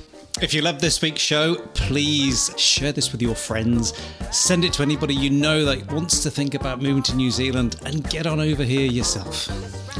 If 0.41 0.53
you 0.53 0.61
love 0.61 0.81
this 0.81 1.01
week's 1.01 1.21
show, 1.21 1.55
please 1.73 2.51
share 2.57 2.91
this 2.91 3.11
with 3.11 3.21
your 3.21 3.35
friends. 3.35 3.93
Send 4.31 4.65
it 4.65 4.73
to 4.73 4.81
anybody 4.81 5.13
you 5.13 5.29
know 5.29 5.63
that 5.65 5.91
wants 5.91 6.23
to 6.23 6.31
think 6.31 6.55
about 6.55 6.81
moving 6.81 7.03
to 7.03 7.15
New 7.15 7.31
Zealand 7.31 7.75
and 7.85 8.09
get 8.09 8.25
on 8.25 8.39
over 8.39 8.63
here 8.63 8.89
yourself. 8.91 9.47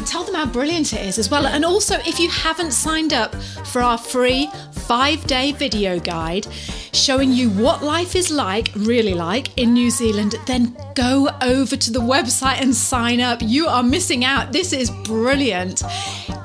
Tell 0.05 0.23
them 0.23 0.35
how 0.35 0.45
brilliant 0.45 0.93
it 0.93 1.01
is 1.01 1.17
as 1.17 1.29
well. 1.29 1.47
And 1.47 1.65
also, 1.65 1.95
if 2.05 2.19
you 2.19 2.29
haven't 2.29 2.71
signed 2.71 3.13
up 3.13 3.33
for 3.65 3.81
our 3.81 3.97
free 3.97 4.49
five 4.71 5.25
day 5.27 5.53
video 5.53 5.99
guide 5.99 6.47
showing 6.93 7.31
you 7.31 7.49
what 7.49 7.83
life 7.83 8.15
is 8.15 8.29
like, 8.29 8.71
really 8.75 9.13
like, 9.13 9.57
in 9.57 9.73
New 9.73 9.89
Zealand, 9.89 10.35
then 10.45 10.77
go 10.95 11.29
over 11.41 11.75
to 11.75 11.91
the 11.91 11.99
website 11.99 12.61
and 12.61 12.75
sign 12.75 13.19
up. 13.19 13.41
You 13.41 13.67
are 13.67 13.83
missing 13.83 14.23
out. 14.23 14.51
This 14.51 14.73
is 14.73 14.91
brilliant. 15.03 15.83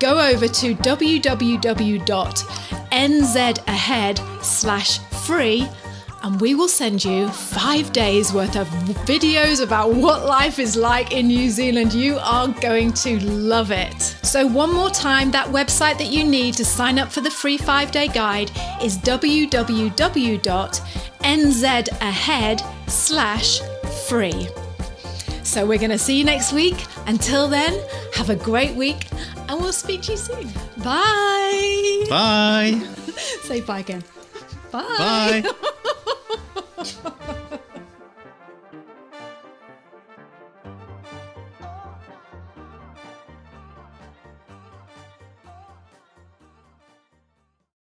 Go 0.01 0.19
over 0.19 0.49
to 0.49 0.75
www.nzahead 0.75 2.05
slash 4.45 4.99
free 4.99 5.69
and 6.23 6.41
we 6.41 6.55
will 6.55 6.69
send 6.69 7.05
you 7.05 7.29
five 7.29 7.93
days 7.93 8.33
worth 8.33 8.57
of 8.57 8.67
videos 9.07 9.63
about 9.63 9.93
what 9.95 10.25
life 10.25 10.59
is 10.59 10.77
like 10.77 11.13
in 11.13 11.29
New 11.29 11.49
Zealand. 11.51 11.93
You 11.93 12.19
are 12.21 12.49
going 12.49 12.93
to 12.95 13.21
love 13.21 13.71
it. 13.71 14.01
So, 14.23 14.47
one 14.47 14.73
more 14.73 14.91
time, 14.91 15.31
that 15.31 15.47
website 15.49 15.99
that 15.99 16.09
you 16.09 16.25
need 16.25 16.55
to 16.55 16.65
sign 16.65 16.99
up 16.99 17.13
for 17.13 17.21
the 17.21 17.31
free 17.31 17.59
five 17.59 17.93
day 17.93 18.09
guide 18.09 18.51
is 18.83 18.99
www.nzahead 18.99 19.51
slash 22.91 23.61
free. 24.09 24.49
So, 25.45 25.67
we're 25.67 25.79
going 25.79 25.91
to 25.91 25.99
see 25.99 26.19
you 26.19 26.25
next 26.25 26.53
week. 26.53 26.85
Until 27.07 27.49
then, 27.49 27.81
have 28.15 28.31
a 28.31 28.37
great 28.37 28.75
week 28.75 29.07
and 29.49 29.61
we'll 29.61 29.73
speak 29.73 30.03
to 30.03 30.13
you 30.13 30.19
soon. 30.19 30.49
Bye. 30.79 32.05
Bye. 32.09 32.81
Say 33.43 33.61
bye 33.61 33.81
again. 33.81 34.05
Bye. 34.71 35.43
Bye. 35.43 35.51
Ha 36.79 36.85
ha 36.85 37.11
ha! 37.27 37.38